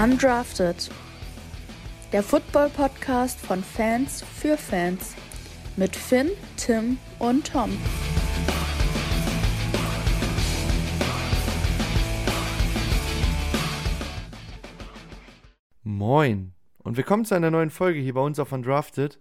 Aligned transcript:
Undrafted. 0.00 0.90
Der 2.12 2.22
Football-Podcast 2.22 3.40
von 3.40 3.64
Fans 3.64 4.22
für 4.22 4.56
Fans. 4.56 5.16
Mit 5.76 5.96
Finn, 5.96 6.30
Tim 6.56 6.98
und 7.18 7.50
Tom. 7.50 7.76
Moin 15.82 16.52
und 16.84 16.96
willkommen 16.96 17.24
zu 17.24 17.34
einer 17.34 17.50
neuen 17.50 17.70
Folge 17.70 17.98
hier 17.98 18.14
bei 18.14 18.20
uns 18.20 18.38
auf 18.38 18.52
Undrafted, 18.52 19.18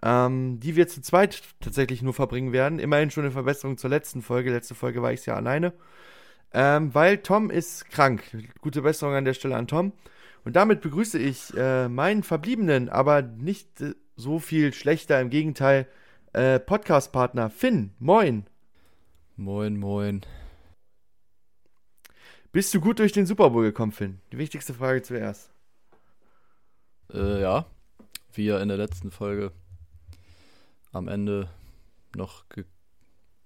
ähm, 0.00 0.60
die 0.60 0.76
wir 0.76 0.86
zu 0.86 1.02
zweit 1.02 1.42
tatsächlich 1.58 2.02
nur 2.02 2.14
verbringen 2.14 2.52
werden. 2.52 2.78
Immerhin 2.78 3.10
schon 3.10 3.24
eine 3.24 3.32
Verbesserung 3.32 3.78
zur 3.78 3.90
letzten 3.90 4.22
Folge. 4.22 4.52
Letzte 4.52 4.76
Folge 4.76 5.02
war 5.02 5.12
ich 5.12 5.26
ja 5.26 5.34
alleine. 5.34 5.72
Ähm, 6.54 6.94
weil 6.94 7.18
Tom 7.18 7.50
ist 7.50 7.90
krank. 7.90 8.22
Gute 8.60 8.82
Besserung 8.82 9.16
an 9.16 9.24
der 9.24 9.34
Stelle 9.34 9.56
an 9.56 9.66
Tom. 9.66 9.92
Und 10.44 10.56
damit 10.56 10.82
begrüße 10.82 11.18
ich 11.18 11.56
äh, 11.56 11.88
meinen 11.88 12.22
verbliebenen, 12.22 12.90
aber 12.90 13.22
nicht 13.22 13.80
äh, 13.80 13.94
so 14.14 14.38
viel 14.38 14.74
schlechter, 14.74 15.20
im 15.20 15.30
Gegenteil, 15.30 15.88
äh, 16.34 16.60
Podcast-Partner 16.60 17.48
Finn. 17.48 17.94
Moin. 17.98 18.46
Moin, 19.36 19.78
moin. 19.78 20.20
Bist 22.52 22.72
du 22.74 22.80
gut 22.80 22.98
durch 22.98 23.12
den 23.12 23.26
Super 23.26 23.50
Bowl 23.50 23.64
gekommen, 23.64 23.92
Finn? 23.92 24.20
Die 24.32 24.38
wichtigste 24.38 24.74
Frage 24.74 25.02
zuerst. 25.02 25.50
Äh, 27.12 27.40
ja, 27.40 27.66
wie 28.32 28.44
ja 28.44 28.60
in 28.60 28.68
der 28.68 28.76
letzten 28.76 29.10
Folge 29.10 29.50
am 30.92 31.08
Ende 31.08 31.48
noch 32.14 32.44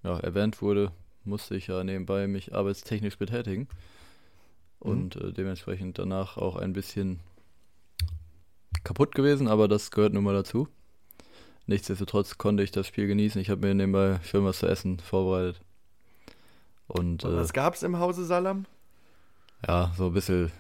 ja, 0.03 0.19
erwähnt 0.19 0.61
wurde, 0.61 0.93
musste 1.25 1.57
ich 1.57 1.69
ja 1.69 1.83
nebenbei 1.85 2.27
mich 2.27 2.55
arbeitstechnisch 2.55 3.19
betätigen. 3.19 3.69
Und 4.81 5.17
mhm. 5.17 5.29
äh, 5.29 5.33
dementsprechend 5.33 5.99
danach 5.99 6.37
auch 6.37 6.57
ein 6.57 6.73
bisschen 6.73 7.21
kaputt 8.85 9.15
gewesen, 9.15 9.49
aber 9.49 9.69
das 9.69 9.91
gehört 9.91 10.13
nun 10.13 10.25
mal 10.25 10.35
dazu. 10.35 10.69
Nichtsdestotrotz 11.67 12.39
konnte 12.39 12.63
ich 12.63 12.71
das 12.71 12.87
Spiel 12.87 13.07
genießen. 13.07 13.41
Ich 13.41 13.51
habe 13.51 13.67
mir 13.67 13.75
nebenbei 13.75 14.21
schön 14.25 14.45
was 14.45 14.61
zu 14.61 14.67
essen 14.67 14.99
vorbereitet. 15.01 15.61
Und, 16.87 17.25
und 17.25 17.37
was 17.37 17.51
äh, 17.51 17.53
gab's 17.53 17.83
im 17.83 17.99
Hause 17.99 18.25
Salam? 18.25 18.65
Ja, 19.67 19.93
so 19.97 20.07
ein 20.07 20.15
bisschen 20.15 20.51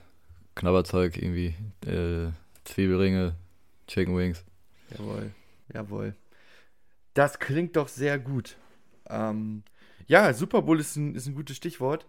Knabberzeug 0.54 1.16
irgendwie. 1.16 1.54
Äh, 1.86 2.32
Zwiebelringe, 2.64 3.34
Chicken 3.86 4.16
Wings. 4.16 4.44
Jawohl, 4.90 5.32
jawohl. 5.72 6.14
Das 7.14 7.38
klingt 7.38 7.76
doch 7.76 7.88
sehr 7.88 8.18
gut. 8.18 8.58
Ähm, 9.08 9.62
ja, 10.06 10.32
Super 10.34 10.62
Bowl 10.62 10.78
ist 10.78 10.96
ein, 10.96 11.14
ist 11.14 11.26
ein 11.26 11.34
gutes 11.34 11.56
Stichwort. 11.56 12.06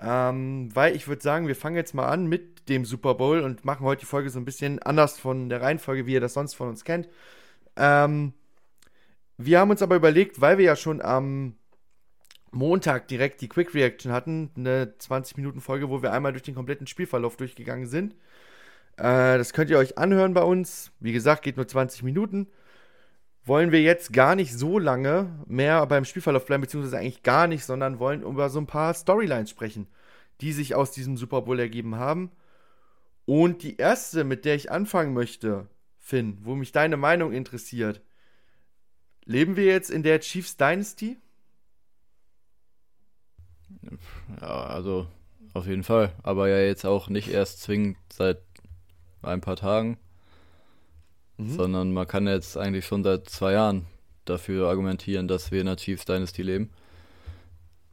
Ähm, 0.00 0.70
weil 0.74 0.96
ich 0.96 1.08
würde 1.08 1.22
sagen, 1.22 1.46
wir 1.46 1.56
fangen 1.56 1.76
jetzt 1.76 1.94
mal 1.94 2.08
an 2.08 2.26
mit 2.26 2.68
dem 2.68 2.84
Super 2.84 3.14
Bowl 3.14 3.40
und 3.40 3.64
machen 3.64 3.84
heute 3.84 4.00
die 4.00 4.06
Folge 4.06 4.30
so 4.30 4.38
ein 4.38 4.44
bisschen 4.44 4.78
anders 4.80 5.18
von 5.18 5.48
der 5.48 5.60
Reihenfolge, 5.60 6.06
wie 6.06 6.14
ihr 6.14 6.20
das 6.20 6.34
sonst 6.34 6.54
von 6.54 6.68
uns 6.68 6.84
kennt. 6.84 7.08
Ähm, 7.76 8.32
wir 9.36 9.60
haben 9.60 9.70
uns 9.70 9.82
aber 9.82 9.96
überlegt, 9.96 10.40
weil 10.40 10.58
wir 10.58 10.64
ja 10.64 10.76
schon 10.76 11.02
am 11.02 11.56
Montag 12.50 13.08
direkt 13.08 13.40
die 13.42 13.48
Quick 13.48 13.74
Reaction 13.74 14.12
hatten, 14.12 14.50
eine 14.56 14.94
20-Minuten-Folge, 14.98 15.88
wo 15.88 16.02
wir 16.02 16.12
einmal 16.12 16.32
durch 16.32 16.42
den 16.42 16.54
kompletten 16.54 16.86
Spielverlauf 16.86 17.36
durchgegangen 17.36 17.86
sind, 17.86 18.14
äh, 18.96 19.38
das 19.38 19.52
könnt 19.52 19.70
ihr 19.70 19.78
euch 19.78 19.98
anhören 19.98 20.34
bei 20.34 20.42
uns. 20.42 20.92
Wie 21.00 21.12
gesagt, 21.12 21.42
geht 21.42 21.56
nur 21.56 21.68
20 21.68 22.02
Minuten. 22.02 22.48
Wollen 23.50 23.72
wir 23.72 23.82
jetzt 23.82 24.12
gar 24.12 24.36
nicht 24.36 24.56
so 24.56 24.78
lange 24.78 25.28
mehr 25.48 25.84
beim 25.86 26.04
Spielverlauf 26.04 26.46
bleiben, 26.46 26.60
beziehungsweise 26.60 26.98
eigentlich 26.98 27.24
gar 27.24 27.48
nicht, 27.48 27.64
sondern 27.64 27.98
wollen 27.98 28.22
über 28.22 28.48
so 28.48 28.60
ein 28.60 28.68
paar 28.68 28.94
Storylines 28.94 29.50
sprechen, 29.50 29.88
die 30.40 30.52
sich 30.52 30.76
aus 30.76 30.92
diesem 30.92 31.16
Super 31.16 31.42
Bowl 31.42 31.58
ergeben 31.58 31.96
haben. 31.96 32.30
Und 33.24 33.64
die 33.64 33.76
erste, 33.76 34.22
mit 34.22 34.44
der 34.44 34.54
ich 34.54 34.70
anfangen 34.70 35.14
möchte, 35.14 35.66
Finn, 35.98 36.38
wo 36.42 36.54
mich 36.54 36.70
deine 36.70 36.96
Meinung 36.96 37.32
interessiert. 37.32 38.00
Leben 39.24 39.56
wir 39.56 39.64
jetzt 39.64 39.90
in 39.90 40.04
der 40.04 40.20
Chiefs 40.20 40.56
Dynasty? 40.56 41.18
Ja, 44.40 44.62
also 44.66 45.08
auf 45.54 45.66
jeden 45.66 45.82
Fall. 45.82 46.12
Aber 46.22 46.48
ja 46.48 46.60
jetzt 46.60 46.86
auch 46.86 47.08
nicht 47.08 47.26
erst 47.26 47.62
zwingend 47.62 47.96
seit 48.12 48.44
ein 49.22 49.40
paar 49.40 49.56
Tagen, 49.56 49.98
mhm. 51.44 51.50
sondern 51.50 51.92
man 51.92 52.06
kann 52.06 52.26
jetzt 52.26 52.56
eigentlich 52.56 52.86
schon 52.86 53.02
seit 53.02 53.28
zwei 53.28 53.52
Jahren 53.52 53.86
dafür 54.24 54.68
argumentieren, 54.68 55.28
dass 55.28 55.50
wir 55.50 55.60
in 55.60 55.66
der 55.66 55.76
Chiefs 55.76 56.04
Dynasty 56.04 56.42
leben. 56.42 56.70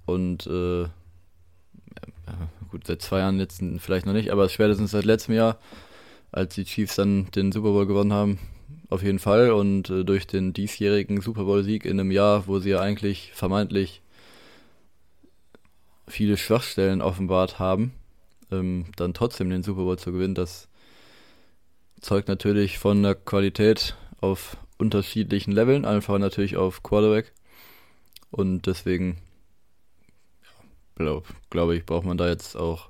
Und 0.05 0.47
äh, 0.47 0.87
gut, 2.69 2.85
seit 2.85 3.01
zwei 3.01 3.19
Jahren 3.19 3.39
jetzt 3.39 3.61
vielleicht 3.79 4.05
noch 4.05 4.13
nicht, 4.13 4.31
aber 4.31 4.49
spätestens 4.49 4.91
seit 4.91 5.05
letztem 5.05 5.35
Jahr, 5.35 5.57
als 6.31 6.55
die 6.55 6.65
Chiefs 6.65 6.95
dann 6.95 7.29
den 7.31 7.51
Super 7.51 7.71
Bowl 7.71 7.87
gewonnen 7.87 8.13
haben, 8.13 8.39
auf 8.89 9.03
jeden 9.03 9.19
Fall. 9.19 9.51
Und 9.51 9.89
äh, 9.89 10.03
durch 10.03 10.27
den 10.27 10.53
diesjährigen 10.53 11.21
Super 11.21 11.45
Bowl-Sieg 11.45 11.85
in 11.85 11.99
einem 11.99 12.11
Jahr, 12.11 12.47
wo 12.47 12.59
sie 12.59 12.69
ja 12.71 12.79
eigentlich 12.79 13.31
vermeintlich 13.33 14.01
viele 16.07 16.37
Schwachstellen 16.37 17.01
offenbart 17.01 17.59
haben, 17.59 17.93
ähm, 18.51 18.85
dann 18.95 19.13
trotzdem 19.13 19.49
den 19.49 19.63
Super 19.63 19.83
Bowl 19.83 19.99
zu 19.99 20.11
gewinnen, 20.11 20.35
das 20.35 20.66
zeugt 22.01 22.27
natürlich 22.27 22.79
von 22.79 23.03
der 23.03 23.15
Qualität 23.15 23.95
auf 24.21 24.57
unterschiedlichen 24.77 25.51
Leveln, 25.51 25.85
einfach 25.85 26.17
natürlich 26.17 26.57
auf 26.57 26.83
Quarterback. 26.83 27.33
Und 28.31 28.67
deswegen 28.67 29.17
glaube 30.95 31.27
glaub 31.49 31.71
ich, 31.71 31.85
braucht 31.85 32.05
man 32.05 32.17
da 32.17 32.27
jetzt 32.27 32.55
auch 32.55 32.89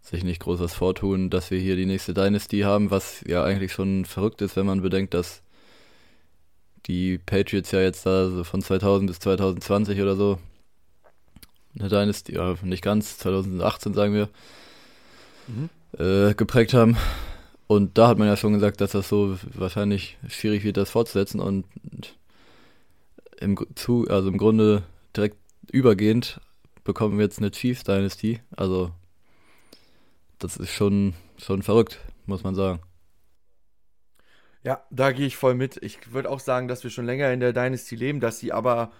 sich 0.00 0.24
nicht 0.24 0.40
groß 0.40 0.60
was 0.60 0.74
vortun, 0.74 1.30
dass 1.30 1.50
wir 1.50 1.58
hier 1.58 1.76
die 1.76 1.86
nächste 1.86 2.12
Dynasty 2.12 2.60
haben, 2.60 2.90
was 2.90 3.22
ja 3.26 3.44
eigentlich 3.44 3.72
schon 3.72 4.04
verrückt 4.04 4.42
ist, 4.42 4.56
wenn 4.56 4.66
man 4.66 4.82
bedenkt, 4.82 5.14
dass 5.14 5.42
die 6.86 7.18
Patriots 7.18 7.70
ja 7.70 7.80
jetzt 7.80 8.04
da 8.04 8.28
so 8.28 8.42
von 8.42 8.60
2000 8.60 9.08
bis 9.08 9.20
2020 9.20 10.00
oder 10.00 10.16
so 10.16 10.38
eine 11.78 11.88
Dynasty, 11.88 12.34
ja, 12.34 12.56
nicht 12.62 12.82
ganz, 12.82 13.18
2018 13.18 13.94
sagen 13.94 14.14
wir, 14.14 14.28
mhm. 15.46 15.70
äh, 15.98 16.34
geprägt 16.34 16.74
haben. 16.74 16.96
Und 17.72 17.96
da 17.96 18.08
hat 18.08 18.18
man 18.18 18.28
ja 18.28 18.36
schon 18.36 18.52
gesagt, 18.52 18.82
dass 18.82 18.92
das 18.92 19.08
so 19.08 19.38
wahrscheinlich 19.54 20.18
schwierig 20.28 20.62
wird, 20.62 20.76
das 20.76 20.90
fortzusetzen. 20.90 21.40
Und 21.40 21.64
im, 23.40 23.56
zu, 23.74 24.06
also 24.10 24.28
im 24.28 24.36
Grunde 24.36 24.82
direkt 25.16 25.38
übergehend 25.70 26.38
bekommen 26.84 27.16
wir 27.16 27.24
jetzt 27.24 27.38
eine 27.38 27.50
Chiefs 27.50 27.82
Dynasty. 27.82 28.40
Also 28.54 28.90
das 30.38 30.58
ist 30.58 30.74
schon, 30.74 31.14
schon 31.38 31.62
verrückt, 31.62 31.98
muss 32.26 32.44
man 32.44 32.54
sagen. 32.54 32.80
Ja, 34.64 34.84
da 34.90 35.10
gehe 35.12 35.26
ich 35.26 35.38
voll 35.38 35.54
mit. 35.54 35.82
Ich 35.82 36.12
würde 36.12 36.28
auch 36.28 36.40
sagen, 36.40 36.68
dass 36.68 36.84
wir 36.84 36.90
schon 36.90 37.06
länger 37.06 37.32
in 37.32 37.40
der 37.40 37.54
Dynasty 37.54 37.96
leben, 37.96 38.20
dass 38.20 38.38
sie 38.38 38.52
aber 38.52 38.92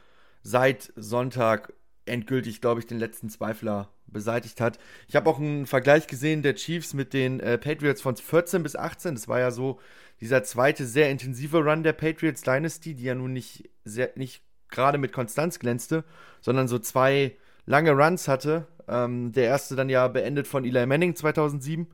seit 0.43 0.95
Sonntag 0.97 1.75
endgültig, 2.07 2.63
glaube 2.63 2.81
ich, 2.81 2.87
den 2.87 2.99
letzten 2.99 3.29
Zweifler 3.29 3.91
beseitigt 4.13 4.61
hat. 4.61 4.79
Ich 5.09 5.17
habe 5.17 5.29
auch 5.29 5.39
einen 5.39 5.67
Vergleich 5.67 6.07
gesehen 6.07 6.43
der 6.43 6.55
Chiefs 6.55 6.95
mit 6.95 7.13
den 7.13 7.41
äh, 7.41 7.59
Patriots 7.59 8.03
von 8.03 8.17
14 8.17 8.63
bis 8.63 8.77
18. 8.77 9.15
Das 9.15 9.29
war 9.29 9.41
ja 9.41 9.51
so 9.51 9.81
dieser 10.21 10.45
zweite 10.45 10.87
sehr 10.87 11.11
intensive 11.11 11.59
Run 11.59 11.83
der 11.83 11.93
Patriots 11.93 12.43
Dynasty, 12.43 12.95
die 12.95 13.05
ja 13.05 13.15
nun 13.15 13.33
nicht, 13.33 13.69
nicht 14.15 14.43
gerade 14.69 14.99
mit 14.99 15.13
Konstanz 15.13 15.59
glänzte, 15.59 16.05
sondern 16.41 16.69
so 16.69 16.79
zwei 16.79 17.37
lange 17.67 17.93
Runs 17.93 18.29
hatte. 18.29 18.67
Ähm, 18.89 19.33
der 19.33 19.45
erste 19.45 19.77
dann 19.77 19.89
ja 19.89 20.07
beendet 20.09 20.47
von 20.47 20.65
Eli 20.65 20.87
Manning 20.87 21.17
2007 21.17 21.87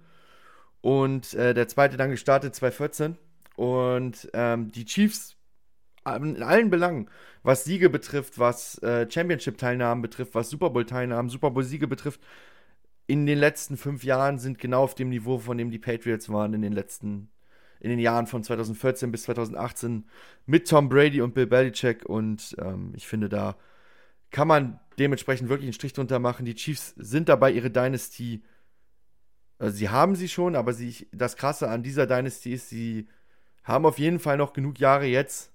und 0.80 1.34
äh, 1.34 1.54
der 1.54 1.68
zweite 1.68 1.96
dann 1.96 2.10
gestartet 2.10 2.54
2014. 2.54 3.16
Und 3.56 4.30
ähm, 4.34 4.70
die 4.72 4.84
Chiefs 4.84 5.37
in 6.16 6.42
allen 6.42 6.70
Belangen, 6.70 7.08
was 7.42 7.64
Siege 7.64 7.90
betrifft, 7.90 8.38
was 8.38 8.78
äh, 8.82 9.10
Championship-Teilnahmen 9.10 10.02
betrifft, 10.02 10.34
was 10.34 10.50
Super 10.50 10.70
Bowl-Teilnahmen, 10.70 11.28
Super 11.28 11.50
Bowl-Siege 11.50 11.88
betrifft, 11.88 12.20
in 13.06 13.26
den 13.26 13.38
letzten 13.38 13.76
fünf 13.76 14.04
Jahren 14.04 14.38
sind 14.38 14.58
genau 14.58 14.82
auf 14.82 14.94
dem 14.94 15.08
Niveau, 15.08 15.38
von 15.38 15.56
dem 15.56 15.70
die 15.70 15.78
Patriots 15.78 16.28
waren 16.28 16.52
in 16.52 16.60
den 16.60 16.74
letzten, 16.74 17.30
in 17.80 17.88
den 17.90 17.98
Jahren 17.98 18.26
von 18.26 18.44
2014 18.44 19.10
bis 19.10 19.22
2018 19.22 20.04
mit 20.44 20.68
Tom 20.68 20.90
Brady 20.90 21.22
und 21.22 21.32
Bill 21.32 21.46
Belichick. 21.46 22.04
Und 22.04 22.54
ähm, 22.60 22.92
ich 22.94 23.08
finde, 23.08 23.30
da 23.30 23.56
kann 24.30 24.46
man 24.46 24.78
dementsprechend 24.98 25.48
wirklich 25.48 25.68
einen 25.68 25.72
Strich 25.72 25.94
drunter 25.94 26.18
machen. 26.18 26.44
Die 26.44 26.54
Chiefs 26.54 26.94
sind 26.98 27.30
dabei, 27.30 27.50
ihre 27.50 27.70
Dynasty, 27.70 28.42
also 29.58 29.74
sie 29.74 29.88
haben 29.88 30.14
sie 30.14 30.28
schon, 30.28 30.54
aber 30.54 30.74
sie, 30.74 31.08
das 31.12 31.36
Krasse 31.36 31.68
an 31.68 31.82
dieser 31.82 32.06
Dynasty 32.06 32.52
ist, 32.52 32.68
sie 32.68 33.08
haben 33.64 33.86
auf 33.86 33.98
jeden 33.98 34.18
Fall 34.18 34.36
noch 34.36 34.52
genug 34.52 34.78
Jahre 34.78 35.06
jetzt, 35.06 35.52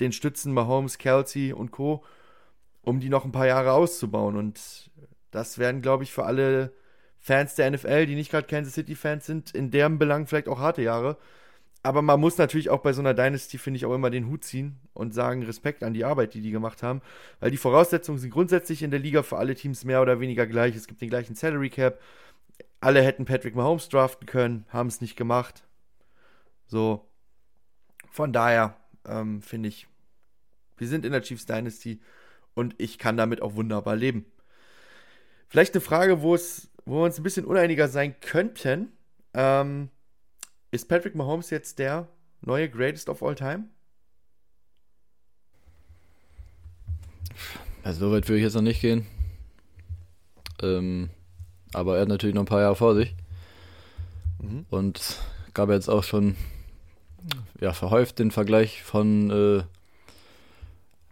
den 0.00 0.12
Stützen 0.12 0.52
Mahomes, 0.52 0.98
Kelsey 0.98 1.52
und 1.52 1.70
Co., 1.70 2.04
um 2.82 3.00
die 3.00 3.10
noch 3.10 3.24
ein 3.24 3.32
paar 3.32 3.46
Jahre 3.46 3.72
auszubauen. 3.72 4.36
Und 4.36 4.90
das 5.30 5.58
werden, 5.58 5.82
glaube 5.82 6.04
ich, 6.04 6.12
für 6.12 6.24
alle 6.24 6.72
Fans 7.18 7.54
der 7.54 7.70
NFL, 7.70 8.06
die 8.06 8.14
nicht 8.14 8.30
gerade 8.30 8.46
Kansas 8.46 8.74
City-Fans 8.74 9.26
sind, 9.26 9.54
in 9.54 9.70
deren 9.70 9.98
Belang 9.98 10.26
vielleicht 10.26 10.48
auch 10.48 10.58
harte 10.58 10.82
Jahre. 10.82 11.18
Aber 11.82 12.02
man 12.02 12.20
muss 12.20 12.36
natürlich 12.36 12.68
auch 12.68 12.80
bei 12.80 12.92
so 12.92 13.00
einer 13.00 13.14
Dynasty, 13.14 13.56
finde 13.56 13.78
ich, 13.78 13.86
auch 13.86 13.94
immer 13.94 14.10
den 14.10 14.28
Hut 14.28 14.44
ziehen 14.44 14.78
und 14.92 15.14
sagen 15.14 15.42
Respekt 15.44 15.82
an 15.82 15.94
die 15.94 16.04
Arbeit, 16.04 16.34
die 16.34 16.42
die 16.42 16.50
gemacht 16.50 16.82
haben. 16.82 17.00
Weil 17.40 17.50
die 17.50 17.56
Voraussetzungen 17.56 18.18
sind 18.18 18.30
grundsätzlich 18.30 18.82
in 18.82 18.90
der 18.90 19.00
Liga 19.00 19.22
für 19.22 19.38
alle 19.38 19.54
Teams 19.54 19.84
mehr 19.84 20.02
oder 20.02 20.20
weniger 20.20 20.46
gleich. 20.46 20.76
Es 20.76 20.86
gibt 20.86 21.00
den 21.00 21.08
gleichen 21.08 21.34
Salary 21.34 21.70
Cap. 21.70 22.00
alle 22.80 23.02
hätten 23.02 23.24
Patrick 23.24 23.54
Mahomes 23.54 23.88
draften 23.88 24.26
können, 24.26 24.66
haben 24.68 24.88
es 24.88 25.00
nicht 25.00 25.16
gemacht. 25.16 25.64
So, 26.66 27.06
von 28.10 28.32
daher 28.32 28.76
ähm, 29.06 29.42
finde 29.42 29.68
ich, 29.68 29.86
wir 30.80 30.88
sind 30.88 31.04
in 31.04 31.12
der 31.12 31.22
Chiefs 31.22 31.46
Dynasty 31.46 32.00
und 32.54 32.74
ich 32.78 32.98
kann 32.98 33.16
damit 33.16 33.42
auch 33.42 33.54
wunderbar 33.54 33.96
leben. 33.96 34.24
Vielleicht 35.48 35.74
eine 35.74 35.80
Frage, 35.80 36.22
wo 36.22 36.34
es, 36.34 36.70
wo 36.84 37.00
wir 37.00 37.04
uns 37.04 37.18
ein 37.18 37.22
bisschen 37.22 37.44
uneiniger 37.44 37.88
sein 37.88 38.14
könnten. 38.20 38.92
Ähm, 39.34 39.90
ist 40.70 40.88
Patrick 40.88 41.14
Mahomes 41.14 41.50
jetzt 41.50 41.78
der 41.78 42.08
neue 42.40 42.68
Greatest 42.68 43.08
of 43.08 43.22
All 43.22 43.34
Time? 43.34 43.64
Also 47.82 48.06
so 48.06 48.12
weit 48.12 48.28
würde 48.28 48.38
ich 48.38 48.44
jetzt 48.44 48.54
noch 48.54 48.62
nicht 48.62 48.80
gehen. 48.80 49.06
Ähm, 50.62 51.10
aber 51.72 51.96
er 51.96 52.02
hat 52.02 52.08
natürlich 52.08 52.34
noch 52.34 52.42
ein 52.42 52.46
paar 52.46 52.60
Jahre 52.60 52.76
vor 52.76 52.94
sich. 52.94 53.14
Mhm. 54.40 54.66
Und 54.70 55.20
gab 55.54 55.68
jetzt 55.70 55.88
auch 55.88 56.04
schon 56.04 56.36
ja, 57.60 57.72
verhäuft 57.72 58.18
den 58.18 58.30
Vergleich 58.30 58.82
von 58.82 59.30
äh, 59.30 59.62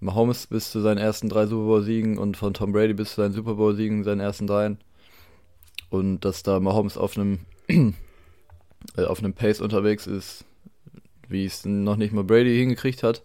Mahomes 0.00 0.46
bis 0.46 0.70
zu 0.70 0.80
seinen 0.80 0.98
ersten 0.98 1.28
drei 1.28 1.46
Super 1.46 1.66
Bowl-Siegen 1.66 2.18
und 2.18 2.36
von 2.36 2.54
Tom 2.54 2.72
Brady 2.72 2.94
bis 2.94 3.10
zu 3.14 3.22
seinen 3.22 3.32
Super 3.32 3.54
Bowl-Siegen, 3.54 4.04
seinen 4.04 4.20
ersten 4.20 4.46
dreien. 4.46 4.78
Und 5.90 6.20
dass 6.20 6.42
da 6.42 6.60
Mahomes 6.60 6.96
auf 6.96 7.16
einem 7.16 7.40
äh, 8.96 9.04
auf 9.04 9.18
einem 9.18 9.34
Pace 9.34 9.60
unterwegs 9.60 10.06
ist, 10.06 10.44
wie 11.28 11.44
es 11.44 11.64
noch 11.64 11.96
nicht 11.96 12.12
mal 12.12 12.24
Brady 12.24 12.56
hingekriegt 12.56 13.02
hat. 13.02 13.22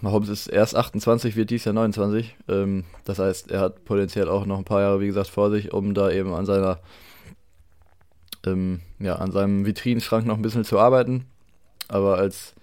Mahomes 0.00 0.28
ist 0.28 0.46
erst 0.46 0.74
28, 0.74 1.36
wird 1.36 1.50
dies 1.50 1.64
Jahr 1.64 1.74
29. 1.74 2.36
Ähm, 2.48 2.84
das 3.04 3.18
heißt, 3.18 3.50
er 3.50 3.60
hat 3.60 3.84
potenziell 3.84 4.28
auch 4.28 4.46
noch 4.46 4.58
ein 4.58 4.64
paar 4.64 4.80
Jahre, 4.80 5.00
wie 5.00 5.06
gesagt, 5.06 5.28
vor 5.28 5.50
sich, 5.50 5.72
um 5.72 5.94
da 5.94 6.10
eben 6.10 6.32
an 6.34 6.46
seiner 6.46 6.80
ähm, 8.46 8.80
ja, 8.98 9.16
an 9.16 9.32
seinem 9.32 9.66
Vitrinenschrank 9.66 10.26
noch 10.26 10.36
ein 10.36 10.42
bisschen 10.42 10.64
zu 10.64 10.78
arbeiten. 10.78 11.26
Aber 11.88 12.18
als 12.18 12.54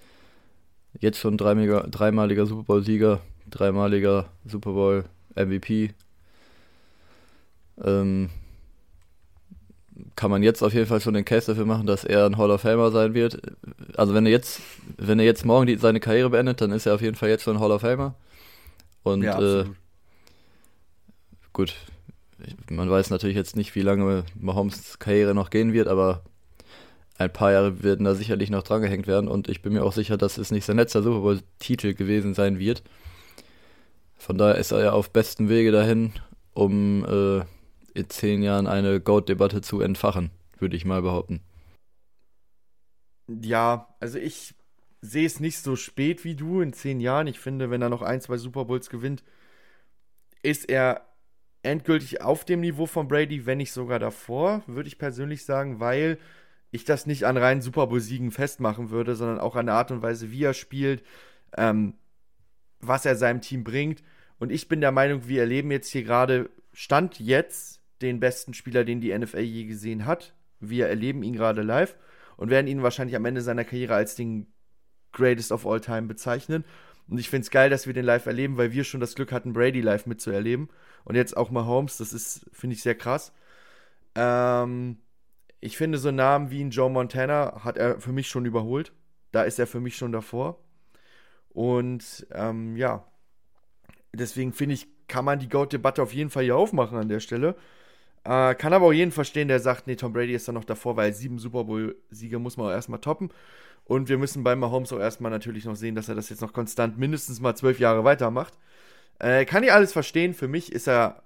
jetzt 0.99 1.19
schon 1.19 1.37
dreimaliger, 1.37 1.87
dreimaliger 1.87 2.45
Super 2.45 2.63
Bowl-Sieger, 2.63 3.21
dreimaliger 3.49 4.25
Super 4.45 4.71
Bowl 4.71 5.05
MVP, 5.35 5.93
ähm, 7.83 8.29
kann 10.15 10.31
man 10.31 10.43
jetzt 10.43 10.61
auf 10.63 10.73
jeden 10.73 10.87
Fall 10.87 11.01
schon 11.01 11.13
den 11.13 11.25
Case 11.25 11.47
dafür 11.47 11.65
machen, 11.65 11.85
dass 11.85 12.03
er 12.03 12.25
ein 12.25 12.37
Hall 12.37 12.51
of 12.51 12.61
Famer 12.61 12.91
sein 12.91 13.13
wird. 13.13 13.41
Also 13.95 14.13
wenn 14.13 14.25
er 14.25 14.31
jetzt, 14.31 14.61
wenn 14.97 15.19
er 15.19 15.25
jetzt 15.25 15.45
morgen 15.45 15.67
die, 15.67 15.77
seine 15.77 15.99
Karriere 15.99 16.29
beendet, 16.29 16.61
dann 16.61 16.71
ist 16.71 16.85
er 16.85 16.95
auf 16.95 17.01
jeden 17.01 17.15
Fall 17.15 17.29
jetzt 17.29 17.43
schon 17.43 17.57
ein 17.57 17.59
Hall 17.59 17.71
of 17.71 17.81
Famer. 17.81 18.15
Und 19.03 19.23
ja, 19.23 19.39
äh, 19.39 19.65
gut, 21.51 21.75
man 22.69 22.89
weiß 22.89 23.09
natürlich 23.09 23.35
jetzt 23.35 23.55
nicht, 23.55 23.75
wie 23.75 23.81
lange 23.81 24.23
Mahomes 24.39 24.99
Karriere 24.99 25.33
noch 25.33 25.49
gehen 25.49 25.73
wird, 25.73 25.87
aber 25.87 26.23
ein 27.17 27.31
paar 27.31 27.51
Jahre 27.51 27.83
werden 27.83 28.05
da 28.05 28.15
sicherlich 28.15 28.49
noch 28.49 28.63
drangehängt 28.63 29.07
werden 29.07 29.27
und 29.27 29.47
ich 29.47 29.61
bin 29.61 29.73
mir 29.73 29.83
auch 29.83 29.93
sicher, 29.93 30.17
dass 30.17 30.37
es 30.37 30.51
nicht 30.51 30.65
sein 30.65 30.77
letzter 30.77 31.03
Super 31.03 31.21
Bowl-Titel 31.21 31.93
gewesen 31.93 32.33
sein 32.33 32.59
wird. 32.59 32.83
Von 34.17 34.37
daher 34.37 34.55
ist 34.55 34.71
er 34.71 34.83
ja 34.83 34.91
auf 34.93 35.11
bestem 35.11 35.49
Wege 35.49 35.71
dahin, 35.71 36.13
um 36.53 37.05
äh, 37.05 37.43
in 37.93 38.09
zehn 38.09 38.41
Jahren 38.41 38.67
eine 38.67 38.99
Goat-Debatte 38.99 39.61
zu 39.61 39.81
entfachen, 39.81 40.31
würde 40.57 40.75
ich 40.75 40.85
mal 40.85 41.01
behaupten. 41.01 41.41
Ja, 43.27 43.93
also 43.99 44.17
ich 44.17 44.55
sehe 45.01 45.25
es 45.25 45.39
nicht 45.39 45.59
so 45.59 45.75
spät 45.75 46.23
wie 46.23 46.35
du 46.35 46.61
in 46.61 46.73
zehn 46.73 46.99
Jahren. 46.99 47.27
Ich 47.27 47.39
finde, 47.39 47.69
wenn 47.69 47.81
er 47.81 47.89
noch 47.89 48.01
ein, 48.01 48.21
zwei 48.21 48.37
Super 48.37 48.65
Bowls 48.65 48.89
gewinnt, 48.89 49.23
ist 50.41 50.69
er 50.69 51.05
endgültig 51.61 52.21
auf 52.21 52.45
dem 52.45 52.61
Niveau 52.61 52.85
von 52.85 53.07
Brady, 53.07 53.45
wenn 53.45 53.57
nicht 53.57 53.71
sogar 53.71 53.99
davor, 53.99 54.63
würde 54.67 54.87
ich 54.87 54.97
persönlich 54.97 55.45
sagen, 55.45 55.79
weil 55.79 56.17
ich 56.73 56.85
das 56.85 57.05
nicht 57.05 57.25
an 57.25 57.37
reinen 57.37 57.61
Super 57.61 57.87
Bowl-Siegen 57.87 58.31
festmachen 58.31 58.89
würde, 58.89 59.15
sondern 59.15 59.39
auch 59.39 59.55
an 59.55 59.67
der 59.67 59.75
Art 59.75 59.91
und 59.91 60.01
Weise, 60.01 60.31
wie 60.31 60.43
er 60.43 60.55
spielt, 60.55 61.03
ähm, 61.55 61.93
was 62.81 63.05
er 63.05 63.15
seinem 63.15 63.41
Team 63.41 63.63
bringt. 63.63 64.03
Und 64.39 64.51
ich 64.51 64.67
bin 64.67 64.81
der 64.81 64.91
Meinung, 64.91 65.27
wir 65.27 65.41
erleben 65.41 65.69
jetzt 65.69 65.89
hier 65.89 66.03
gerade, 66.03 66.49
Stand 66.73 67.19
jetzt, 67.19 67.81
den 68.01 68.19
besten 68.19 68.55
Spieler, 68.55 68.83
den 68.83 69.01
die 69.01 69.15
NFL 69.15 69.41
je 69.41 69.65
gesehen 69.65 70.05
hat. 70.05 70.33
Wir 70.59 70.87
erleben 70.87 71.21
ihn 71.21 71.33
gerade 71.33 71.61
live 71.61 71.95
und 72.37 72.49
werden 72.49 72.65
ihn 72.65 72.81
wahrscheinlich 72.81 73.15
am 73.15 73.25
Ende 73.25 73.41
seiner 73.41 73.65
Karriere 73.65 73.93
als 73.93 74.15
den 74.15 74.47
Greatest 75.11 75.51
of 75.51 75.67
All 75.67 75.79
Time 75.79 76.07
bezeichnen. 76.07 76.65
Und 77.07 77.19
ich 77.19 77.29
finde 77.29 77.43
es 77.43 77.51
geil, 77.51 77.69
dass 77.69 77.85
wir 77.85 77.93
den 77.93 78.05
live 78.05 78.25
erleben, 78.25 78.57
weil 78.57 78.71
wir 78.71 78.83
schon 78.83 78.99
das 78.99 79.13
Glück 79.13 79.31
hatten, 79.31 79.53
Brady 79.53 79.81
live 79.81 80.07
mitzuerleben. 80.07 80.69
Und 81.03 81.15
jetzt 81.15 81.37
auch 81.37 81.51
mal 81.51 81.65
Holmes, 81.65 81.97
das 81.97 82.13
ist, 82.13 82.49
finde 82.51 82.75
ich, 82.75 82.81
sehr 82.81 82.95
krass. 82.95 83.31
Ähm, 84.15 84.97
ich 85.63 85.77
finde, 85.77 85.97
so 85.97 86.11
Namen 86.11 86.51
wie 86.51 86.61
ein 86.61 86.71
Joe 86.71 86.89
Montana 86.89 87.61
hat 87.63 87.77
er 87.77 88.01
für 88.01 88.11
mich 88.11 88.27
schon 88.27 88.45
überholt. 88.45 88.91
Da 89.31 89.43
ist 89.43 89.59
er 89.59 89.65
für 89.65 89.79
mich 89.79 89.95
schon 89.95 90.11
davor. 90.11 90.59
Und 91.49 92.27
ähm, 92.33 92.75
ja, 92.75 93.07
deswegen 94.11 94.51
finde 94.51 94.75
ich, 94.75 94.87
kann 95.07 95.23
man 95.23 95.39
die 95.39 95.47
Goat-Debatte 95.47 96.03
auf 96.03 96.13
jeden 96.13 96.29
Fall 96.29 96.43
hier 96.43 96.57
aufmachen 96.57 96.97
an 96.97 97.07
der 97.07 97.21
Stelle. 97.21 97.55
Äh, 98.25 98.55
kann 98.55 98.73
aber 98.73 98.87
auch 98.87 98.93
jeden 98.93 99.13
verstehen, 99.13 99.47
der 99.47 99.61
sagt, 99.61 99.87
nee, 99.87 99.95
Tom 99.95 100.11
Brady 100.11 100.33
ist 100.33 100.49
da 100.49 100.51
noch 100.51 100.65
davor, 100.65 100.97
weil 100.97 101.13
sieben 101.13 101.39
Super 101.39 101.63
Bowl-Siege 101.63 102.39
muss 102.39 102.57
man 102.57 102.67
auch 102.67 102.71
erstmal 102.71 102.99
toppen. 102.99 103.29
Und 103.85 104.09
wir 104.09 104.17
müssen 104.17 104.43
bei 104.43 104.57
Mahomes 104.57 104.91
auch 104.91 104.99
erstmal 104.99 105.31
natürlich 105.31 105.63
noch 105.63 105.75
sehen, 105.75 105.95
dass 105.95 106.09
er 106.09 106.15
das 106.15 106.27
jetzt 106.27 106.41
noch 106.41 106.51
konstant 106.51 106.97
mindestens 106.97 107.39
mal 107.39 107.55
zwölf 107.55 107.79
Jahre 107.79 108.03
weitermacht. 108.03 108.57
Äh, 109.19 109.45
kann 109.45 109.63
ich 109.63 109.71
alles 109.71 109.93
verstehen. 109.93 110.33
Für 110.33 110.49
mich 110.49 110.73
ist 110.73 110.89
er 110.89 111.23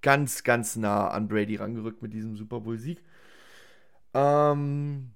ganz, 0.00 0.44
ganz 0.44 0.76
nah 0.76 1.08
an 1.08 1.26
Brady 1.26 1.56
rangerückt 1.56 2.02
mit 2.02 2.12
diesem 2.12 2.36
Super 2.36 2.60
Bowl-Sieg. 2.60 3.02
Ähm, 4.14 5.10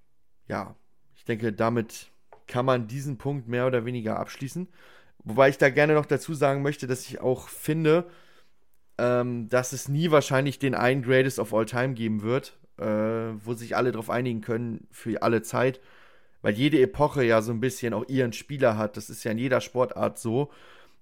ja, 0.49 0.77
ich 1.15 1.25
denke, 1.25 1.53
damit 1.53 2.11
kann 2.47 2.67
man 2.67 2.87
diesen 2.87 3.19
Punkt 3.19 3.49
mehr 3.49 3.67
oder 3.67 3.85
weniger 3.85 4.19
abschließen. 4.19 4.69
Wobei 5.25 5.49
ich 5.49 5.59
da 5.59 5.71
gerne 5.71 5.95
noch 5.95 6.07
dazu 6.07 6.35
sagen 6.35 6.63
möchte, 6.63 6.87
dass 6.87 7.07
ich 7.07 7.21
auch 7.21 7.49
finde, 7.49 8.07
ähm, 8.99 9.49
dass 9.49 9.73
es 9.73 9.89
nie 9.89 10.11
wahrscheinlich 10.11 10.59
den 10.59 10.75
einen 10.75 11.03
Greatest 11.03 11.39
of 11.39 11.55
All 11.55 11.65
Time 11.65 11.95
geben 11.95 12.23
wird, 12.23 12.59
äh, 12.79 12.85
wo 12.85 13.55
sich 13.55 13.77
alle 13.77 13.93
darauf 13.93 14.11
einigen 14.11 14.41
können 14.41 14.87
für 14.91 15.23
alle 15.23 15.43
Zeit. 15.43 15.81
Weil 16.43 16.55
jede 16.55 16.81
Epoche 16.81 17.25
ja 17.25 17.41
so 17.41 17.53
ein 17.53 17.61
bisschen 17.61 17.95
auch 17.95 18.09
ihren 18.09 18.33
Spieler 18.33 18.77
hat. 18.77 18.97
Das 18.97 19.11
ist 19.11 19.23
ja 19.25 19.31
in 19.31 19.39
jeder 19.39 19.61
Sportart 19.61 20.19
so. 20.19 20.51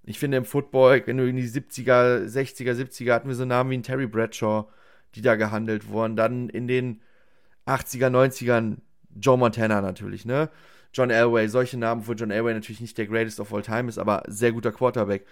Ich 0.03 0.19
finde 0.19 0.37
im 0.37 0.45
Football, 0.45 1.03
wenn 1.05 1.17
du 1.17 1.27
in 1.27 1.35
die 1.35 1.47
70er, 1.47 2.25
60er, 2.27 2.73
70er 2.73 3.13
hatten 3.13 3.27
wir 3.27 3.35
so 3.35 3.45
Namen 3.45 3.71
wie 3.71 3.81
Terry 3.81 4.07
Bradshaw, 4.07 4.67
die 5.15 5.21
da 5.21 5.35
gehandelt 5.35 5.87
wurden. 5.89 6.15
Dann 6.15 6.49
in 6.49 6.67
den 6.67 7.01
80er, 7.71 8.09
90ern 8.09 8.77
Joe 9.19 9.37
Montana 9.37 9.81
natürlich, 9.81 10.25
ne? 10.25 10.49
John 10.93 11.09
Elway, 11.09 11.47
solche 11.47 11.77
Namen, 11.77 12.05
wo 12.05 12.13
John 12.13 12.31
Elway 12.31 12.53
natürlich 12.53 12.81
nicht 12.81 12.97
der 12.97 13.07
greatest 13.07 13.39
of 13.39 13.53
all 13.53 13.61
time 13.61 13.87
ist, 13.87 13.97
aber 13.97 14.23
sehr 14.27 14.51
guter 14.51 14.71
Quarterback. 14.71 15.25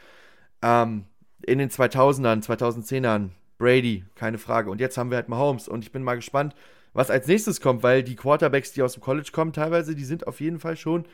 Ähm, 0.62 1.05
in 1.46 1.60
den 1.60 1.69
2000ern, 1.69 2.43
2010ern 2.46 3.29
Brady, 3.58 4.05
keine 4.15 4.38
Frage. 4.38 4.69
Und 4.72 4.79
jetzt 4.79 4.98
haben 4.98 5.12
wir 5.12 5.17
halt 5.17 5.29
Mahomes 5.29 5.67
und 5.67 5.84
ich 5.84 5.91
bin 5.91 6.03
mal 6.03 6.15
gespannt, 6.15 6.55
was 6.93 7.12
als 7.12 7.27
nächstes 7.27 7.62
kommt, 7.62 7.84
weil 7.84 8.03
die 8.03 8.15
Quarterbacks, 8.15 8.72
die 8.72 8.81
aus 8.81 8.93
dem 8.93 9.03
College 9.03 9.29
kommen, 9.31 9.53
teilweise, 9.53 9.96
die 9.96 10.05
sind 10.05 10.27
auf 10.27 10.39
jeden 10.39 10.60
Fall 10.60 10.77
schon 10.77 11.05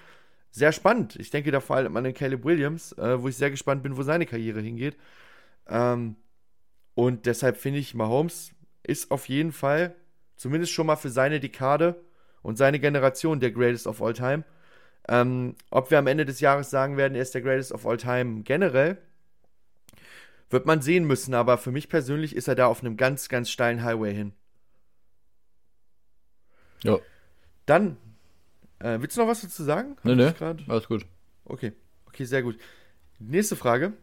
sehr 0.52 0.72
spannend. 0.72 1.18
Ich 1.18 1.32
denke 1.32 1.52
da 1.52 1.60
vor 1.60 1.76
allem 1.76 1.98
an 1.98 2.06
den 2.06 2.14
Caleb 2.14 2.46
Williams, 2.46 2.94
äh, 2.94 3.22
wo 3.22 3.28
ich 3.28 3.36
sehr 3.36 3.52
gespannt 3.52 3.84
bin, 3.84 3.98
wo 3.98 4.04
seine 4.04 4.26
Karriere 4.26 4.62
hingeht. 4.62 4.96
Ähm, 5.68 6.16
und 6.94 7.26
deshalb 7.26 7.58
finde 7.58 7.80
ich, 7.80 7.94
Mahomes 7.94 8.52
ist 8.84 9.12
auf 9.12 9.28
jeden 9.28 9.52
Fall, 9.52 9.96
zumindest 10.36 10.72
schon 10.72 10.88
mal 10.88 10.96
für 10.96 11.10
seine 11.10 11.40
Dekade 11.40 12.04
und 12.42 12.58
seine 12.58 12.80
Generation, 12.80 13.40
der 13.40 13.52
Greatest 13.52 13.88
of 13.88 14.02
All 14.02 14.14
Time. 14.14 14.44
Ähm, 15.08 15.56
ob 15.70 15.92
wir 15.92 16.00
am 16.00 16.08
Ende 16.08 16.26
des 16.26 16.40
Jahres 16.40 16.70
sagen 16.70 16.98
werden, 16.98 17.16
er 17.16 17.22
ist 17.22 17.34
der 17.34 17.42
Greatest 17.42 17.72
of 17.72 17.86
All 17.86 17.98
Time 17.98 18.42
generell, 18.44 18.98
wird 20.50 20.66
man 20.66 20.82
sehen 20.82 21.06
müssen. 21.06 21.34
Aber 21.34 21.58
für 21.58 21.72
mich 21.72 21.90
persönlich 21.90 22.36
ist 22.36 22.48
er 22.48 22.56
da 22.56 22.68
auf 22.68 22.82
einem 22.82 22.98
ganz, 22.98 23.30
ganz 23.30 23.50
steilen 23.50 23.84
Highway 23.84 24.14
hin. 24.14 24.34
Ja. 26.84 27.00
Dann 27.66 27.98
äh, 28.80 29.00
willst 29.00 29.18
du 29.18 29.22
noch 29.22 29.28
was 29.28 29.42
dazu 29.42 29.64
sagen? 29.64 29.96
Nee, 30.04 30.16
nee, 30.16 30.32
alles 30.68 30.88
gut. 30.88 31.06
Okay, 31.46 31.74
okay, 32.08 32.26
sehr 32.26 32.44
gut. 32.44 32.58
Nächste 33.20 33.56
Frage. 33.56 33.94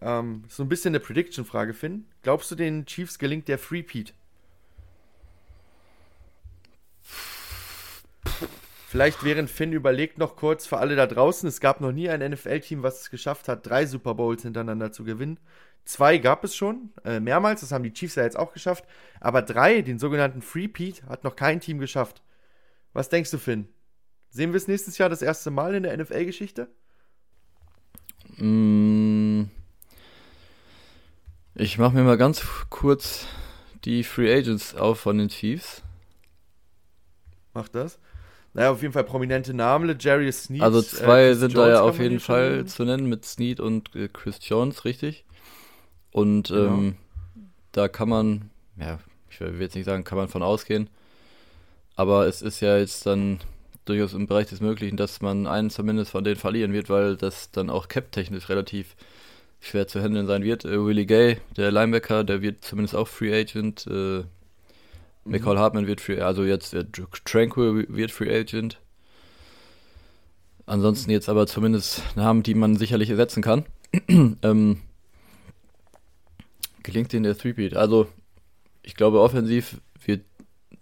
Ähm, 0.00 0.44
so 0.48 0.62
ein 0.62 0.68
bisschen 0.68 0.92
eine 0.92 1.00
Prediction-Frage, 1.00 1.74
Finn. 1.74 2.06
Glaubst 2.22 2.50
du, 2.50 2.54
den 2.54 2.86
Chiefs 2.86 3.18
gelingt 3.18 3.48
der 3.48 3.58
Free-Peat? 3.58 4.14
Vielleicht 8.88 9.22
während 9.22 9.48
Finn 9.48 9.72
überlegt 9.72 10.18
noch 10.18 10.34
kurz 10.34 10.66
für 10.66 10.78
alle 10.78 10.96
da 10.96 11.06
draußen, 11.06 11.48
es 11.48 11.60
gab 11.60 11.80
noch 11.80 11.92
nie 11.92 12.08
ein 12.08 12.28
NFL-Team, 12.28 12.82
was 12.82 13.02
es 13.02 13.10
geschafft 13.10 13.46
hat, 13.46 13.64
drei 13.64 13.86
Super 13.86 14.14
Bowls 14.14 14.42
hintereinander 14.42 14.90
zu 14.90 15.04
gewinnen. 15.04 15.38
Zwei 15.84 16.18
gab 16.18 16.44
es 16.44 16.56
schon, 16.56 16.90
äh, 17.04 17.20
mehrmals, 17.20 17.60
das 17.60 17.72
haben 17.72 17.84
die 17.84 17.92
Chiefs 17.92 18.16
ja 18.16 18.24
jetzt 18.24 18.38
auch 18.38 18.52
geschafft. 18.52 18.84
Aber 19.20 19.42
drei, 19.42 19.82
den 19.82 19.98
sogenannten 19.98 20.42
Free-Peat, 20.42 21.04
hat 21.04 21.24
noch 21.24 21.36
kein 21.36 21.60
Team 21.60 21.78
geschafft. 21.78 22.22
Was 22.92 23.08
denkst 23.08 23.30
du, 23.30 23.38
Finn? 23.38 23.68
Sehen 24.30 24.52
wir 24.52 24.56
es 24.56 24.68
nächstes 24.68 24.98
Jahr 24.98 25.08
das 25.08 25.22
erste 25.22 25.50
Mal 25.50 25.74
in 25.74 25.84
der 25.84 25.96
NFL-Geschichte? 25.96 26.68
Mm. 28.36 29.44
Ich 31.54 31.78
mache 31.78 31.94
mir 31.94 32.04
mal 32.04 32.18
ganz 32.18 32.44
kurz 32.70 33.26
die 33.84 34.04
Free 34.04 34.32
Agents 34.32 34.74
auf 34.74 35.00
von 35.00 35.18
den 35.18 35.28
Chiefs. 35.28 35.82
Macht 37.52 37.74
das. 37.74 37.98
Naja, 38.52 38.70
auf 38.70 38.82
jeden 38.82 38.92
Fall 38.92 39.04
prominente 39.04 39.54
Namen. 39.54 39.96
Jerry 39.98 40.30
Sneed. 40.32 40.62
Also 40.62 40.82
zwei 40.82 41.26
äh, 41.26 41.34
sind 41.34 41.52
Jones 41.52 41.66
da 41.66 41.72
ja 41.74 41.80
auf 41.82 41.98
jeden 42.00 42.20
Fall 42.20 42.50
nennen. 42.50 42.68
zu 42.68 42.84
nennen 42.84 43.06
mit 43.08 43.24
Sneed 43.24 43.60
und 43.60 43.94
äh, 43.94 44.08
Chris 44.08 44.38
Jones, 44.42 44.84
richtig. 44.84 45.24
Und 46.10 46.48
genau. 46.48 46.66
ähm, 46.66 46.96
da 47.72 47.86
kann 47.88 48.08
man, 48.08 48.50
ja, 48.76 48.98
ich 49.30 49.40
will 49.40 49.60
jetzt 49.60 49.76
nicht 49.76 49.84
sagen, 49.84 50.02
kann 50.02 50.18
man 50.18 50.28
von 50.28 50.42
ausgehen. 50.42 50.90
Aber 51.94 52.26
es 52.26 52.42
ist 52.42 52.60
ja 52.60 52.78
jetzt 52.78 53.06
dann 53.06 53.38
durchaus 53.84 54.14
im 54.14 54.26
Bereich 54.26 54.48
des 54.48 54.60
Möglichen, 54.60 54.96
dass 54.96 55.20
man 55.20 55.46
einen 55.46 55.70
zumindest 55.70 56.10
von 56.10 56.24
denen 56.24 56.36
verlieren 56.36 56.72
wird, 56.72 56.88
weil 56.88 57.16
das 57.16 57.50
dann 57.52 57.70
auch 57.70 57.88
cap-technisch 57.88 58.48
relativ 58.48 58.96
schwer 59.60 59.86
zu 59.86 60.00
handeln 60.00 60.26
sein 60.26 60.42
wird. 60.42 60.64
Äh, 60.64 60.84
Willie 60.84 61.06
Gay, 61.06 61.38
der 61.56 61.70
Linebacker, 61.70 62.24
der 62.24 62.42
wird 62.42 62.64
zumindest 62.64 62.96
auch 62.96 63.06
Free 63.06 63.32
Agent. 63.38 63.86
Äh, 63.86 64.24
Mhm. 65.30 65.36
McCall 65.36 65.58
Hartman 65.58 65.86
wird 65.86 66.00
Free, 66.00 66.20
also 66.20 66.44
jetzt 66.44 66.74
äh, 66.74 66.84
Tranquil 67.24 67.86
wird 67.88 68.10
Free 68.10 68.34
Agent. 68.34 68.78
Ansonsten 70.66 71.10
jetzt 71.10 71.28
aber 71.28 71.46
zumindest 71.46 72.02
Namen, 72.16 72.42
die 72.42 72.54
man 72.54 72.76
sicherlich 72.76 73.10
ersetzen 73.10 73.42
kann. 73.42 73.64
ähm, 74.08 74.80
gelingt 76.82 77.12
ihnen 77.12 77.24
der 77.24 77.36
Threepeat. 77.36 77.74
Also, 77.74 78.08
ich 78.82 78.94
glaube, 78.94 79.20
offensiv 79.20 79.80
wird 80.04 80.24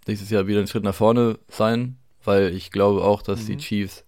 nächstes 0.07 0.29
Jahr 0.29 0.47
wieder 0.47 0.59
ein 0.59 0.67
Schritt 0.67 0.83
nach 0.83 0.95
vorne 0.95 1.39
sein, 1.47 1.97
weil 2.23 2.53
ich 2.53 2.71
glaube 2.71 3.03
auch, 3.03 3.21
dass 3.21 3.43
mhm. 3.43 3.45
die 3.47 3.57
Chiefs, 3.57 4.03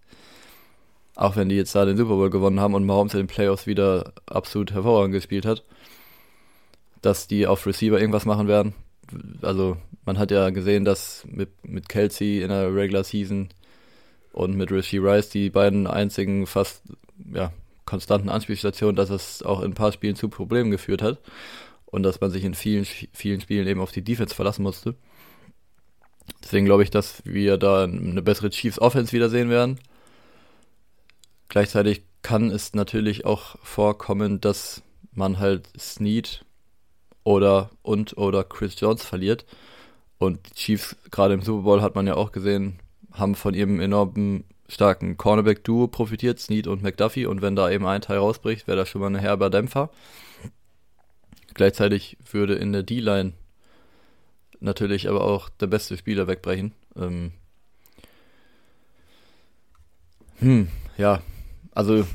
auch 1.16 1.36
wenn 1.36 1.48
die 1.48 1.56
jetzt 1.56 1.74
da 1.74 1.84
den 1.84 1.96
Super 1.96 2.14
Bowl 2.14 2.30
gewonnen 2.30 2.60
haben 2.60 2.74
und 2.74 2.86
Mahomes 2.86 3.14
in 3.14 3.20
den 3.20 3.26
Playoffs 3.26 3.66
wieder 3.66 4.12
absolut 4.26 4.72
hervorragend 4.72 5.14
gespielt 5.14 5.46
hat, 5.46 5.64
dass 7.00 7.26
die 7.26 7.46
auf 7.46 7.66
Receiver 7.66 7.98
irgendwas 7.98 8.24
machen 8.24 8.46
werden 8.46 8.74
also 9.42 9.76
man 10.04 10.18
hat 10.18 10.30
ja 10.30 10.50
gesehen, 10.50 10.84
dass 10.84 11.24
mit, 11.28 11.50
mit 11.66 11.88
Kelsey 11.88 12.42
in 12.42 12.48
der 12.48 12.74
Regular 12.74 13.04
Season 13.04 13.48
und 14.32 14.56
mit 14.56 14.70
Rishi 14.70 14.98
Rice 14.98 15.30
die 15.30 15.50
beiden 15.50 15.86
einzigen 15.86 16.46
fast 16.46 16.82
ja, 17.32 17.52
konstanten 17.84 18.28
Anspielstationen, 18.28 18.96
dass 18.96 19.10
es 19.10 19.42
auch 19.42 19.60
in 19.60 19.72
ein 19.72 19.74
paar 19.74 19.92
Spielen 19.92 20.16
zu 20.16 20.28
Problemen 20.28 20.70
geführt 20.70 21.02
hat 21.02 21.18
und 21.86 22.02
dass 22.02 22.20
man 22.20 22.30
sich 22.30 22.44
in 22.44 22.54
vielen, 22.54 22.84
vielen 22.84 23.40
Spielen 23.40 23.66
eben 23.66 23.80
auf 23.80 23.92
die 23.92 24.02
Defense 24.02 24.34
verlassen 24.34 24.62
musste. 24.62 24.94
Deswegen 26.42 26.66
glaube 26.66 26.82
ich, 26.82 26.90
dass 26.90 27.22
wir 27.24 27.58
da 27.58 27.84
eine 27.84 28.22
bessere 28.22 28.50
Chiefs 28.50 28.78
Offense 28.78 29.12
wiedersehen 29.12 29.50
werden. 29.50 29.78
Gleichzeitig 31.48 32.02
kann 32.22 32.50
es 32.50 32.74
natürlich 32.74 33.26
auch 33.26 33.56
vorkommen, 33.62 34.40
dass 34.40 34.82
man 35.12 35.38
halt 35.38 35.68
Snead 35.78 36.44
oder 37.24 37.70
und 37.82 38.16
oder 38.16 38.44
Chris 38.44 38.78
Jones 38.78 39.04
verliert. 39.04 39.44
Und 40.18 40.48
die 40.48 40.54
Chiefs, 40.54 40.96
gerade 41.10 41.34
im 41.34 41.42
Super 41.42 41.62
Bowl 41.62 41.82
hat 41.82 41.94
man 41.94 42.06
ja 42.06 42.14
auch 42.14 42.32
gesehen, 42.32 42.78
haben 43.12 43.34
von 43.34 43.54
ihrem 43.54 43.80
enormen 43.80 44.44
starken 44.68 45.16
Cornerback-Duo 45.16 45.88
profitiert, 45.88 46.38
Snead 46.38 46.66
und 46.66 46.82
McDuffie. 46.82 47.26
Und 47.26 47.42
wenn 47.42 47.56
da 47.56 47.70
eben 47.70 47.86
ein 47.86 48.00
Teil 48.00 48.18
rausbricht, 48.18 48.66
wäre 48.66 48.76
das 48.76 48.88
schon 48.88 49.00
mal 49.00 49.08
ein 49.08 49.16
herber 49.16 49.50
Dämpfer. 49.50 49.90
Gleichzeitig 51.54 52.16
würde 52.30 52.54
in 52.54 52.72
der 52.72 52.82
D-Line 52.82 53.34
natürlich 54.60 55.08
aber 55.08 55.22
auch 55.24 55.48
der 55.48 55.66
beste 55.66 55.96
Spieler 55.96 56.26
wegbrechen. 56.26 56.72
Ähm 56.96 57.32
hm, 60.38 60.68
ja, 60.96 61.20
also 61.72 62.06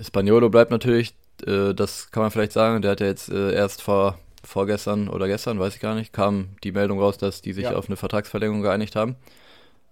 Spaniolo 0.00 0.48
bleibt 0.48 0.70
natürlich 0.70 1.14
äh, 1.46 1.74
das 1.74 2.10
kann 2.10 2.22
man 2.22 2.30
vielleicht 2.30 2.52
sagen. 2.52 2.82
Der 2.82 2.92
hat 2.92 3.00
ja 3.00 3.06
jetzt 3.06 3.28
äh, 3.28 3.52
erst 3.52 3.82
vor 3.82 4.18
vorgestern 4.46 5.08
oder 5.08 5.26
gestern, 5.26 5.58
weiß 5.58 5.74
ich 5.74 5.80
gar 5.80 5.94
nicht, 5.94 6.12
kam 6.12 6.50
die 6.62 6.72
Meldung 6.72 7.00
raus, 7.00 7.18
dass 7.18 7.40
die 7.40 7.52
sich 7.52 7.64
ja. 7.64 7.74
auf 7.74 7.88
eine 7.88 7.96
Vertragsverlängerung 7.96 8.62
geeinigt 8.62 8.96
haben. 8.96 9.16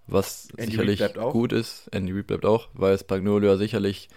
Was 0.06 0.49
Andy 0.56 0.73
sicherlich 0.73 1.02
gut 1.14 1.52
ist. 1.52 1.88
Andy 1.90 2.12
Reid 2.12 2.26
bleibt 2.26 2.44
auch, 2.44 2.68
weil 2.75 2.99
Spagnolo 2.99 3.47
ja 3.47 3.56
sicherlich 3.56 4.09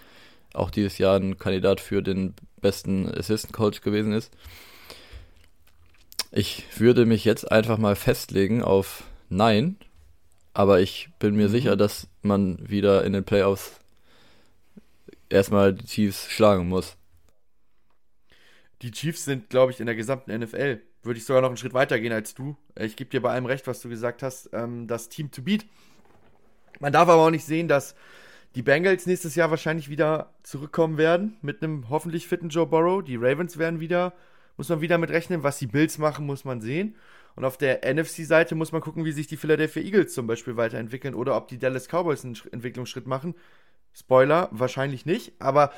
auch 0.52 0.70
dieses 0.70 0.98
Jahr 0.98 1.16
ein 1.16 1.38
Kandidat 1.38 1.80
für 1.80 2.02
den 2.02 2.34
besten 2.60 3.08
Assistant 3.08 3.52
Coach 3.52 3.80
gewesen 3.80 4.12
ist. 4.12 4.32
Ich 6.32 6.64
würde 6.76 7.06
mich 7.06 7.24
jetzt 7.24 7.50
einfach 7.50 7.78
mal 7.78 7.96
festlegen 7.96 8.62
auf 8.62 9.04
Nein, 9.28 9.76
aber 10.54 10.80
ich 10.80 11.08
bin 11.18 11.36
mir 11.36 11.48
mhm. 11.48 11.52
sicher, 11.52 11.76
dass 11.76 12.08
man 12.22 12.58
wieder 12.68 13.04
in 13.04 13.12
den 13.12 13.24
Playoffs 13.24 13.72
erstmal 15.28 15.72
die 15.72 15.86
Chiefs 15.86 16.30
schlagen 16.30 16.68
muss 16.68 16.95
die 18.82 18.90
Chiefs 18.90 19.24
sind, 19.24 19.50
glaube 19.50 19.72
ich, 19.72 19.80
in 19.80 19.86
der 19.86 19.94
gesamten 19.94 20.36
NFL, 20.36 20.80
würde 21.02 21.18
ich 21.18 21.24
sogar 21.24 21.42
noch 21.42 21.48
einen 21.48 21.56
Schritt 21.56 21.74
weiter 21.74 21.98
gehen 21.98 22.12
als 22.12 22.34
du. 22.34 22.56
Ich 22.78 22.96
gebe 22.96 23.10
dir 23.10 23.22
bei 23.22 23.30
allem 23.30 23.46
recht, 23.46 23.66
was 23.66 23.80
du 23.80 23.88
gesagt 23.88 24.22
hast, 24.22 24.50
ähm, 24.52 24.86
das 24.86 25.08
Team 25.08 25.30
to 25.30 25.42
beat. 25.42 25.64
Man 26.80 26.92
darf 26.92 27.08
aber 27.08 27.22
auch 27.22 27.30
nicht 27.30 27.44
sehen, 27.44 27.68
dass 27.68 27.94
die 28.54 28.62
Bengals 28.62 29.06
nächstes 29.06 29.34
Jahr 29.34 29.50
wahrscheinlich 29.50 29.88
wieder 29.88 30.34
zurückkommen 30.42 30.98
werden 30.98 31.36
mit 31.42 31.62
einem 31.62 31.88
hoffentlich 31.88 32.26
fitten 32.26 32.48
Joe 32.48 32.66
Burrow. 32.66 33.02
Die 33.02 33.16
Ravens 33.16 33.58
werden 33.58 33.80
wieder, 33.80 34.14
muss 34.56 34.68
man 34.68 34.80
wieder 34.80 34.98
mit 34.98 35.10
rechnen. 35.10 35.42
Was 35.42 35.58
die 35.58 35.66
Bills 35.66 35.98
machen, 35.98 36.26
muss 36.26 36.44
man 36.44 36.60
sehen. 36.60 36.96
Und 37.34 37.44
auf 37.44 37.58
der 37.58 37.80
NFC-Seite 37.84 38.54
muss 38.54 38.72
man 38.72 38.80
gucken, 38.80 39.04
wie 39.04 39.12
sich 39.12 39.26
die 39.26 39.36
Philadelphia 39.36 39.82
Eagles 39.82 40.14
zum 40.14 40.26
Beispiel 40.26 40.56
weiterentwickeln 40.56 41.14
oder 41.14 41.36
ob 41.36 41.48
die 41.48 41.58
Dallas 41.58 41.86
Cowboys 41.88 42.24
einen 42.24 42.38
Entwicklungsschritt 42.50 43.06
machen. 43.06 43.34
Spoiler, 43.92 44.48
wahrscheinlich 44.52 45.04
nicht. 45.04 45.34
Aber 45.38 45.70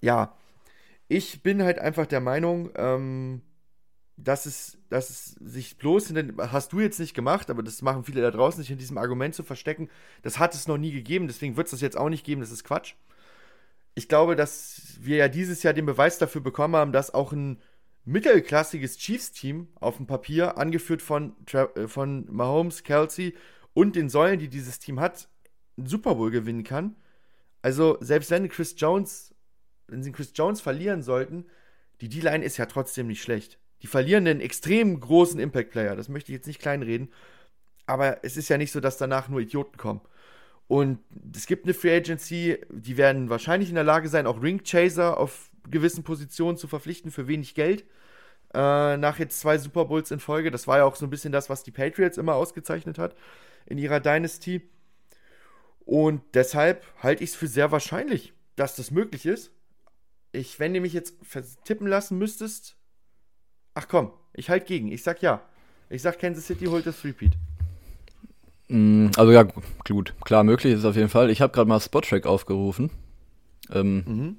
ja, 0.00 0.34
ich 1.14 1.42
bin 1.42 1.62
halt 1.62 1.78
einfach 1.78 2.06
der 2.06 2.20
Meinung, 2.20 2.70
ähm, 2.74 3.42
dass 4.16 4.46
es, 4.46 4.78
dass 4.88 5.10
es 5.10 5.24
sich 5.34 5.78
bloß 5.78 6.10
in 6.10 6.16
den, 6.16 6.36
hast 6.38 6.72
du 6.72 6.80
jetzt 6.80 6.98
nicht 6.98 7.14
gemacht, 7.14 7.50
aber 7.50 7.62
das 7.62 7.82
machen 7.82 8.02
viele 8.04 8.20
da 8.20 8.32
draußen, 8.32 8.60
sich 8.60 8.70
in 8.72 8.78
diesem 8.78 8.98
Argument 8.98 9.32
zu 9.34 9.44
verstecken, 9.44 9.88
das 10.22 10.40
hat 10.40 10.54
es 10.54 10.66
noch 10.66 10.76
nie 10.76 10.90
gegeben, 10.90 11.28
deswegen 11.28 11.56
wird 11.56 11.68
es 11.68 11.70
das 11.70 11.80
jetzt 11.80 11.96
auch 11.96 12.08
nicht 12.08 12.24
geben, 12.24 12.40
das 12.40 12.50
ist 12.50 12.64
Quatsch. 12.64 12.94
Ich 13.94 14.08
glaube, 14.08 14.34
dass 14.34 14.96
wir 15.00 15.16
ja 15.18 15.28
dieses 15.28 15.62
Jahr 15.62 15.72
den 15.72 15.86
Beweis 15.86 16.18
dafür 16.18 16.40
bekommen 16.40 16.74
haben, 16.74 16.90
dass 16.90 17.14
auch 17.14 17.32
ein 17.32 17.60
mittelklassiges 18.04 18.98
Chiefs-Team 18.98 19.68
auf 19.76 19.98
dem 19.98 20.08
Papier, 20.08 20.58
angeführt 20.58 21.00
von, 21.00 21.36
äh, 21.52 21.86
von 21.86 22.26
Mahomes, 22.28 22.82
Kelsey 22.82 23.34
und 23.72 23.94
den 23.94 24.08
Säulen, 24.08 24.40
die 24.40 24.48
dieses 24.48 24.80
Team 24.80 24.98
hat, 24.98 25.28
einen 25.76 25.86
Super 25.86 26.16
Bowl 26.16 26.32
gewinnen 26.32 26.64
kann. 26.64 26.96
Also, 27.62 27.98
selbst 28.00 28.30
wenn 28.30 28.48
Chris 28.48 28.74
Jones 28.76 29.33
wenn 29.94 30.02
sie 30.02 30.10
Chris 30.10 30.32
Jones 30.34 30.60
verlieren 30.60 31.02
sollten, 31.02 31.46
die 32.00 32.08
D-Line 32.08 32.44
ist 32.44 32.56
ja 32.56 32.66
trotzdem 32.66 33.06
nicht 33.06 33.22
schlecht. 33.22 33.60
Die 33.82 33.86
verlieren 33.86 34.26
einen 34.26 34.40
extrem 34.40 34.98
großen 34.98 35.38
Impact-Player, 35.38 35.94
das 35.94 36.08
möchte 36.08 36.32
ich 36.32 36.36
jetzt 36.36 36.48
nicht 36.48 36.60
kleinreden, 36.60 37.12
aber 37.86 38.24
es 38.24 38.36
ist 38.36 38.48
ja 38.48 38.58
nicht 38.58 38.72
so, 38.72 38.80
dass 38.80 38.98
danach 38.98 39.28
nur 39.28 39.40
Idioten 39.40 39.76
kommen. 39.76 40.00
Und 40.66 40.98
es 41.32 41.46
gibt 41.46 41.64
eine 41.64 41.74
Free 41.74 41.94
Agency, 41.94 42.58
die 42.70 42.96
werden 42.96 43.30
wahrscheinlich 43.30 43.68
in 43.68 43.76
der 43.76 43.84
Lage 43.84 44.08
sein, 44.08 44.26
auch 44.26 44.42
Ring 44.42 44.62
Chaser 44.64 45.16
auf 45.16 45.50
gewissen 45.70 46.02
Positionen 46.02 46.56
zu 46.56 46.66
verpflichten 46.66 47.12
für 47.12 47.28
wenig 47.28 47.54
Geld. 47.54 47.84
Äh, 48.52 48.96
nach 48.96 49.18
jetzt 49.20 49.38
zwei 49.38 49.58
Super 49.58 49.84
Bowls 49.84 50.10
in 50.10 50.18
Folge. 50.18 50.50
Das 50.50 50.66
war 50.66 50.78
ja 50.78 50.84
auch 50.84 50.96
so 50.96 51.06
ein 51.06 51.10
bisschen 51.10 51.32
das, 51.32 51.50
was 51.50 51.62
die 51.62 51.70
Patriots 51.70 52.18
immer 52.18 52.34
ausgezeichnet 52.34 52.98
hat 52.98 53.14
in 53.66 53.78
ihrer 53.78 54.00
Dynasty. 54.00 54.62
Und 55.84 56.22
deshalb 56.32 56.84
halte 57.02 57.22
ich 57.22 57.30
es 57.30 57.36
für 57.36 57.46
sehr 57.46 57.70
wahrscheinlich, 57.70 58.32
dass 58.56 58.74
das 58.74 58.90
möglich 58.90 59.26
ist. 59.26 59.53
Ich, 60.34 60.58
wenn 60.58 60.74
du 60.74 60.80
mich 60.80 60.92
jetzt 60.92 61.14
tippen 61.64 61.86
lassen 61.86 62.18
müsstest. 62.18 62.76
Ach 63.74 63.88
komm, 63.88 64.12
ich 64.32 64.50
halt 64.50 64.66
gegen. 64.66 64.90
Ich 64.90 65.02
sag 65.02 65.22
ja. 65.22 65.42
Ich 65.90 66.02
sag, 66.02 66.18
Kansas 66.18 66.46
City 66.46 66.66
holt 66.66 66.86
das 66.86 67.04
Repeat. 67.04 67.32
Mm, 68.68 69.08
also 69.16 69.32
ja, 69.32 69.42
gut, 69.42 70.14
klar, 70.24 70.42
möglich 70.42 70.72
ist 70.72 70.80
es 70.80 70.84
auf 70.84 70.96
jeden 70.96 71.08
Fall. 71.08 71.30
Ich 71.30 71.40
habe 71.40 71.52
gerade 71.52 71.68
mal 71.68 71.80
Spottrack 71.80 72.26
aufgerufen. 72.26 72.90
Ähm, 73.70 74.04
mhm. 74.06 74.36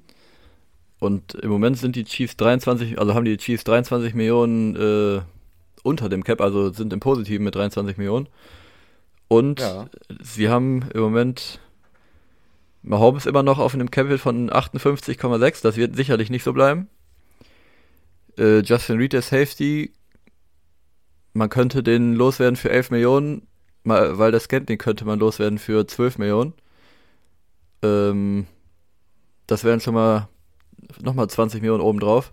Und 0.98 1.34
im 1.34 1.50
Moment 1.50 1.78
sind 1.78 1.96
die 1.96 2.04
Chiefs 2.04 2.36
23, 2.36 2.98
also 2.98 3.14
haben 3.14 3.24
die 3.24 3.36
Chiefs 3.36 3.64
23 3.64 4.14
Millionen 4.14 4.76
äh, 4.76 5.20
unter 5.82 6.08
dem 6.08 6.24
Cap, 6.24 6.40
also 6.40 6.72
sind 6.72 6.92
im 6.92 7.00
Positiven 7.00 7.44
mit 7.44 7.54
23 7.54 7.96
Millionen. 7.96 8.28
Und 9.28 9.60
ja. 9.60 9.88
sie 10.22 10.48
haben 10.48 10.84
im 10.94 11.00
Moment 11.00 11.60
Mahomes 12.86 13.26
immer 13.26 13.42
noch 13.42 13.58
auf 13.58 13.74
einem 13.74 13.90
Capital 13.90 14.18
von 14.18 14.48
58,6. 14.48 15.62
Das 15.62 15.76
wird 15.76 15.96
sicherlich 15.96 16.30
nicht 16.30 16.44
so 16.44 16.52
bleiben. 16.52 16.88
Äh, 18.38 18.60
Justin 18.60 18.98
Reed 18.98 19.12
der 19.12 19.22
Safety. 19.22 19.92
Man 21.32 21.48
könnte 21.48 21.82
den 21.82 22.14
loswerden 22.14 22.56
für 22.56 22.70
11 22.70 22.92
Millionen, 22.92 23.46
weil 23.84 24.32
das 24.32 24.44
Scantling 24.44 24.78
könnte 24.78 25.04
man 25.04 25.18
loswerden 25.18 25.58
für 25.58 25.86
12 25.86 26.18
Millionen. 26.18 26.54
Ähm, 27.82 28.46
das 29.46 29.64
wären 29.64 29.80
schon 29.80 29.94
mal 29.94 30.28
nochmal 31.02 31.28
20 31.28 31.60
Millionen 31.60 31.82
obendrauf. 31.82 32.32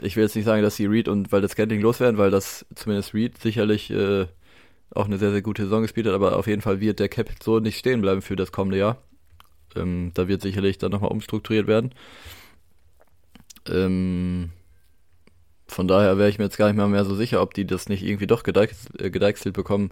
Ich 0.00 0.16
will 0.16 0.24
jetzt 0.24 0.34
nicht 0.34 0.46
sagen, 0.46 0.62
dass 0.62 0.76
sie 0.76 0.86
Reed 0.86 1.08
und 1.08 1.30
weil 1.30 1.42
das 1.42 1.52
Scantling 1.52 1.80
loswerden, 1.80 2.18
weil 2.18 2.30
das 2.30 2.64
zumindest 2.74 3.14
Reed 3.14 3.38
sicherlich 3.38 3.90
äh, 3.90 4.26
auch 4.94 5.06
eine 5.06 5.18
sehr, 5.18 5.30
sehr 5.30 5.42
gute 5.42 5.64
Saison 5.64 5.82
gespielt 5.82 6.06
hat, 6.06 6.14
aber 6.14 6.36
auf 6.36 6.46
jeden 6.46 6.62
Fall 6.62 6.80
wird 6.80 7.00
der 7.00 7.08
Cap 7.08 7.30
so 7.42 7.60
nicht 7.60 7.78
stehen 7.78 8.00
bleiben 8.00 8.22
für 8.22 8.36
das 8.36 8.50
kommende 8.50 8.78
Jahr. 8.78 8.98
Ähm, 9.76 10.12
da 10.14 10.28
wird 10.28 10.42
sicherlich 10.42 10.78
dann 10.78 10.90
nochmal 10.90 11.10
umstrukturiert 11.10 11.66
werden. 11.66 11.92
Ähm, 13.68 14.50
von 15.66 15.86
daher 15.86 16.16
wäre 16.18 16.30
ich 16.30 16.38
mir 16.38 16.44
jetzt 16.44 16.56
gar 16.56 16.68
nicht 16.68 16.76
mal 16.76 16.88
mehr 16.88 17.04
so 17.04 17.14
sicher, 17.14 17.42
ob 17.42 17.54
die 17.54 17.66
das 17.66 17.88
nicht 17.88 18.02
irgendwie 18.02 18.26
doch 18.26 18.42
gedeichselt, 18.42 19.00
äh, 19.00 19.10
gedeichselt 19.10 19.54
bekommen, 19.54 19.90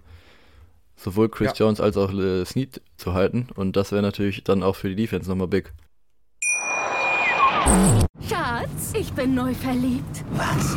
sowohl 0.97 1.28
Chris 1.28 1.59
ja. 1.59 1.66
Jones 1.66 1.80
als 1.80 1.97
auch 1.97 2.12
äh, 2.12 2.45
Snead 2.45 2.80
zu 2.97 3.12
halten. 3.12 3.49
Und 3.54 3.76
das 3.76 3.92
wäre 3.92 4.02
natürlich 4.02 4.42
dann 4.45 4.62
auch 4.62 4.76
für 4.76 4.88
die 4.88 4.97
Defense 4.97 5.28
nochmal 5.28 5.49
big. 5.49 5.73
Schatz, 8.28 8.95
ich 8.99 9.12
bin 9.12 9.35
neu 9.35 9.52
verliebt. 9.54 10.25
Was? 10.33 10.76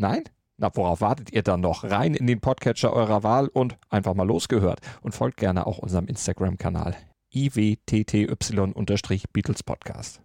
Nein? 0.00 0.24
Na, 0.56 0.74
worauf 0.74 1.02
wartet 1.02 1.30
ihr 1.30 1.42
dann 1.42 1.60
noch? 1.60 1.84
Rein 1.84 2.14
in 2.14 2.26
den 2.26 2.40
Podcatcher 2.40 2.94
eurer 2.94 3.22
Wahl 3.22 3.48
und 3.48 3.76
einfach 3.90 4.14
mal 4.14 4.26
losgehört. 4.26 4.80
Und 5.02 5.14
folgt 5.14 5.36
gerne 5.36 5.66
auch 5.66 5.76
unserem 5.76 6.06
Instagram-Kanal 6.06 6.96
iwtty-Beatles 7.34 9.62
Podcast. 9.62 10.22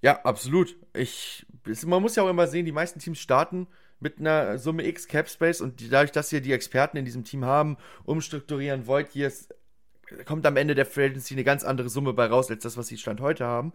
Ja, 0.00 0.22
absolut. 0.22 0.76
Ich, 0.94 1.44
man 1.84 2.00
muss 2.00 2.16
ja 2.16 2.22
auch 2.22 2.30
immer 2.30 2.46
sehen, 2.46 2.64
die 2.64 2.72
meisten 2.72 3.00
Teams 3.00 3.18
starten 3.18 3.66
mit 4.00 4.18
einer 4.18 4.58
Summe 4.58 4.86
X 4.86 5.08
Cap 5.08 5.28
Space 5.28 5.60
und 5.60 5.92
dadurch, 5.92 6.12
dass 6.12 6.32
wir 6.32 6.40
die 6.40 6.52
Experten 6.52 6.96
in 6.96 7.04
diesem 7.04 7.24
Team 7.24 7.44
haben, 7.44 7.76
umstrukturieren, 8.04 8.86
Void 8.86 9.14
Years, 9.14 9.50
kommt 10.24 10.46
am 10.46 10.56
Ende 10.56 10.74
der 10.74 10.86
Free 10.86 11.04
Agency 11.04 11.34
eine 11.34 11.44
ganz 11.44 11.64
andere 11.64 11.90
Summe 11.90 12.14
bei 12.14 12.24
raus, 12.26 12.50
als 12.50 12.62
das, 12.62 12.78
was 12.78 12.86
sie 12.86 12.96
Stand 12.96 13.20
heute 13.20 13.44
haben. 13.44 13.74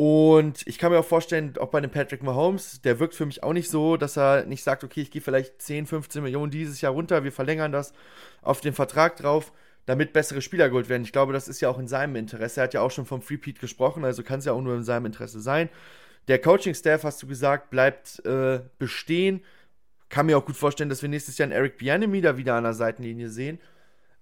Und 0.00 0.66
ich 0.66 0.78
kann 0.78 0.92
mir 0.92 0.98
auch 0.98 1.04
vorstellen, 1.04 1.58
auch 1.58 1.68
bei 1.68 1.76
einem 1.76 1.90
Patrick 1.90 2.22
Mahomes, 2.22 2.80
der 2.80 2.98
wirkt 2.98 3.14
für 3.14 3.26
mich 3.26 3.42
auch 3.42 3.52
nicht 3.52 3.68
so, 3.68 3.98
dass 3.98 4.16
er 4.16 4.46
nicht 4.46 4.64
sagt, 4.64 4.82
okay, 4.82 5.02
ich 5.02 5.10
gehe 5.10 5.20
vielleicht 5.20 5.60
10, 5.60 5.86
15 5.86 6.22
Millionen 6.22 6.50
dieses 6.50 6.80
Jahr 6.80 6.92
runter, 6.92 7.22
wir 7.22 7.32
verlängern 7.32 7.70
das 7.70 7.92
auf 8.40 8.62
den 8.62 8.72
Vertrag 8.72 9.16
drauf 9.16 9.52
damit 9.84 10.14
bessere 10.14 10.40
Spieler 10.40 10.70
geholt 10.70 10.88
werden. 10.88 11.02
Ich 11.02 11.12
glaube, 11.12 11.34
das 11.34 11.48
ist 11.48 11.60
ja 11.60 11.68
auch 11.68 11.78
in 11.78 11.88
seinem 11.88 12.16
Interesse. 12.16 12.60
Er 12.60 12.64
hat 12.64 12.74
ja 12.74 12.80
auch 12.80 12.90
schon 12.90 13.04
vom 13.04 13.20
Free 13.20 13.36
gesprochen, 13.38 14.04
also 14.04 14.22
kann 14.22 14.38
es 14.38 14.46
ja 14.46 14.52
auch 14.52 14.60
nur 14.62 14.74
in 14.74 14.84
seinem 14.84 15.06
Interesse 15.06 15.40
sein. 15.40 15.68
Der 16.28 16.40
Coaching-Staff, 16.40 17.04
hast 17.04 17.22
du 17.22 17.26
gesagt, 17.26 17.68
bleibt 17.68 18.24
äh, 18.24 18.60
bestehen. 18.78 19.42
Kann 20.08 20.26
mir 20.26 20.38
auch 20.38 20.46
gut 20.46 20.56
vorstellen, 20.56 20.88
dass 20.88 21.02
wir 21.02 21.10
nächstes 21.10 21.36
Jahr 21.36 21.44
einen 21.44 21.52
Eric 21.52 21.76
Bianemi 21.76 22.22
da 22.22 22.38
wieder 22.38 22.54
an 22.54 22.64
der 22.64 22.72
Seitenlinie 22.72 23.28
sehen. 23.28 23.60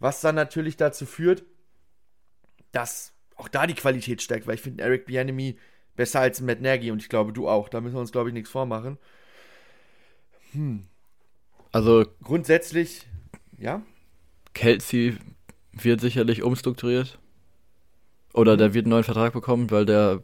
Was 0.01 0.21
dann 0.23 0.35
natürlich 0.35 0.77
dazu 0.77 1.07
führt, 1.07 1.45
dass 2.73 3.13
auch 3.39 3.49
da 3.49 3.67
die 3.67 3.75
Qualität 3.75 4.21
steigt, 4.21 4.47
weil 4.47 4.57
ich 4.57 4.61
finde 4.61 4.85
Eric 4.85 5.07
Bianemi 5.07 5.57
besser 5.97 6.21
als 6.21 6.41
Matt 6.41 6.61
Nagy 6.61 6.91
und 6.91 7.03
ich 7.03 7.09
glaube, 7.09 7.33
du 7.33 7.49
auch. 7.49 7.69
Da 7.69 7.81
müssen 7.81 7.95
wir 7.95 8.01
uns, 8.01 8.13
glaube 8.13 8.29
ich, 8.29 8.35
nichts 8.35 8.51
vormachen. 8.51 8.99
Hm. 10.53 10.85
Also 11.73 12.05
grundsätzlich, 12.23 13.07
ja. 13.59 13.83
Kelsey 14.55 15.17
wird 15.73 16.01
sicherlich 16.01 16.43
umstrukturiert. 16.43 17.19
Oder 18.33 18.55
mhm. 18.55 18.59
der 18.59 18.75
wird 18.75 18.85
einen 18.87 18.91
neuen 18.91 19.05
Vertrag 19.05 19.33
bekommen, 19.33 19.71
weil 19.71 19.87
der, 19.87 20.23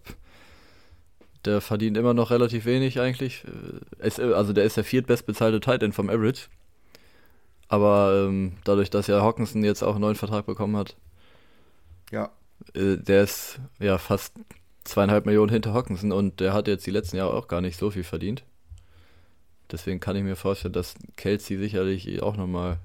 der 1.44 1.60
verdient 1.60 1.96
immer 1.96 2.14
noch 2.14 2.30
relativ 2.30 2.64
wenig 2.64 3.00
eigentlich. 3.00 3.44
Ist, 3.98 4.20
also 4.20 4.52
der 4.52 4.64
ist 4.64 4.76
der 4.76 4.84
viertbestbezahlte 4.84 5.60
Titan 5.60 5.92
vom 5.92 6.10
Average. 6.10 6.48
Aber 7.68 8.26
ähm, 8.28 8.56
dadurch, 8.64 8.90
dass 8.90 9.06
ja 9.06 9.20
Hawkinson 9.22 9.64
jetzt 9.64 9.82
auch 9.82 9.92
einen 9.92 10.02
neuen 10.02 10.16
Vertrag 10.16 10.46
bekommen 10.46 10.76
hat, 10.76 10.96
ja. 12.10 12.30
Äh, 12.74 12.96
der 12.96 13.24
ist 13.24 13.60
ja 13.78 13.98
fast 13.98 14.34
zweieinhalb 14.84 15.26
Millionen 15.26 15.50
hinter 15.50 15.72
Hawkinson 15.72 16.12
und 16.12 16.40
der 16.40 16.52
hat 16.52 16.68
jetzt 16.68 16.86
die 16.86 16.90
letzten 16.90 17.16
Jahre 17.16 17.34
auch 17.34 17.48
gar 17.48 17.60
nicht 17.60 17.78
so 17.78 17.90
viel 17.90 18.04
verdient. 18.04 18.44
Deswegen 19.70 20.00
kann 20.00 20.16
ich 20.16 20.22
mir 20.22 20.36
vorstellen, 20.36 20.74
dass 20.74 20.94
Kelsey 21.16 21.56
sicherlich 21.56 22.22
auch 22.22 22.36
nochmal 22.36 22.78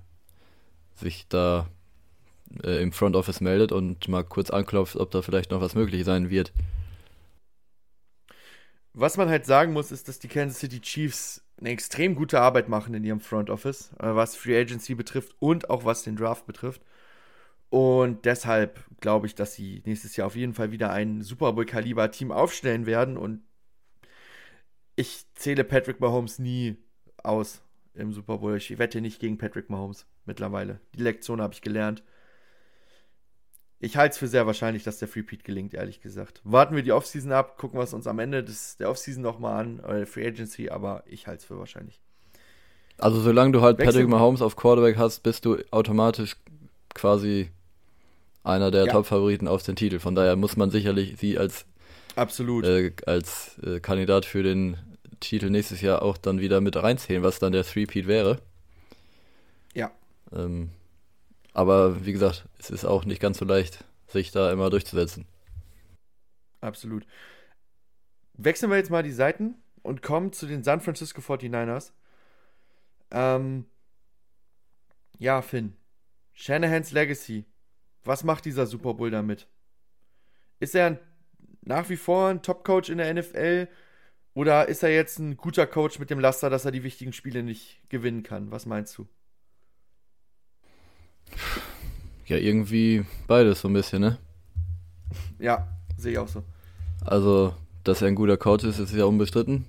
sich 0.95 1.27
da 1.27 1.67
äh, 2.63 2.81
im 2.81 2.91
Front 2.91 3.15
Office 3.15 3.41
meldet 3.41 3.71
und 3.71 4.07
mal 4.07 4.23
kurz 4.23 4.49
anklopft, 4.49 4.95
ob 4.95 5.11
da 5.11 5.21
vielleicht 5.21 5.51
noch 5.51 5.61
was 5.61 5.75
möglich 5.75 6.05
sein 6.05 6.29
wird. 6.29 6.51
Was 8.93 9.17
man 9.17 9.29
halt 9.29 9.45
sagen 9.45 9.73
muss, 9.73 9.91
ist, 9.91 10.07
dass 10.07 10.19
die 10.19 10.27
Kansas 10.27 10.59
City 10.59 10.81
Chiefs 10.81 11.43
eine 11.59 11.69
extrem 11.69 12.15
gute 12.15 12.41
Arbeit 12.41 12.69
machen 12.69 12.93
in 12.93 13.03
ihrem 13.03 13.19
Front 13.19 13.49
Office, 13.49 13.91
äh, 13.99 14.15
was 14.15 14.35
Free 14.35 14.59
Agency 14.59 14.95
betrifft 14.95 15.35
und 15.39 15.69
auch 15.69 15.85
was 15.85 16.03
den 16.03 16.15
Draft 16.15 16.45
betrifft. 16.45 16.81
Und 17.69 18.25
deshalb 18.25 18.83
glaube 18.99 19.27
ich, 19.27 19.35
dass 19.35 19.53
sie 19.53 19.81
nächstes 19.85 20.15
Jahr 20.15 20.27
auf 20.27 20.35
jeden 20.35 20.53
Fall 20.53 20.71
wieder 20.71 20.91
ein 20.91 21.21
Super 21.21 21.53
Bowl-Kaliber-Team 21.53 22.31
aufstellen 22.31 22.85
werden. 22.85 23.17
Und 23.17 23.43
ich 24.95 25.25
zähle 25.35 25.63
Patrick 25.63 25.99
Mahomes 25.99 26.39
nie 26.39 26.77
aus 27.23 27.61
im 27.93 28.13
Super 28.13 28.39
Bowl. 28.39 28.57
Ich 28.57 28.77
wette 28.77 29.01
nicht 29.01 29.19
gegen 29.19 29.37
Patrick 29.37 29.69
Mahomes 29.69 30.07
mittlerweile. 30.25 30.79
Die 30.95 31.03
Lektion 31.03 31.41
habe 31.41 31.53
ich 31.53 31.61
gelernt. 31.61 32.03
Ich 33.81 33.95
halte 33.95 34.13
es 34.13 34.17
für 34.17 34.27
sehr 34.27 34.45
wahrscheinlich, 34.45 34.83
dass 34.83 34.99
der 34.99 35.07
Free 35.07 35.23
gelingt, 35.23 35.73
ehrlich 35.73 36.01
gesagt. 36.01 36.41
Warten 36.43 36.75
wir 36.75 36.83
die 36.83 36.91
Offseason 36.91 37.31
ab, 37.31 37.57
gucken 37.57 37.79
wir 37.79 37.83
es 37.83 37.93
uns 37.93 38.07
am 38.07 38.19
Ende 38.19 38.43
des, 38.43 38.75
der 38.75 38.89
Offseason 38.89 39.23
nochmal 39.23 39.61
an, 39.63 39.79
oder 39.79 39.99
der 39.99 40.07
Free 40.07 40.27
Agency, 40.27 40.69
aber 40.69 41.03
ich 41.05 41.27
halte 41.27 41.39
es 41.39 41.45
für 41.45 41.57
wahrscheinlich. 41.57 42.01
Also 42.97 43.21
solange 43.21 43.53
du 43.53 43.61
halt 43.61 43.77
Wechsel 43.77 43.93
Patrick 43.93 44.09
Mahomes 44.09 44.41
auf 44.41 44.57
Quarterback 44.57 44.97
hast, 44.97 45.23
bist 45.23 45.45
du 45.45 45.57
automatisch 45.71 46.35
quasi 46.93 47.51
einer 48.43 48.71
der 48.71 48.85
ja. 48.85 48.91
Top-Favoriten 48.91 49.47
auf 49.47 49.63
den 49.63 49.75
Titel. 49.75 49.99
Von 49.99 50.15
daher 50.15 50.35
muss 50.35 50.57
man 50.57 50.71
sicherlich 50.71 51.17
sie 51.17 51.37
als 51.37 51.65
Absolut. 52.15 52.65
Äh, 52.65 52.93
als 53.05 53.57
äh, 53.59 53.79
Kandidat 53.79 54.25
für 54.25 54.43
den 54.43 54.77
Titel 55.19 55.49
nächstes 55.49 55.81
Jahr 55.81 56.01
auch 56.01 56.17
dann 56.17 56.39
wieder 56.39 56.61
mit 56.61 56.75
reinzählen, 56.75 57.23
was 57.23 57.39
dann 57.39 57.51
der 57.51 57.63
Three-Peat 57.63 58.07
wäre. 58.07 58.39
Ja. 59.73 59.91
Ähm, 60.33 60.71
aber 61.53 62.05
wie 62.05 62.13
gesagt, 62.13 62.45
es 62.57 62.69
ist 62.69 62.85
auch 62.85 63.05
nicht 63.05 63.21
ganz 63.21 63.37
so 63.37 63.45
leicht, 63.45 63.83
sich 64.07 64.31
da 64.31 64.51
immer 64.51 64.69
durchzusetzen. 64.69 65.25
Absolut. 66.61 67.05
Wechseln 68.33 68.71
wir 68.71 68.77
jetzt 68.77 68.91
mal 68.91 69.03
die 69.03 69.11
Seiten 69.11 69.55
und 69.81 70.01
kommen 70.01 70.31
zu 70.31 70.45
den 70.45 70.63
San 70.63 70.81
Francisco 70.81 71.21
49ers. 71.21 71.91
Ähm, 73.11 73.65
ja, 75.17 75.41
Finn. 75.41 75.75
Shanahans 76.33 76.91
Legacy. 76.91 77.45
Was 78.03 78.23
macht 78.23 78.45
dieser 78.45 78.65
Super 78.65 78.93
Bowl 78.93 79.11
damit? 79.11 79.47
Ist 80.59 80.75
er 80.75 80.87
ein, 80.87 80.99
nach 81.61 81.89
wie 81.89 81.97
vor 81.97 82.29
ein 82.29 82.41
Top-Coach 82.41 82.89
in 82.89 82.97
der 82.97 83.13
NFL? 83.13 83.67
Oder 84.33 84.67
ist 84.67 84.83
er 84.83 84.93
jetzt 84.93 85.19
ein 85.19 85.37
guter 85.37 85.67
Coach 85.67 85.99
mit 85.99 86.09
dem 86.09 86.19
Laster, 86.19 86.49
dass 86.49 86.65
er 86.65 86.71
die 86.71 86.83
wichtigen 86.83 87.13
Spiele 87.13 87.43
nicht 87.43 87.81
gewinnen 87.89 88.23
kann? 88.23 88.51
Was 88.51 88.65
meinst 88.65 88.97
du? 88.97 89.07
Ja, 92.25 92.37
irgendwie 92.37 93.05
beides 93.27 93.61
so 93.61 93.67
ein 93.67 93.73
bisschen, 93.73 94.01
ne? 94.01 94.17
Ja, 95.39 95.67
sehe 95.97 96.13
ich 96.13 96.17
auch 96.19 96.27
so. 96.27 96.43
Also, 97.01 97.53
dass 97.83 98.01
er 98.01 98.07
ein 98.07 98.15
guter 98.15 98.37
Coach 98.37 98.63
ist, 98.63 98.79
ist 98.79 98.93
ja 98.93 99.05
unbestritten. 99.05 99.65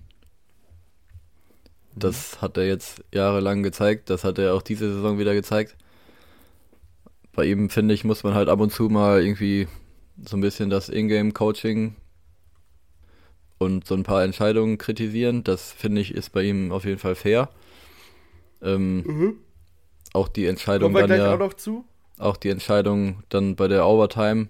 Das 1.95 2.37
mhm. 2.37 2.41
hat 2.43 2.57
er 2.57 2.67
jetzt 2.67 3.05
jahrelang 3.13 3.63
gezeigt. 3.63 4.11
Das 4.11 4.25
hat 4.25 4.39
er 4.39 4.55
auch 4.55 4.63
diese 4.63 4.93
Saison 4.93 5.19
wieder 5.19 5.35
gezeigt. 5.35 5.77
Bei 7.33 7.45
ihm, 7.45 7.71
finde 7.71 7.95
ich, 7.95 8.05
muss 8.05 8.25
man 8.25 8.35
halt 8.35 8.49
ab 8.49 8.61
und 8.61 8.73
zu 8.73 8.89
mal 8.89 9.23
irgendwie 9.23 9.69
so 10.25 10.37
ein 10.37 10.41
bisschen 10.41 10.71
das 10.71 10.89
Ingame-Coaching 10.89 11.95
und 13.59 13.87
so 13.87 13.95
ein 13.95 14.03
paar 14.03 14.25
Entscheidungen 14.25 14.79
kritisieren. 14.79 15.45
Das, 15.45 15.73
finde 15.73 16.01
ich, 16.01 16.15
ist 16.15 16.31
bei 16.31 16.43
ihm 16.43 16.73
auf 16.73 16.85
jeden 16.85 16.99
Fall 16.99 17.15
fair. 17.15 17.49
Ähm, 18.63 19.03
mhm. 19.03 19.37
Auch 20.13 20.29
die 20.29 20.47
Entscheidung 20.47 20.93
gleich 20.93 21.11
ja, 21.11 21.39
auch? 21.39 21.85
Auch 22.19 22.37
die 22.37 22.51
Entscheidung 22.51 23.23
dann 23.29 23.57
bei 23.57 23.69
der 23.69 23.87
Overtime 23.87 24.49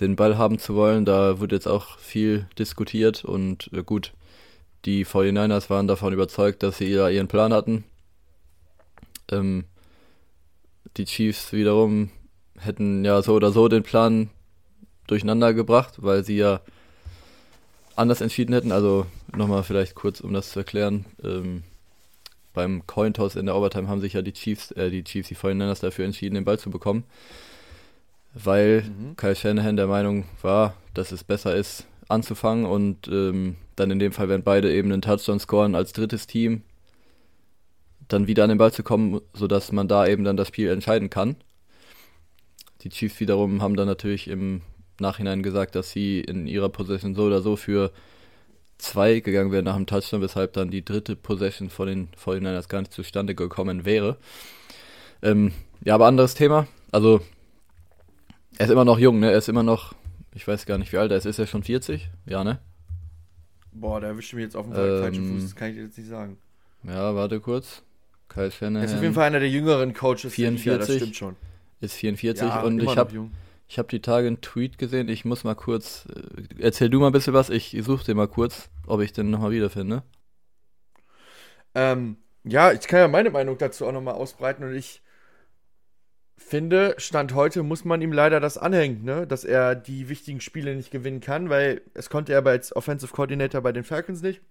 den 0.00 0.16
Ball 0.16 0.38
haben 0.38 0.58
zu 0.58 0.74
wollen, 0.74 1.04
da 1.04 1.38
wurde 1.40 1.54
jetzt 1.54 1.68
auch 1.68 1.98
viel 1.98 2.46
diskutiert 2.58 3.24
und 3.24 3.70
äh, 3.72 3.82
gut, 3.82 4.12
die 4.84 5.06
49ers 5.06 5.70
waren 5.70 5.86
davon 5.86 6.12
überzeugt, 6.12 6.62
dass 6.62 6.78
sie 6.78 6.88
ja 6.88 7.08
ihren 7.08 7.28
Plan 7.28 7.52
hatten. 7.52 7.84
Ähm, 9.30 9.64
die 10.96 11.04
Chiefs 11.04 11.52
wiederum 11.52 12.10
hätten 12.58 13.04
ja 13.04 13.22
so 13.22 13.34
oder 13.34 13.52
so 13.52 13.68
den 13.68 13.82
Plan 13.82 14.30
durcheinander 15.06 15.54
gebracht, 15.54 15.94
weil 15.98 16.24
sie 16.24 16.36
ja 16.36 16.60
anders 17.96 18.20
entschieden 18.20 18.54
hätten. 18.54 18.72
Also 18.72 19.06
nochmal 19.34 19.62
vielleicht 19.62 19.94
kurz, 19.94 20.20
um 20.20 20.32
das 20.32 20.50
zu 20.50 20.60
erklären. 20.60 21.04
Ähm, 21.22 21.62
beim 22.52 22.86
Cointoss 22.86 23.36
in 23.36 23.46
der 23.46 23.56
Overtime 23.56 23.88
haben 23.88 24.00
sich 24.00 24.12
ja 24.12 24.22
die 24.22 24.32
Chiefs, 24.32 24.70
äh, 24.72 24.90
die 24.90 25.04
Chiefs, 25.04 25.28
die 25.28 25.36
49ers 25.36 25.80
dafür 25.80 26.04
entschieden, 26.04 26.34
den 26.34 26.44
Ball 26.44 26.58
zu 26.58 26.70
bekommen. 26.70 27.04
Weil 28.34 28.82
mhm. 28.82 29.16
Kyle 29.16 29.36
Shanahan 29.36 29.76
der 29.76 29.86
Meinung 29.86 30.24
war, 30.42 30.74
dass 30.94 31.12
es 31.12 31.24
besser 31.24 31.54
ist, 31.54 31.86
anzufangen 32.08 32.66
und 32.66 33.08
ähm, 33.08 33.56
dann 33.76 33.90
in 33.90 33.98
dem 33.98 34.12
Fall, 34.12 34.28
wenn 34.28 34.42
beide 34.42 34.72
eben 34.72 34.92
einen 34.92 35.02
Touchdown 35.02 35.40
scoren 35.40 35.74
als 35.74 35.92
drittes 35.92 36.26
Team, 36.26 36.62
dann 38.12 38.26
wieder 38.26 38.44
an 38.44 38.48
den 38.48 38.58
Ball 38.58 38.72
zu 38.72 38.82
kommen, 38.82 39.20
sodass 39.32 39.72
man 39.72 39.88
da 39.88 40.06
eben 40.06 40.24
dann 40.24 40.36
das 40.36 40.48
Spiel 40.48 40.68
entscheiden 40.68 41.10
kann. 41.10 41.36
Die 42.82 42.90
Chiefs 42.90 43.20
wiederum 43.20 43.62
haben 43.62 43.76
dann 43.76 43.86
natürlich 43.86 44.28
im 44.28 44.62
Nachhinein 45.00 45.42
gesagt, 45.42 45.74
dass 45.74 45.90
sie 45.90 46.20
in 46.20 46.46
ihrer 46.46 46.68
Possession 46.68 47.14
so 47.14 47.24
oder 47.24 47.40
so 47.42 47.56
für 47.56 47.92
zwei 48.78 49.20
gegangen 49.20 49.52
wären 49.52 49.64
nach 49.64 49.76
dem 49.76 49.86
Touchdown, 49.86 50.20
weshalb 50.20 50.52
dann 50.54 50.70
die 50.70 50.84
dritte 50.84 51.14
Possession 51.14 51.70
von 51.70 51.86
den 51.86 52.08
49ers 52.22 52.68
gar 52.68 52.80
nicht 52.80 52.92
zustande 52.92 53.34
gekommen 53.34 53.84
wäre. 53.84 54.16
Ähm, 55.22 55.52
ja, 55.84 55.94
aber 55.94 56.06
anderes 56.06 56.34
Thema. 56.34 56.66
Also, 56.90 57.20
er 58.58 58.66
ist 58.66 58.72
immer 58.72 58.84
noch 58.84 58.98
jung, 58.98 59.20
ne? 59.20 59.30
Er 59.30 59.38
ist 59.38 59.48
immer 59.48 59.62
noch, 59.62 59.94
ich 60.34 60.46
weiß 60.46 60.66
gar 60.66 60.78
nicht, 60.78 60.92
wie 60.92 60.98
alt 60.98 61.12
er 61.12 61.18
ist. 61.18 61.26
Ist 61.26 61.38
er 61.38 61.46
schon 61.46 61.62
40? 61.62 62.10
Ja, 62.26 62.42
ne? 62.42 62.58
Boah, 63.72 64.00
da 64.00 64.08
erwischt 64.08 64.34
mich 64.34 64.42
jetzt 64.42 64.56
auf 64.56 64.66
dem 64.66 64.74
ähm, 64.74 65.00
falschen 65.00 65.28
Fuß, 65.28 65.42
das 65.44 65.56
kann 65.56 65.70
ich 65.70 65.76
jetzt 65.76 65.96
nicht 65.96 66.08
sagen. 66.08 66.36
Ja, 66.82 67.14
warte 67.14 67.40
kurz. 67.40 67.82
Kyle 68.32 68.50
Shanahan. 68.50 68.82
Er 68.82 68.84
ist 68.84 68.94
auf 68.94 69.02
jeden 69.02 69.14
Fall 69.14 69.26
einer 69.26 69.40
der 69.40 69.50
jüngeren 69.50 69.94
Coaches. 69.94 70.34
44. 70.34 70.64
Liga, 70.64 70.78
das 70.78 70.96
stimmt 70.96 71.16
schon. 71.16 71.36
Ist 71.80 71.94
44 71.94 72.48
ja, 72.48 72.62
und 72.62 72.80
ich 72.80 72.96
habe 72.96 73.30
ich 73.68 73.78
habe 73.78 73.88
die 73.88 74.00
Tage 74.00 74.26
einen 74.26 74.40
Tweet 74.40 74.78
gesehen. 74.78 75.08
Ich 75.08 75.24
muss 75.24 75.44
mal 75.44 75.54
kurz. 75.54 76.06
Äh, 76.14 76.62
erzähl 76.62 76.90
du 76.90 77.00
mal 77.00 77.06
ein 77.06 77.12
bisschen 77.12 77.32
was. 77.32 77.50
Ich 77.50 77.76
suche 77.80 78.04
dir 78.04 78.14
mal 78.14 78.28
kurz, 78.28 78.68
ob 78.86 79.00
ich 79.00 79.12
den 79.12 79.30
nochmal 79.30 79.50
wiederfinde. 79.50 80.02
Ähm, 81.74 82.16
ja, 82.44 82.72
ich 82.72 82.80
kann 82.80 83.00
ja 83.00 83.08
meine 83.08 83.30
Meinung 83.30 83.56
dazu 83.56 83.86
auch 83.86 83.92
nochmal 83.92 84.14
ausbreiten 84.14 84.64
und 84.64 84.74
ich 84.74 85.02
finde, 86.36 86.94
Stand 86.98 87.34
heute 87.34 87.62
muss 87.62 87.84
man 87.84 88.02
ihm 88.02 88.12
leider 88.12 88.40
das 88.40 88.58
anhängen, 88.58 89.04
ne? 89.04 89.26
dass 89.26 89.44
er 89.44 89.74
die 89.74 90.08
wichtigen 90.08 90.40
Spiele 90.40 90.74
nicht 90.74 90.90
gewinnen 90.90 91.20
kann, 91.20 91.48
weil 91.48 91.82
es 91.94 92.10
konnte 92.10 92.32
er 92.32 92.44
als 92.44 92.74
Offensive 92.74 93.12
Coordinator 93.12 93.60
bei 93.62 93.72
den 93.72 93.84
Falcons 93.84 94.22
nicht. 94.22 94.42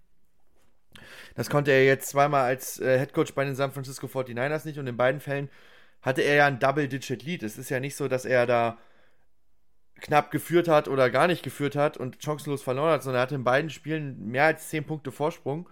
Das 1.36 1.50
konnte 1.50 1.72
er 1.72 1.86
jetzt 1.86 2.10
zweimal 2.10 2.44
als 2.44 2.80
äh, 2.80 3.00
Head 3.00 3.14
Coach 3.14 3.34
bei 3.34 3.46
den 3.46 3.56
San 3.56 3.72
Francisco 3.72 4.08
49ers 4.08 4.66
nicht 4.66 4.80
und 4.80 4.88
in 4.88 4.98
beiden 4.98 5.22
Fällen 5.22 5.50
hatte 6.02 6.22
er 6.22 6.36
ja 6.36 6.46
ein 6.48 6.60
Double-Digit-Lead. 6.60 7.44
Es 7.44 7.58
ist 7.58 7.70
ja 7.70 7.80
nicht 7.80 7.96
so, 7.96 8.08
dass 8.08 8.26
er 8.26 8.46
da 8.46 8.78
knapp 10.02 10.32
geführt 10.32 10.68
hat 10.68 10.88
oder 10.88 11.10
gar 11.10 11.28
nicht 11.28 11.44
geführt 11.44 11.76
hat 11.76 11.98
und 11.98 12.22
chancenlos 12.22 12.64
verloren 12.64 12.92
hat, 12.92 13.04
sondern 13.04 13.20
er 13.20 13.24
hatte 13.24 13.36
in 13.36 13.44
beiden 13.44 13.70
Spielen 13.70 14.28
mehr 14.28 14.46
als 14.46 14.70
10 14.70 14.86
Punkte 14.86 15.12
Vorsprung 15.12 15.70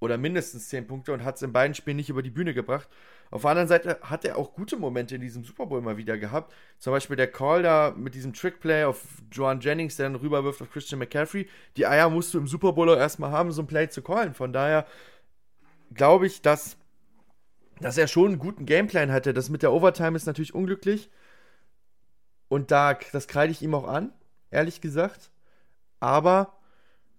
oder 0.00 0.18
mindestens 0.18 0.68
10 0.68 0.86
Punkte 0.86 1.12
und 1.12 1.24
hat 1.24 1.36
es 1.36 1.42
in 1.42 1.52
beiden 1.52 1.74
Spielen 1.74 1.96
nicht 1.96 2.10
über 2.10 2.22
die 2.22 2.30
Bühne 2.30 2.52
gebracht. 2.52 2.88
Auf 3.30 3.42
der 3.42 3.50
anderen 3.50 3.68
Seite 3.68 3.98
hat 4.02 4.24
er 4.24 4.38
auch 4.38 4.54
gute 4.54 4.76
Momente 4.76 5.16
in 5.16 5.20
diesem 5.20 5.44
Super 5.44 5.66
Bowl 5.66 5.80
mal 5.80 5.96
wieder 5.96 6.18
gehabt. 6.18 6.52
Zum 6.78 6.92
Beispiel 6.92 7.16
der 7.16 7.30
Call 7.30 7.62
da 7.62 7.92
mit 7.96 8.14
diesem 8.14 8.32
Trickplay 8.32 8.84
auf 8.84 9.02
Joan 9.32 9.60
Jennings, 9.60 9.96
der 9.96 10.08
dann 10.08 10.14
rüberwirft 10.14 10.62
auf 10.62 10.70
Christian 10.70 11.00
McCaffrey. 11.00 11.48
Die 11.76 11.86
Eier 11.86 12.10
musst 12.10 12.32
du 12.32 12.38
im 12.38 12.46
Super 12.46 12.72
Bowl 12.72 12.88
auch 12.90 12.96
erstmal 12.96 13.32
haben, 13.32 13.50
so 13.50 13.62
ein 13.62 13.66
Play 13.66 13.88
zu 13.88 14.02
callen. 14.02 14.34
Von 14.34 14.52
daher 14.52 14.86
glaube 15.92 16.26
ich, 16.26 16.42
dass, 16.42 16.76
dass 17.80 17.98
er 17.98 18.06
schon 18.06 18.32
einen 18.32 18.38
guten 18.38 18.66
Gameplan 18.66 19.10
hatte. 19.10 19.34
Das 19.34 19.50
mit 19.50 19.62
der 19.62 19.72
Overtime 19.72 20.16
ist 20.16 20.26
natürlich 20.26 20.54
unglücklich. 20.54 21.10
Und 22.48 22.70
da, 22.70 22.94
das 23.12 23.26
kreide 23.26 23.52
ich 23.52 23.62
ihm 23.62 23.74
auch 23.74 23.88
an, 23.88 24.12
ehrlich 24.50 24.80
gesagt. 24.80 25.30
Aber 25.98 26.58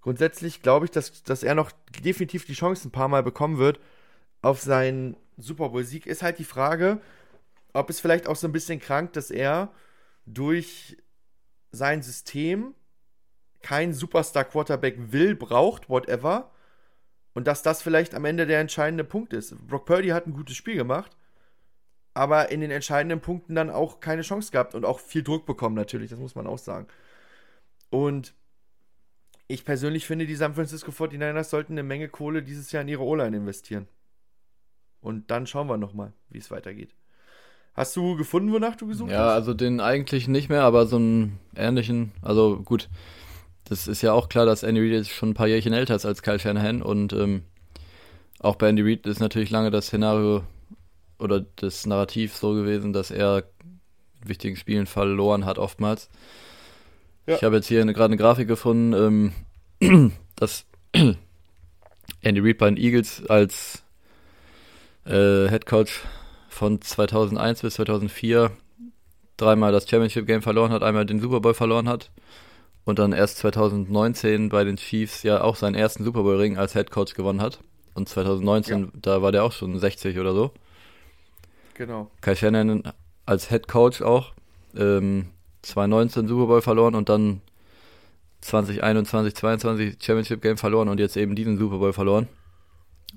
grundsätzlich 0.02 0.62
glaube 0.62 0.86
ich, 0.86 0.92
dass, 0.92 1.24
dass 1.24 1.44
er 1.44 1.56
noch 1.56 1.72
definitiv 2.04 2.46
die 2.46 2.54
Chance 2.54 2.88
ein 2.88 2.92
paar 2.92 3.08
Mal 3.08 3.24
bekommen 3.24 3.58
wird 3.58 3.80
auf 4.42 4.62
seinen 4.62 5.18
Super 5.38 5.70
Bowl-Sieg. 5.70 6.06
Ist 6.06 6.24
halt 6.24 6.40
die 6.40 6.44
Frage, 6.44 7.02
ob 7.74 7.90
es 7.90 8.00
vielleicht 8.00 8.28
auch 8.28 8.36
so 8.36 8.48
ein 8.48 8.54
bisschen 8.54 8.80
krank, 8.80 9.14
dass 9.14 9.32
er 9.32 9.72
durch 10.26 10.98
sein 11.72 12.02
System 12.02 12.74
kein 13.62 13.94
Superstar-Quarterback 13.94 15.12
will, 15.12 15.36
braucht, 15.36 15.90
whatever. 15.90 16.52
Und 17.34 17.48
dass 17.48 17.64
das 17.64 17.82
vielleicht 17.82 18.16
am 18.16 18.26
Ende 18.26 18.46
der 18.46 18.60
entscheidende 18.60 19.04
Punkt 19.04 19.34
ist. 19.34 19.58
Brock 19.68 19.86
Purdy 19.86 20.10
hat 20.10 20.26
ein 20.26 20.34
gutes 20.34 20.56
Spiel 20.56 20.76
gemacht 20.76 21.16
aber 22.16 22.50
in 22.50 22.62
den 22.62 22.72
entscheidenden 22.72 23.20
Punkten 23.20 23.56
dann 23.56 23.70
auch 23.70 24.00
keine 24.00 24.24
Chance 24.24 24.52
gehabt 24.52 24.74
und 24.74 24.86
auch 24.86 25.00
viel 25.00 25.22
Druck 25.22 25.46
bekommen 25.46 25.76
natürlich, 25.76 26.10
das 26.10 26.20
muss 26.20 26.34
man 26.34 26.48
auch 26.48 26.58
sagen. 26.58 26.88
Und 27.90 28.34
ich 29.48 29.66
persönlich 29.66 30.08
finde, 30.08 30.26
die 30.26 30.36
San 30.36 30.56
Francisco 30.56 30.92
49ers 30.92 31.44
sollten 31.44 31.74
eine 31.74 31.84
Menge 31.84 32.08
Kohle 32.08 32.42
dieses 32.42 32.72
Jahr 32.72 32.82
in 32.82 32.88
ihre 32.88 33.04
O-Line 33.04 33.36
investieren. 33.36 33.88
Und 35.06 35.30
dann 35.30 35.46
schauen 35.46 35.68
wir 35.68 35.78
nochmal, 35.78 36.14
wie 36.32 36.40
es 36.40 36.50
weitergeht. 36.50 36.96
Hast 37.76 37.96
du 37.96 38.16
gefunden, 38.16 38.52
wonach 38.52 38.76
du 38.76 38.88
gesucht 38.88 39.12
ja, 39.12 39.18
hast? 39.18 39.26
Ja, 39.26 39.34
also 39.34 39.54
den 39.54 39.80
eigentlich 39.80 40.28
nicht 40.28 40.50
mehr, 40.50 40.64
aber 40.64 40.88
so 40.88 40.96
einen 40.96 41.40
ähnlichen, 41.56 42.12
also 42.24 42.58
gut, 42.66 42.90
das 43.66 43.88
ist 43.88 44.02
ja 44.02 44.14
auch 44.14 44.30
klar, 44.30 44.48
dass 44.48 44.64
Andy 44.64 44.82
Reid 44.82 44.94
jetzt 44.94 45.12
schon 45.12 45.30
ein 45.30 45.34
paar 45.36 45.48
Jährchen 45.48 45.74
älter 45.74 45.94
ist 45.94 46.08
als 46.08 46.24
Kyle 46.24 46.40
Shanahan 46.40 46.82
und 46.82 47.14
ähm, 47.14 47.44
auch 48.40 48.56
bei 48.56 48.68
Andy 48.68 48.82
Reid 48.82 49.06
ist 49.06 49.20
natürlich 49.20 49.52
lange 49.52 49.70
das 49.70 49.88
Szenario 49.88 50.44
oder 51.20 51.46
das 51.58 51.86
Narrativ 51.86 52.36
so 52.36 52.54
gewesen, 52.54 52.92
dass 52.92 53.12
er 53.12 53.44
in 54.24 54.30
wichtigen 54.30 54.56
Spielen 54.56 54.88
verloren 54.88 55.46
hat 55.46 55.60
oftmals. 55.60 56.10
Ja. 57.28 57.36
Ich 57.36 57.44
habe 57.44 57.58
jetzt 57.58 57.68
hier 57.68 57.86
gerade 57.86 58.06
eine 58.06 58.18
Grafik 58.18 58.48
gefunden, 58.48 59.32
ähm, 59.80 60.14
dass 60.36 60.66
Andy 62.22 62.40
Reid 62.40 62.58
bei 62.58 62.70
den 62.72 62.78
Eagles 62.78 63.24
als 63.28 63.85
äh, 65.06 65.50
Head 65.50 65.66
Coach 65.66 66.02
von 66.50 66.82
2001 66.82 67.62
bis 67.62 67.76
2004 67.76 68.52
dreimal 69.38 69.72
das 69.72 69.90
Championship 69.90 70.26
Game 70.26 70.42
verloren 70.42 70.72
hat, 70.72 70.84
einmal 70.84 71.06
den 71.06 71.20
Super 71.20 71.42
Bowl 71.42 71.54
verloren 71.54 71.90
hat 71.90 72.12
und 72.86 73.00
dann 73.00 73.12
erst 73.12 73.38
2019 73.40 74.50
bei 74.50 74.64
den 74.64 74.78
Chiefs 74.78 75.24
ja 75.24 75.42
auch 75.42 75.56
seinen 75.56 75.76
ersten 75.76 76.04
Super 76.04 76.24
Bowl 76.24 76.38
Ring 76.38 76.58
als 76.58 76.74
Head 76.74 76.92
Coach 76.92 77.16
gewonnen 77.16 77.42
hat. 77.42 77.60
Und 77.96 78.08
2019, 78.08 78.82
ja. 78.82 78.88
da 78.94 79.22
war 79.22 79.32
der 79.32 79.44
auch 79.44 79.52
schon 79.52 79.78
60 79.78 80.20
oder 80.20 80.34
so. 80.34 80.52
Genau. 81.74 82.12
Kai 82.22 82.36
Shannon 82.36 82.84
als 83.26 83.50
Head 83.50 83.68
Coach 83.68 84.02
auch. 84.02 84.34
Ähm, 84.76 85.28
2019 85.64 86.28
Super 86.28 86.46
Bowl 86.46 86.62
verloren 86.62 86.96
und 86.96 87.10
dann 87.10 87.42
2021, 88.42 89.36
22 89.36 89.98
Championship 90.00 90.42
Game 90.42 90.58
verloren 90.58 90.90
und 90.90 91.00
jetzt 91.00 91.18
eben 91.18 91.36
diesen 91.36 91.58
Super 91.58 91.80
Bowl 91.80 91.94
verloren. 91.94 92.28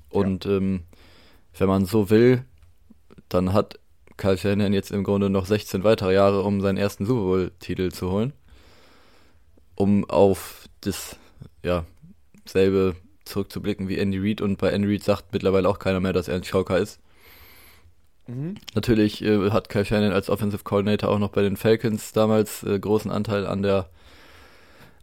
Und 0.08 0.46
ja. 0.46 0.52
ähm, 0.52 0.84
wenn 1.56 1.68
man 1.68 1.84
so 1.84 2.10
will, 2.10 2.44
dann 3.28 3.52
hat 3.52 3.78
Kyle 4.16 4.36
Shanahan 4.36 4.72
jetzt 4.72 4.90
im 4.90 5.04
Grunde 5.04 5.30
noch 5.30 5.46
16 5.46 5.84
weitere 5.84 6.14
Jahre, 6.14 6.42
um 6.42 6.60
seinen 6.60 6.76
ersten 6.76 7.06
Super 7.06 7.22
Bowl-Titel 7.22 7.90
zu 7.90 8.10
holen. 8.10 8.32
Um 9.74 10.08
auf 10.10 10.68
das, 10.80 11.16
ja, 11.64 11.84
selbe 12.44 12.96
zurückzublicken 13.24 13.88
wie 13.88 13.98
Andy 13.98 14.18
Reid. 14.18 14.40
Und 14.40 14.58
bei 14.58 14.70
Andy 14.70 14.88
Reid 14.88 15.04
sagt 15.04 15.32
mittlerweile 15.32 15.68
auch 15.68 15.78
keiner 15.78 16.00
mehr, 16.00 16.12
dass 16.12 16.28
er 16.28 16.36
ein 16.36 16.42
Joker 16.42 16.78
ist. 16.78 17.00
Mhm. 18.26 18.56
Natürlich 18.74 19.22
äh, 19.22 19.50
hat 19.50 19.68
Kyle 19.68 19.84
Shannon 19.84 20.12
als 20.12 20.28
Offensive 20.28 20.64
Coordinator 20.64 21.10
auch 21.10 21.18
noch 21.18 21.30
bei 21.30 21.42
den 21.42 21.56
Falcons 21.56 22.12
damals 22.12 22.62
äh, 22.62 22.78
großen 22.78 23.10
Anteil 23.10 23.46
an 23.46 23.62
der 23.62 23.88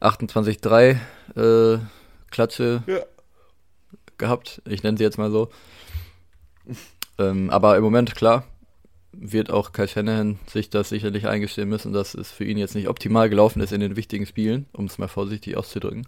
28-3 0.02 0.98
äh, 1.36 1.80
Klatsche 2.30 2.84
ja. 2.86 3.00
gehabt. 4.18 4.62
Ich 4.66 4.84
nenne 4.84 4.98
sie 4.98 5.04
jetzt 5.04 5.18
mal 5.18 5.32
so. 5.32 5.50
ähm, 7.18 7.50
aber 7.50 7.78
im 7.78 7.84
Moment, 7.84 8.16
klar, 8.16 8.46
wird 9.12 9.50
auch 9.50 9.72
Kyle 9.72 9.88
Shanahan 9.88 10.40
sich 10.48 10.70
das 10.70 10.90
sicherlich 10.90 11.28
eingestehen 11.28 11.70
müssen, 11.70 11.94
dass 11.94 12.14
es 12.14 12.32
für 12.32 12.44
ihn 12.44 12.58
jetzt 12.58 12.76
nicht 12.76 12.88
optimal 12.88 13.30
gelaufen 13.30 13.62
ist 13.62 13.72
in 13.72 13.80
den 13.80 13.96
wichtigen 13.96 14.26
Spielen, 14.26 14.66
um 14.74 14.86
es 14.86 14.98
mal 14.98 15.08
vorsichtig 15.08 15.58
auszudrücken. 15.58 16.08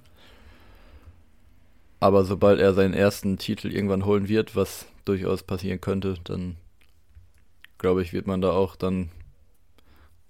Aber 2.00 2.26
sobald 2.26 2.60
er 2.60 2.74
seinen 2.74 2.94
ersten 2.94 3.38
Titel 3.38 3.72
irgendwann 3.72 4.06
holen 4.06 4.28
wird, 4.28 4.56
was 4.56 4.86
durchaus 5.06 5.44
passieren 5.44 5.82
könnte, 5.82 6.16
dann 6.26 6.58
glaube 7.78 8.02
ich, 8.02 8.14
wird 8.14 8.28
man 8.28 8.42
da 8.42 8.52
auch 8.52 8.76
dann 8.76 9.10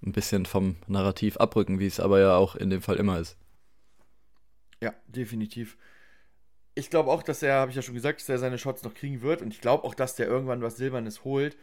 ein 0.05 0.11
bisschen 0.11 0.45
vom 0.45 0.75
Narrativ 0.87 1.37
abrücken, 1.37 1.79
wie 1.79 1.87
es 1.87 1.99
aber 1.99 2.19
ja 2.19 2.35
auch 2.35 2.55
in 2.55 2.69
dem 2.69 2.81
Fall 2.81 2.97
immer 2.97 3.19
ist. 3.19 3.35
Ja, 4.81 4.93
definitiv. 5.07 5.77
Ich 6.77 6.91
glaube 6.91 7.09
auch, 7.09 7.23
dass 7.23 7.41
er, 7.41 7.55
habe 7.55 7.71
ich 7.71 7.75
ja 7.75 7.81
schon 7.81 7.95
gesagt, 7.95 8.21
dass 8.21 8.29
er 8.29 8.37
seine 8.37 8.59
Shots 8.59 8.83
noch 8.83 8.93
kriegen 8.93 9.23
wird 9.23 9.41
und 9.41 9.51
ich 9.51 9.61
glaube 9.61 9.83
auch, 9.83 9.95
dass 9.95 10.15
der 10.15 10.27
irgendwann 10.27 10.61
was 10.61 10.77
Silbernes 10.77 11.23
holt. 11.23 11.57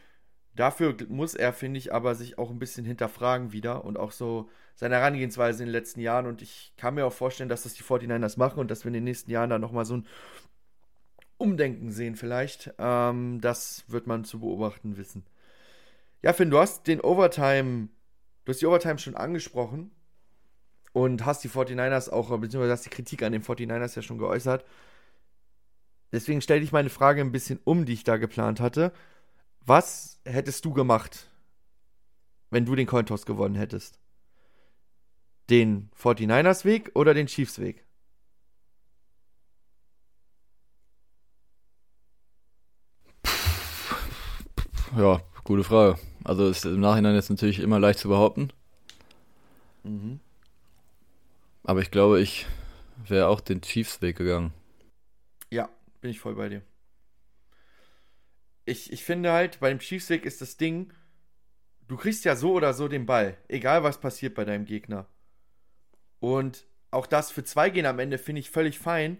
Dafür 0.56 0.96
muss 1.08 1.34
er, 1.34 1.52
finde 1.52 1.78
ich, 1.78 1.94
aber 1.94 2.16
sich 2.16 2.36
auch 2.36 2.50
ein 2.50 2.58
bisschen 2.58 2.84
hinterfragen 2.84 3.52
wieder 3.52 3.84
und 3.84 3.96
auch 3.96 4.10
so 4.10 4.50
seine 4.74 4.96
Herangehensweise 4.96 5.62
in 5.62 5.68
den 5.68 5.72
letzten 5.72 6.00
Jahren. 6.00 6.26
Und 6.26 6.42
ich 6.42 6.72
kann 6.76 6.94
mir 6.94 7.06
auch 7.06 7.12
vorstellen, 7.12 7.48
dass 7.48 7.62
das 7.62 7.74
die 7.74 7.84
49ers 7.84 8.38
machen 8.40 8.58
und 8.58 8.72
dass 8.72 8.84
wir 8.84 8.88
in 8.88 8.94
den 8.94 9.04
nächsten 9.04 9.30
Jahren 9.30 9.50
da 9.50 9.58
nochmal 9.58 9.84
so 9.84 9.98
ein 9.98 10.06
Umdenken 11.38 11.92
sehen, 11.92 12.16
vielleicht. 12.16 12.74
Ähm, 12.78 13.40
das 13.40 13.84
wird 13.86 14.08
man 14.08 14.24
zu 14.24 14.40
beobachten 14.40 14.96
wissen. 14.96 15.24
Ja, 16.22 16.32
Finn, 16.32 16.50
du 16.50 16.58
hast 16.58 16.88
den 16.88 17.00
Overtime, 17.00 17.88
du 18.44 18.50
hast 18.50 18.60
die 18.60 18.66
Overtime 18.66 18.98
schon 18.98 19.16
angesprochen 19.16 19.92
und 20.92 21.24
hast 21.24 21.44
die 21.44 21.50
49ers 21.50 22.10
auch, 22.10 22.30
beziehungsweise 22.40 22.72
hast 22.72 22.86
die 22.86 22.90
Kritik 22.90 23.22
an 23.22 23.32
den 23.32 23.42
49ers 23.42 23.94
ja 23.94 24.02
schon 24.02 24.18
geäußert. 24.18 24.64
Deswegen 26.14 26.40
stelle 26.40 26.62
ich 26.62 26.70
meine 26.70 26.90
Frage 26.90 27.20
ein 27.20 27.32
bisschen 27.32 27.58
um, 27.64 27.86
die 27.86 27.92
ich 27.92 28.04
da 28.04 28.18
geplant 28.18 28.60
hatte. 28.60 28.92
Was 29.66 30.20
hättest 30.24 30.64
du 30.64 30.72
gemacht, 30.72 31.28
wenn 32.50 32.64
du 32.64 32.76
den 32.76 32.86
Cointoss 32.86 33.26
gewonnen 33.26 33.56
hättest? 33.56 33.98
Den 35.50 35.90
49ers 36.00 36.64
Weg 36.64 36.92
oder 36.94 37.14
den 37.14 37.26
Chiefs 37.26 37.58
Weg? 37.58 37.84
Ja, 44.96 45.20
gute 45.42 45.64
Frage. 45.64 45.98
Also 46.22 46.48
ist 46.48 46.64
im 46.64 46.78
Nachhinein 46.78 47.16
jetzt 47.16 47.30
natürlich 47.30 47.58
immer 47.58 47.80
leicht 47.80 47.98
zu 47.98 48.08
behaupten. 48.08 48.50
Mhm. 49.82 50.20
Aber 51.64 51.80
ich 51.80 51.90
glaube, 51.90 52.20
ich 52.20 52.46
wäre 53.08 53.26
auch 53.26 53.40
den 53.40 53.62
Chiefs-Weg 53.62 54.16
gegangen. 54.16 54.52
Bin 56.04 56.10
ich 56.10 56.20
voll 56.20 56.34
bei 56.34 56.50
dir. 56.50 56.60
Ich, 58.66 58.92
ich 58.92 59.02
finde 59.04 59.32
halt, 59.32 59.58
beim 59.60 59.78
Chiefs-Weg 59.78 60.26
ist 60.26 60.42
das 60.42 60.58
Ding, 60.58 60.92
du 61.88 61.96
kriegst 61.96 62.26
ja 62.26 62.36
so 62.36 62.52
oder 62.52 62.74
so 62.74 62.88
den 62.88 63.06
Ball, 63.06 63.38
egal 63.48 63.84
was 63.84 64.00
passiert 64.00 64.34
bei 64.34 64.44
deinem 64.44 64.66
Gegner. 64.66 65.06
Und 66.20 66.66
auch 66.90 67.06
das 67.06 67.30
für 67.30 67.42
zwei 67.42 67.70
gehen 67.70 67.86
am 67.86 67.98
Ende 68.00 68.18
finde 68.18 68.40
ich 68.40 68.50
völlig 68.50 68.78
fein, 68.78 69.18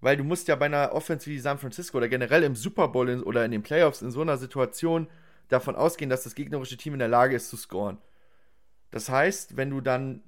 weil 0.00 0.16
du 0.16 0.24
musst 0.24 0.48
ja 0.48 0.56
bei 0.56 0.66
einer 0.66 0.92
Offense 0.92 1.26
wie 1.26 1.38
San 1.38 1.58
Francisco 1.58 1.98
oder 1.98 2.08
generell 2.08 2.42
im 2.42 2.56
Super 2.56 2.88
Bowl 2.88 3.08
in, 3.08 3.22
oder 3.22 3.44
in 3.44 3.52
den 3.52 3.62
Playoffs 3.62 4.02
in 4.02 4.10
so 4.10 4.20
einer 4.20 4.38
Situation 4.38 5.06
davon 5.46 5.76
ausgehen, 5.76 6.10
dass 6.10 6.24
das 6.24 6.34
gegnerische 6.34 6.76
Team 6.76 6.94
in 6.94 6.98
der 6.98 7.06
Lage 7.06 7.36
ist 7.36 7.48
zu 7.48 7.56
scoren. 7.56 7.98
Das 8.90 9.08
heißt, 9.08 9.56
wenn 9.56 9.70
du 9.70 9.80
dann 9.80 10.24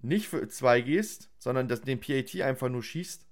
nicht 0.00 0.28
für 0.28 0.46
zwei 0.48 0.82
gehst, 0.82 1.30
sondern 1.38 1.66
das, 1.66 1.80
den 1.80 1.98
PAT 1.98 2.42
einfach 2.42 2.68
nur 2.68 2.82
schießt 2.82 3.29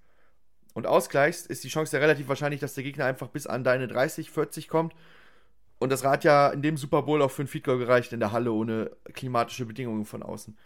und 0.74 0.86
ausgleichst, 0.86 1.46
ist 1.46 1.64
die 1.64 1.68
Chance 1.68 1.96
ja 1.96 2.00
relativ 2.00 2.28
wahrscheinlich, 2.28 2.60
dass 2.60 2.74
der 2.74 2.84
Gegner 2.84 3.04
einfach 3.04 3.28
bis 3.28 3.46
an 3.46 3.64
deine 3.64 3.88
30, 3.88 4.30
40 4.30 4.68
kommt. 4.68 4.94
Und 5.78 5.90
das 5.90 6.04
Rad 6.04 6.24
ja 6.24 6.48
in 6.48 6.62
dem 6.62 6.76
Super 6.76 7.02
Bowl 7.02 7.22
auch 7.22 7.30
für 7.30 7.42
ein 7.42 7.48
Feed 7.48 7.64
Goal 7.64 7.78
gereicht 7.78 8.12
in 8.12 8.20
der 8.20 8.32
Halle 8.32 8.52
ohne 8.52 8.90
klimatische 9.12 9.64
Bedingungen 9.64 10.04
von 10.04 10.22
außen. 10.22 10.56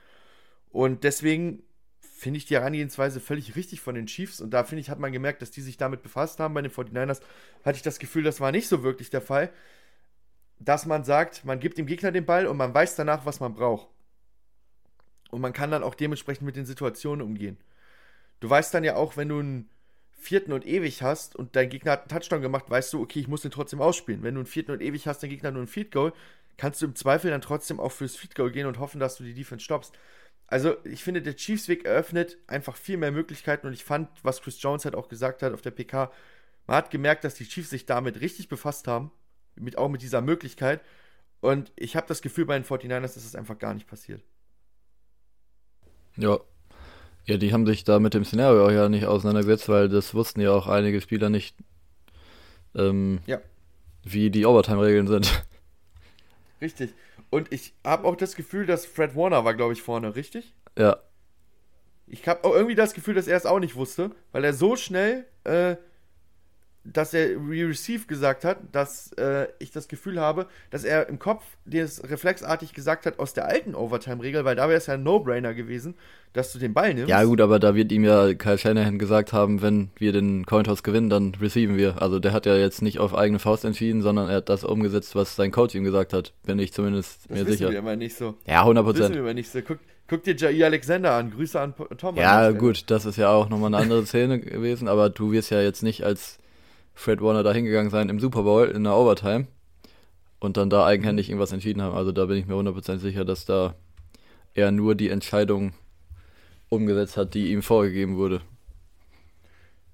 Und 0.71 1.05
deswegen 1.05 1.63
finde 2.01 2.39
ich 2.39 2.47
die 2.47 2.55
Herangehensweise 2.55 3.21
völlig 3.21 3.57
richtig 3.57 3.81
von 3.81 3.95
den 3.95 4.07
Chiefs. 4.07 4.41
Und 4.41 4.51
da 4.51 4.65
finde 4.65 4.81
ich, 4.81 4.91
hat 4.91 4.99
man 4.99 5.13
gemerkt, 5.13 5.43
dass 5.43 5.51
die 5.51 5.61
sich 5.61 5.77
damit 5.77 6.03
befasst 6.03 6.41
haben. 6.41 6.55
Bei 6.55 6.63
den 6.63 6.71
49ers 6.71 7.21
hatte 7.65 7.77
ich 7.77 7.83
das 7.83 7.99
Gefühl, 7.99 8.23
das 8.23 8.41
war 8.41 8.53
nicht 8.53 8.69
so 8.69 8.83
wirklich 8.83 9.11
der 9.11 9.21
Fall. 9.21 9.51
Dass 10.59 10.87
man 10.87 11.05
sagt, 11.05 11.45
man 11.45 11.61
gibt 11.61 11.79
dem 11.79 11.87
Gegner 11.87 12.13
den 12.13 12.25
Ball 12.25 12.47
und 12.47 12.57
man 12.57 12.73
weiß 12.73 12.95
danach, 12.95 13.27
was 13.27 13.41
man 13.41 13.55
braucht. 13.55 13.89
Und 15.31 15.41
man 15.41 15.53
kann 15.53 15.71
dann 15.71 15.83
auch 15.83 15.95
dementsprechend 15.95 16.47
mit 16.47 16.57
den 16.57 16.67
Situationen 16.67 17.27
umgehen. 17.27 17.59
Du 18.41 18.49
weißt 18.49 18.73
dann 18.73 18.85
ja 18.85 18.97
auch, 18.97 19.17
wenn 19.17 19.29
du 19.29 19.39
einen 19.39 19.69
vierten 20.23 20.53
und 20.53 20.67
ewig 20.67 21.03
hast 21.03 21.37
und 21.37 21.57
dein 21.57 21.69
Gegner 21.69 21.93
hat 21.93 22.01
einen 22.01 22.09
Touchdown 22.09 22.43
gemacht, 22.43 22.71
weißt 22.71 22.93
du, 22.93 23.03
okay, 23.03 23.21
ich 23.21 23.29
muss 23.29 23.43
den 23.43 23.51
trotzdem 23.51 23.81
ausspielen. 23.81 24.23
Wenn 24.23 24.35
du 24.35 24.41
einen 24.41 24.47
vierten 24.47 24.71
und 24.71 24.81
ewig 24.81 25.07
hast, 25.07 25.23
dein 25.23 25.31
Gegner 25.31 25.51
nur 25.51 25.63
ein 25.63 25.69
Feed 25.69 25.91
Goal, 25.91 26.13
kannst 26.57 26.81
du 26.81 26.87
im 26.87 26.95
Zweifel 26.95 27.31
dann 27.31 27.41
trotzdem 27.41 27.81
auch 27.81 27.93
fürs 27.93 28.17
Feed 28.17 28.35
Goal 28.35 28.51
gehen 28.51 28.67
und 28.67 28.79
hoffen, 28.79 29.01
dass 29.01 29.17
du 29.17 29.25
die 29.25 29.35
Defense 29.35 29.65
stoppst. 29.65 29.93
Also, 30.47 30.77
ich 30.85 31.03
finde, 31.03 31.23
der 31.23 31.35
Chiefs-Weg 31.35 31.85
eröffnet 31.85 32.39
einfach 32.47 32.77
viel 32.77 32.99
mehr 32.99 33.11
Möglichkeiten 33.11 33.67
und 33.67 33.73
ich 33.73 33.85
fand, 33.85 34.09
was 34.23 34.43
Chris 34.43 34.61
Jones 34.63 34.85
halt 34.85 34.95
auch 34.95 35.09
gesagt 35.09 35.43
hat 35.43 35.55
auf 35.55 35.63
der 35.63 35.71
PK, 35.71 36.13
man 36.67 36.77
hat 36.77 36.91
gemerkt, 36.91 37.25
dass 37.25 37.35
die 37.35 37.49
Chiefs 37.49 37.71
sich 37.71 37.87
damit 37.87 38.21
richtig 38.21 38.49
befasst 38.49 38.87
haben, 38.87 39.11
mit, 39.57 39.79
auch 39.79 39.89
mit 39.89 40.03
dieser 40.03 40.21
Möglichkeit. 40.21 40.81
Und 41.41 41.73
ich 41.75 41.97
habe 41.97 42.07
das 42.07 42.23
Gefühl 42.23 42.45
bei 42.45 42.59
den 42.59 42.65
49ers, 42.65 43.01
dass 43.01 43.15
das 43.15 43.35
einfach 43.35 43.59
gar 43.59 43.75
nicht 43.75 43.89
passiert. 43.89 44.23
Ja. 46.17 46.39
Ja, 47.27 47.37
die 47.37 47.53
haben 47.53 47.67
sich 47.67 47.85
da 47.85 47.99
mit 48.01 48.15
dem 48.15 48.25
Szenario 48.25 48.67
auch 48.67 48.71
ja 48.71 48.89
nicht 48.89 49.07
auseinandergesetzt, 49.07 49.69
weil 49.69 49.89
das 49.89 50.13
wussten 50.15 50.41
ja 50.41 50.51
auch 50.53 50.67
einige 50.67 51.01
Spieler 51.01 51.31
nicht, 51.31 51.57
ähm, 52.75 53.21
Ja. 53.27 53.39
wie 54.03 54.31
die 54.31 54.45
Overtime-Regeln 54.47 55.07
sind. 55.07 55.45
Richtig. 56.61 56.95
Und 57.31 57.53
ich 57.53 57.73
habe 57.85 58.07
auch 58.07 58.17
das 58.17 58.35
Gefühl, 58.37 58.67
dass 58.67 58.87
Fred 58.87 59.17
Warner 59.17 59.45
war, 59.45 59.55
glaube 59.55 59.73
ich, 59.73 59.83
vorne, 59.83 60.15
richtig? 60.17 60.55
Ja, 60.79 60.97
Ich 62.07 62.27
habe 62.29 62.45
auch 62.45 62.55
irgendwie 62.55 62.75
das 62.75 62.93
Gefühl, 62.95 63.15
dass 63.15 63.27
er 63.27 63.37
es 63.37 63.47
auch 63.47 63.59
nicht 63.61 63.75
wusste, 63.75 64.11
weil 64.33 64.45
er 64.45 64.53
so 64.53 64.77
schnell, 64.77 65.25
äh, 65.45 65.77
dass 66.85 67.15
er 67.15 67.37
Re-Receive 67.37 68.07
gesagt 68.07 68.45
hat, 68.45 68.59
dass 68.73 69.13
äh, 69.13 69.47
ich 69.61 69.71
das 69.71 69.87
Gefühl 69.89 70.19
habe, 70.21 70.47
dass 70.71 70.83
er 70.85 71.09
im 71.09 71.19
Kopf 71.19 71.45
das 71.65 72.03
reflexartig 72.09 72.75
gesagt 72.75 73.07
hat 73.07 73.19
aus 73.19 73.35
der 73.35 73.47
alten 73.47 73.75
Overtime-Regel, 73.75 74.45
weil 74.45 74.57
da 74.57 74.69
wäre 74.69 74.79
es 74.79 74.87
ja 74.87 74.95
ein 74.95 75.03
No-Brainer 75.05 75.55
gewesen, 75.55 75.95
dass 76.33 76.53
du 76.53 76.59
den 76.59 76.73
Ball 76.75 76.95
nimmst. 76.95 77.09
Ja, 77.11 77.23
gut, 77.25 77.41
aber 77.41 77.59
da 77.61 77.75
wird 77.75 77.93
ihm 77.93 78.05
ja 78.05 78.35
Kyle 78.35 78.59
Shanahan 78.59 78.99
gesagt 78.99 79.33
haben, 79.33 79.63
wenn 79.63 79.91
wir 79.97 80.13
den 80.13 80.45
Cointoss 80.47 80.83
gewinnen, 80.83 81.09
dann 81.11 81.35
receiven 81.41 81.77
wir. 81.77 82.03
Also 82.03 82.19
der 82.19 82.33
hat 82.33 82.47
ja 82.47 82.57
jetzt 82.57 82.83
nicht 82.83 82.99
auf 82.99 83.15
eigene 83.15 83.39
Faust 83.39 83.65
entschieden, 83.65 84.03
sondern 84.03 84.29
er 84.29 84.37
hat 84.37 84.49
das 84.49 84.65
umgesetzt, 84.65 85.15
was 85.15 85.37
sein 85.37 85.51
Coach 85.53 85.75
ihm 85.75 85.85
gesagt 85.85 86.13
hat. 86.13 86.33
Bin 86.45 86.59
ich 86.59 86.73
zumindest 86.73 87.25
das 87.25 87.31
mir 87.39 87.47
wissen 87.47 87.59
sicher. 87.59 87.71
wir 87.71 87.79
immer 87.79 87.97
nicht 87.97 88.17
so. 88.17 88.35
Ja, 88.47 88.61
100 88.63 88.83
Das 88.85 88.89
wissen 88.95 88.99
Prozent. 89.01 89.15
wir 89.15 89.21
immer 89.23 89.35
nicht 89.35 89.51
so. 89.53 89.61
Guck, 89.63 89.79
guck 90.09 90.25
dir 90.25 90.35
Jair 90.35 90.67
Alexander 90.67 91.13
an. 91.13 91.31
Grüße 91.31 91.61
an 91.61 91.75
Tom. 91.99 92.15
der 92.17 92.25
Ja, 92.25 92.51
gut, 92.51 92.91
das 92.91 93.05
ist 93.05 93.19
ja 93.19 93.29
auch 93.31 93.49
nochmal 93.51 93.73
eine 93.75 93.83
andere 93.85 94.05
Szene 94.07 94.41
gewesen, 94.41 94.89
aber 94.89 95.11
du 95.11 95.31
wirst 95.33 95.51
ja 95.51 95.61
jetzt 95.61 95.83
nicht 95.83 96.03
als 96.03 96.39
Fred 96.95 97.21
Warner 97.21 97.43
da 97.43 97.53
hingegangen 97.53 97.91
sein 97.91 98.09
im 98.09 98.21
Super 98.21 98.43
Bowl 98.43 98.69
in 98.69 98.85
der 98.85 98.95
Overtime 98.95 99.47
und 100.41 100.57
dann 100.57 100.71
da 100.71 100.85
eigenhändig 100.85 101.29
irgendwas 101.29 101.53
entschieden 101.53 101.83
haben. 101.83 101.97
Also 101.97 102.13
da 102.13 102.27
bin 102.27 102.37
ich 102.37 102.47
mir 102.47 102.55
100% 102.55 102.99
sicher, 102.99 103.25
dass 103.25 103.45
da 103.45 103.75
er 104.55 104.71
nur 104.71 104.95
die 104.95 105.09
Entscheidung 105.09 105.73
umgesetzt 106.69 107.17
hat, 107.17 107.35
die 107.35 107.53
ihm 107.53 107.63
vorgegeben 107.63 108.17
wurde. 108.17 108.41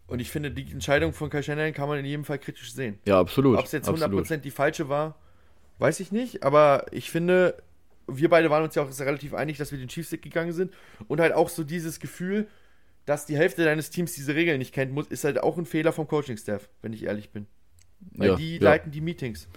Und 0.07 0.21
ich 0.21 0.31
finde, 0.31 0.51
die 0.51 0.71
Entscheidung 0.73 1.13
von 1.13 1.29
Kyle 1.29 1.43
Shanahan 1.43 1.75
kann 1.75 1.89
man 1.89 1.99
in 1.99 2.05
jedem 2.07 2.25
Fall 2.25 2.39
kritisch 2.39 2.73
sehen. 2.73 2.99
Ja, 3.05 3.21
absolut. 3.21 3.59
Ob 3.59 3.67
es 3.67 3.73
jetzt 3.73 3.89
absolut. 3.89 4.27
100% 4.27 4.39
die 4.39 4.51
falsche 4.51 4.89
war, 4.89 5.17
weiß 5.79 6.01
ich 6.01 6.13
nicht. 6.13 6.45
Aber 6.45 6.87
ich 6.93 7.11
finde, 7.11 7.63
wir 8.07 8.31
beide 8.31 8.49
waren 8.49 8.65
uns 8.65 8.75
ja 8.75 8.83
auch 8.83 9.01
relativ 9.01 9.35
einig, 9.35 9.59
dass 9.59 9.71
wir 9.71 9.79
den 9.79 9.89
Chiefs 9.89 10.11
gegangen 10.11 10.53
sind. 10.53 10.73
Und 11.09 11.21
halt 11.21 11.35
auch 11.35 11.51
so 11.51 11.63
dieses 11.63 12.01
Gefühl, 12.01 12.49
dass 13.09 13.25
die 13.27 13.37
Hälfte 13.37 13.65
deines 13.65 13.91
Teams 13.91 14.13
diese 14.15 14.35
Regeln 14.35 14.59
nicht 14.59 14.75
kennt, 14.75 14.93
muss, 14.93 15.07
ist 15.07 15.25
halt 15.25 15.43
auch 15.43 15.57
ein 15.57 15.65
Fehler 15.67 15.93
vom 15.93 16.07
Coaching-Staff, 16.07 16.69
wenn 16.83 16.93
ich 16.93 17.05
ehrlich 17.05 17.31
bin. 17.31 17.47
Weil 18.13 18.29
Ja, 18.31 18.37
die 18.37 18.57
ja. 18.57 18.63
leiten 18.63 18.91
die 18.93 19.01
Meetings. 19.01 19.49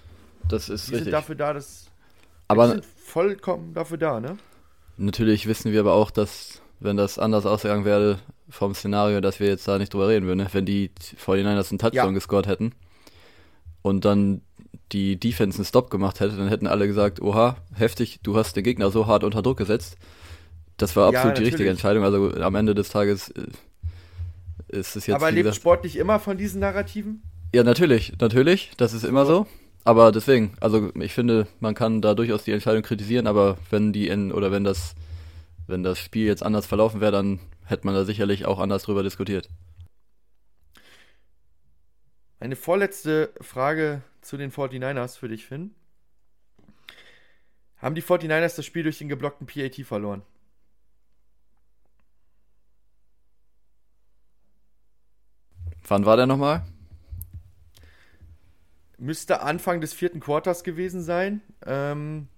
Das 0.47 0.69
ist 0.69 0.83
Die 0.87 0.91
sind 0.91 0.95
richtig. 0.99 1.11
dafür 1.11 1.35
da, 1.35 1.53
dass. 1.53 1.83
die 1.85 1.89
Aber 2.47 2.69
sind 2.69 2.85
vollkommen 2.85 3.73
dafür 3.73 3.97
da, 3.97 4.19
ne? 4.19 4.37
natürlich 4.97 5.47
wissen 5.47 5.71
wir 5.71 5.79
aber 5.81 5.93
auch, 5.93 6.11
dass, 6.11 6.61
wenn 6.79 6.95
das 6.97 7.17
anders 7.19 7.45
ausgegangen 7.45 7.85
wäre 7.85 8.19
vom 8.49 8.73
Szenario, 8.73 9.19
dass 9.21 9.39
wir 9.39 9.47
jetzt 9.47 9.67
da 9.67 9.77
nicht 9.77 9.93
drüber 9.93 10.07
reden 10.07 10.25
würden. 10.27 10.39
Ne? 10.39 10.47
Wenn 10.51 10.65
die 10.65 10.91
49ers 11.25 11.69
einen 11.71 11.79
Touchdown 11.79 11.91
Ja. 11.93 12.11
gescored 12.11 12.47
hätten 12.47 12.71
und 13.81 14.05
dann 14.05 14.41
die 14.91 15.17
Defense 15.19 15.57
einen 15.57 15.65
Stop 15.65 15.89
gemacht 15.89 16.19
hätte, 16.19 16.35
dann 16.37 16.49
hätten 16.49 16.67
alle 16.67 16.87
gesagt, 16.87 17.21
oha, 17.21 17.57
heftig, 17.73 18.19
du 18.23 18.35
hast 18.37 18.55
den 18.55 18.63
Gegner 18.63 18.91
so 18.91 19.07
hart 19.07 19.23
unter 19.23 19.41
Druck 19.41 19.57
gesetzt. 19.57 19.97
Das 20.81 20.95
war 20.95 21.07
Ja, 21.07 21.19
absolut 21.19 21.37
die 21.37 21.43
richtige. 21.43 21.69
Entscheidung. 21.69 22.03
Also 22.03 22.31
am 22.35 22.55
Ende 22.55 22.73
des 22.75 22.89
Tages 22.89 23.29
äh, 23.29 23.47
ist 24.69 24.95
es 24.95 25.05
jetzt, 25.07 25.15
Aber 25.15 25.31
lebt 25.31 25.53
Sport 25.53 25.83
nicht 25.83 25.95
immer 25.97 26.19
von 26.19 26.37
diesen 26.37 26.59
Narrativen? 26.61 27.21
ja, 27.53 27.63
natürlich, 27.63 28.13
natürlich, 28.19 28.71
das 28.77 28.93
ist 28.93 29.03
immer 29.03 29.25
so. 29.25 29.47
Aber 29.83 30.11
deswegen, 30.11 30.55
also 30.59 30.91
ich 30.95 31.13
finde, 31.13 31.47
man 31.59 31.73
kann 31.75 32.01
da 32.01 32.13
durchaus 32.13 32.43
die 32.43 32.51
Entscheidung 32.51 32.83
kritisieren, 32.83 33.27
aber 33.27 33.57
wenn 33.69 33.91
die 33.93 34.07
in, 34.07 34.31
oder 34.31 34.51
wenn 34.51 34.63
das, 34.63 34.95
wenn 35.67 35.83
das 35.83 35.99
Spiel 35.99 36.25
jetzt 36.27 36.43
anders 36.43 36.65
verlaufen 36.67 37.01
wäre, 37.01 37.11
dann 37.11 37.39
hätte 37.65 37.85
man 37.85 37.95
da 37.95 38.05
sicherlich 38.05 38.45
auch 38.45 38.59
anders 38.59 38.83
drüber 38.83 39.03
diskutiert. 39.03 39.49
Eine 42.39 42.55
vorletzte 42.55 43.31
Frage 43.39 44.01
zu 44.21 44.37
den 44.37 44.51
49ers 44.51 45.17
für 45.17 45.27
dich, 45.29 45.45
Finn. 45.45 45.75
Haben 47.77 47.95
die 47.95 48.03
49ers 48.03 48.55
das 48.55 48.65
Spiel 48.65 48.83
durch 48.83 48.97
den 48.99 49.09
geblockten 49.09 49.47
PAT 49.47 49.75
verloren? 49.85 50.23
Wann 55.91 56.05
war 56.05 56.15
der 56.15 56.25
nochmal? 56.25 56.63
Müsste 58.97 59.41
Anfang 59.41 59.81
des 59.81 59.91
vierten 59.91 60.21
Quarters 60.21 60.63
gewesen 60.63 61.01
sein. 61.01 61.41
Ähm, 61.65 62.29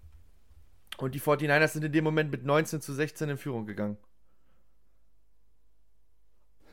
und 0.98 1.14
die 1.14 1.22
49ers 1.22 1.68
sind 1.68 1.86
in 1.86 1.92
dem 1.92 2.04
Moment 2.04 2.32
mit 2.32 2.44
19 2.44 2.82
zu 2.82 2.94
16 2.94 3.30
in 3.30 3.38
Führung 3.38 3.68
gegangen. 3.68 3.98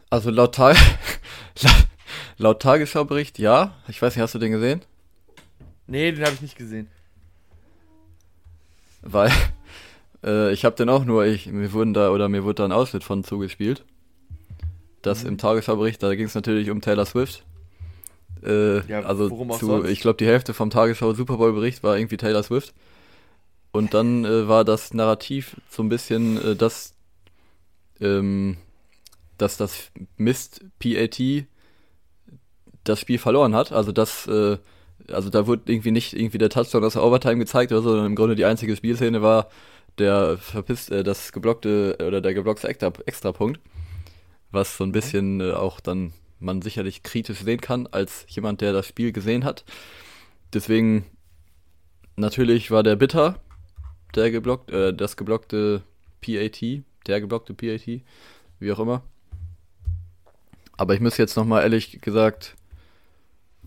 Also 0.08 0.30
laut, 0.30 0.54
Tag 0.54 0.78
laut 2.38 2.62
Tagesschaubericht, 2.62 3.38
ja. 3.38 3.76
Ich 3.86 4.00
weiß 4.00 4.16
nicht, 4.16 4.22
hast 4.22 4.34
du 4.34 4.38
den 4.38 4.52
gesehen? 4.52 4.80
Nee, 5.86 6.12
den 6.12 6.24
habe 6.24 6.32
ich 6.32 6.40
nicht 6.40 6.56
gesehen. 6.56 6.88
Weil 9.02 9.30
äh, 10.24 10.50
ich 10.54 10.64
habe 10.64 10.76
den 10.76 10.88
auch 10.88 11.04
nur, 11.04 11.26
ich, 11.26 11.46
mir 11.46 11.74
wurden 11.74 11.92
da, 11.92 12.08
oder 12.08 12.30
mir 12.30 12.42
wurde 12.42 12.54
da 12.54 12.64
ein 12.64 12.72
Ausschnitt 12.72 13.04
von 13.04 13.22
zugespielt. 13.22 13.84
Das 15.02 15.24
im 15.24 15.38
Tagesschaubericht, 15.38 16.02
da 16.02 16.14
ging 16.14 16.26
es 16.26 16.34
natürlich 16.34 16.70
um 16.70 16.80
Taylor 16.80 17.06
Swift. 17.06 17.44
Äh, 18.42 18.86
Ja, 18.86 19.00
also 19.00 19.28
zu, 19.56 19.84
ich 19.84 20.00
glaube, 20.00 20.18
die 20.18 20.26
Hälfte 20.26 20.54
vom 20.54 20.70
Tagesschau 20.70 21.14
Super 21.14 21.36
Bowl 21.36 21.52
Bericht 21.52 21.82
war 21.82 21.96
irgendwie 21.96 22.16
Taylor 22.16 22.42
Swift. 22.42 22.74
Und 23.72 23.94
dann 23.94 24.24
äh, 24.24 24.48
war 24.48 24.64
das 24.64 24.92
Narrativ 24.94 25.56
so 25.70 25.82
ein 25.82 25.88
bisschen, 25.88 26.42
äh, 26.44 26.56
dass, 26.56 26.94
ähm, 28.00 28.56
dass 29.38 29.56
das 29.56 29.90
Mist 30.16 30.64
PAT 30.80 31.20
das 32.84 33.00
Spiel 33.00 33.18
verloren 33.18 33.54
hat. 33.54 33.72
Also 33.72 33.92
das, 33.92 34.26
äh, 34.26 34.58
also 35.08 35.30
da 35.30 35.46
wurde 35.46 35.62
irgendwie 35.72 35.92
nicht 35.92 36.14
irgendwie 36.14 36.38
der 36.38 36.50
Touchdown 36.50 36.84
aus 36.84 36.94
der 36.94 37.04
Overtime 37.04 37.38
gezeigt 37.38 37.72
oder 37.72 37.82
so, 37.82 37.90
sondern 37.90 38.06
im 38.06 38.16
Grunde 38.16 38.34
die 38.34 38.44
einzige 38.44 38.76
Spielszene 38.76 39.22
war 39.22 39.48
der 39.98 40.38
verpisst 40.38 40.90
äh, 40.90 41.02
das 41.02 41.32
geblockte 41.32 41.96
oder 42.04 42.20
der 42.20 42.34
geblockte 42.34 42.68
Extra, 42.68 42.92
Extrapunkt, 43.06 43.60
was 44.50 44.76
so 44.76 44.84
ein 44.84 44.92
bisschen 44.92 45.40
äh, 45.40 45.52
auch 45.52 45.80
dann 45.80 46.12
man 46.38 46.62
sicherlich 46.62 47.02
kritisch 47.02 47.40
sehen 47.40 47.60
kann 47.60 47.86
als 47.86 48.24
jemand, 48.28 48.60
der 48.60 48.72
das 48.72 48.86
Spiel 48.86 49.12
gesehen 49.12 49.44
hat. 49.44 49.64
Deswegen 50.52 51.04
natürlich 52.16 52.70
war 52.70 52.82
der 52.82 52.96
bitter, 52.96 53.40
der 54.14 54.30
geblockt, 54.30 54.70
äh, 54.70 54.94
das 54.94 55.16
geblockte 55.16 55.82
PAT, 56.20 56.60
der 57.06 57.20
geblockte 57.20 57.54
PAT, 57.54 58.02
wie 58.58 58.72
auch 58.72 58.78
immer. 58.78 59.02
Aber 60.76 60.94
ich 60.94 61.00
muss 61.00 61.18
jetzt 61.18 61.36
nochmal 61.36 61.62
ehrlich 61.62 62.00
gesagt 62.00 62.56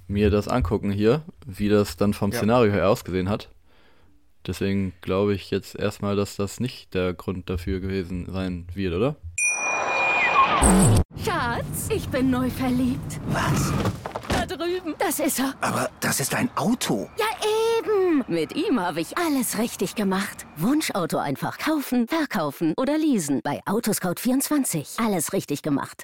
mir 0.07 0.29
das 0.29 0.47
angucken 0.47 0.91
hier, 0.91 1.23
wie 1.45 1.69
das 1.69 1.95
dann 1.95 2.13
vom 2.13 2.31
Ja. 2.31 2.37
Szenario 2.37 2.71
her 2.71 2.89
ausgesehen 2.89 3.29
hat. 3.29 3.49
Deswegen 4.45 4.93
glaube 5.01 5.33
ich 5.33 5.51
jetzt 5.51 5.75
erstmal, 5.75 6.15
dass 6.15 6.35
das 6.35 6.59
nicht 6.59 6.93
der 6.93 7.13
Grund 7.13 7.49
dafür 7.49 7.79
gewesen 7.79 8.27
sein 8.31 8.67
wird, 8.73 8.93
oder? 8.93 9.15
Schatz, 11.23 11.89
ich 11.89 12.08
bin 12.10 12.30
neu 12.30 12.49
verliebt. 12.49 13.19
Was? 13.28 13.71
Da 14.30 14.45
drüben. 14.45 14.95
Das 14.99 15.19
ist 15.19 15.39
er. 15.39 15.54
Aber 15.62 15.89
das 15.99 16.19
ist 16.19 16.36
ein 16.36 16.49
Auto. 16.56 17.10
Ja, 17.17 17.26
eben. 17.80 18.23
Mit 18.28 18.56
ihm 18.56 18.80
habe 18.80 19.02
ich 19.02 19.17
alles 19.17 19.58
richtig 19.58 19.95
gemacht. 19.95 20.45
Wunschauto 20.58 21.17
einfach 21.17 21.58
kaufen, 21.58 22.08
verkaufen 22.08 22.73
oder 22.78 22.97
leasen. 22.97 23.41
Bei 23.43 23.62
Autoscout24. 23.65 25.04
Alles 25.06 25.34
richtig 25.34 25.62
gemacht. 25.62 26.04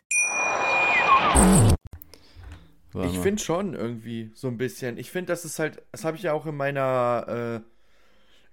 Ich 3.04 3.20
finde 3.20 3.42
schon 3.42 3.76
irgendwie 3.76 4.32
so 4.34 4.48
ein 4.48 4.58
bisschen. 4.58 4.98
Ich 4.98 5.12
finde, 5.12 5.32
das 5.32 5.46
ist 5.46 5.60
halt, 5.60 5.82
das 5.92 6.04
habe 6.04 6.18
ich 6.18 6.24
ja 6.24 6.34
auch 6.34 6.46
in 6.46 6.58
meiner, 6.58 7.26
äh, 7.28 7.56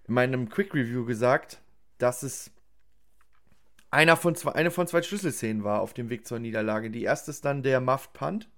in 0.08 0.14
meinem 0.14 0.48
Quick 0.48 0.74
Review 0.74 1.04
gesagt, 1.04 1.58
dass 1.98 2.22
es 2.22 2.50
einer 3.90 4.16
von 4.16 4.34
zwei, 4.34 4.52
eine 4.52 4.70
von 4.70 4.86
zwei 4.86 5.02
Schlüsselszenen 5.02 5.64
war 5.64 5.80
auf 5.80 5.94
dem 5.94 6.10
Weg 6.10 6.26
zur 6.26 6.38
Niederlage. 6.38 6.90
Die 6.90 7.02
erste 7.02 7.30
ist 7.30 7.44
dann 7.44 7.62
der 7.62 7.80
Muffed 7.80 8.12
Punt. 8.12 8.48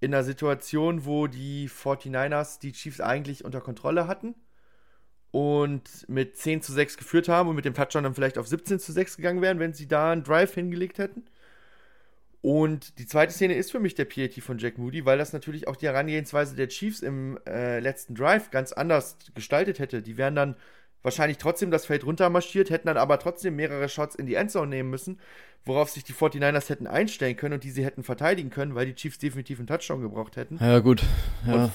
In 0.00 0.12
einer 0.12 0.24
Situation, 0.24 1.04
wo 1.04 1.26
die 1.26 1.68
49ers 1.68 2.60
die 2.60 2.72
Chiefs 2.72 3.00
eigentlich 3.00 3.44
unter 3.44 3.60
Kontrolle 3.60 4.06
hatten 4.06 4.34
und 5.30 6.08
mit 6.08 6.36
10 6.36 6.62
zu 6.62 6.72
6 6.72 6.96
geführt 6.96 7.28
haben 7.28 7.48
und 7.48 7.56
mit 7.56 7.64
dem 7.64 7.74
Touchdown 7.74 8.04
dann 8.04 8.14
vielleicht 8.14 8.38
auf 8.38 8.46
17 8.46 8.78
zu 8.78 8.92
6 8.92 9.16
gegangen 9.16 9.42
wären, 9.42 9.58
wenn 9.58 9.72
sie 9.72 9.88
da 9.88 10.12
einen 10.12 10.22
Drive 10.22 10.54
hingelegt 10.54 10.98
hätten. 10.98 11.24
Und 12.40 12.98
die 12.98 13.06
zweite 13.06 13.32
Szene 13.32 13.54
ist 13.54 13.72
für 13.72 13.80
mich 13.80 13.94
der 13.94 14.04
PAT 14.04 14.34
von 14.34 14.58
Jack 14.58 14.76
Moody, 14.76 15.06
weil 15.06 15.16
das 15.16 15.32
natürlich 15.32 15.66
auch 15.66 15.76
die 15.76 15.86
Herangehensweise 15.86 16.54
der 16.54 16.68
Chiefs 16.68 17.00
im 17.00 17.38
äh, 17.46 17.80
letzten 17.80 18.14
Drive 18.14 18.50
ganz 18.50 18.72
anders 18.72 19.16
gestaltet 19.34 19.78
hätte. 19.78 20.02
Die 20.02 20.18
wären 20.18 20.36
dann 20.36 20.56
wahrscheinlich 21.04 21.38
trotzdem 21.38 21.70
das 21.70 21.86
Feld 21.86 22.04
runtermarschiert, 22.04 22.70
hätten 22.70 22.88
dann 22.88 22.96
aber 22.96 23.20
trotzdem 23.20 23.54
mehrere 23.54 23.88
Shots 23.88 24.16
in 24.16 24.26
die 24.26 24.34
Endzone 24.34 24.66
nehmen 24.68 24.90
müssen, 24.90 25.20
worauf 25.64 25.90
sich 25.90 26.02
die 26.02 26.12
49ers 26.14 26.68
hätten 26.68 26.86
einstellen 26.88 27.36
können 27.36 27.54
und 27.54 27.64
die 27.64 27.70
sie 27.70 27.84
hätten 27.84 28.02
verteidigen 28.02 28.50
können, 28.50 28.74
weil 28.74 28.86
die 28.86 28.94
Chiefs 28.94 29.18
definitiv 29.18 29.58
einen 29.60 29.68
Touchdown 29.68 30.00
gebraucht 30.02 30.36
hätten. 30.36 30.58
Ja, 30.60 30.80
gut. 30.80 31.02
Ja. 31.46 31.70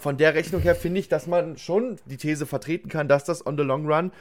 Von 0.00 0.18
der 0.18 0.34
Rechnung 0.34 0.60
her 0.60 0.74
finde 0.74 1.00
ich, 1.00 1.08
dass 1.08 1.26
man 1.26 1.56
schon 1.56 1.96
die 2.06 2.18
These 2.18 2.44
vertreten 2.44 2.88
kann, 2.90 3.08
dass 3.08 3.24
das 3.24 3.46
on 3.46 3.56
the 3.56 3.62
long 3.64 3.86
run, 3.86 4.12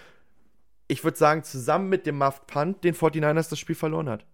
ich 0.88 1.04
würde 1.04 1.18
sagen, 1.18 1.44
zusammen 1.44 1.90
mit 1.90 2.06
dem 2.06 2.18
Muffed 2.18 2.48
Punt 2.48 2.84
den 2.84 2.94
49ers 2.96 3.50
das 3.50 3.60
Spiel 3.60 3.76
verloren 3.76 4.10
hat. 4.10 4.26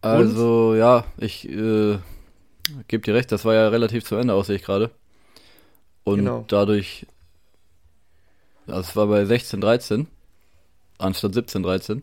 Also, 0.00 0.74
ja, 0.74 1.04
ich 1.18 1.48
äh, 1.48 1.98
gebe 2.86 3.02
dir 3.02 3.14
recht, 3.14 3.32
das 3.32 3.44
war 3.44 3.54
ja 3.54 3.68
relativ 3.68 4.04
zu 4.04 4.16
Ende 4.16 4.34
aus, 4.34 4.46
sehe 4.46 4.56
ich 4.56 4.62
gerade. 4.62 4.90
Und 6.04 6.18
Genau. 6.20 6.44
dadurch, 6.48 7.06
das 8.68 8.94
war 8.94 9.06
bei 9.06 9.24
16, 9.24 9.60
13, 9.60 10.06
anstatt 10.98 11.34
17, 11.34 11.62
13. 11.62 12.02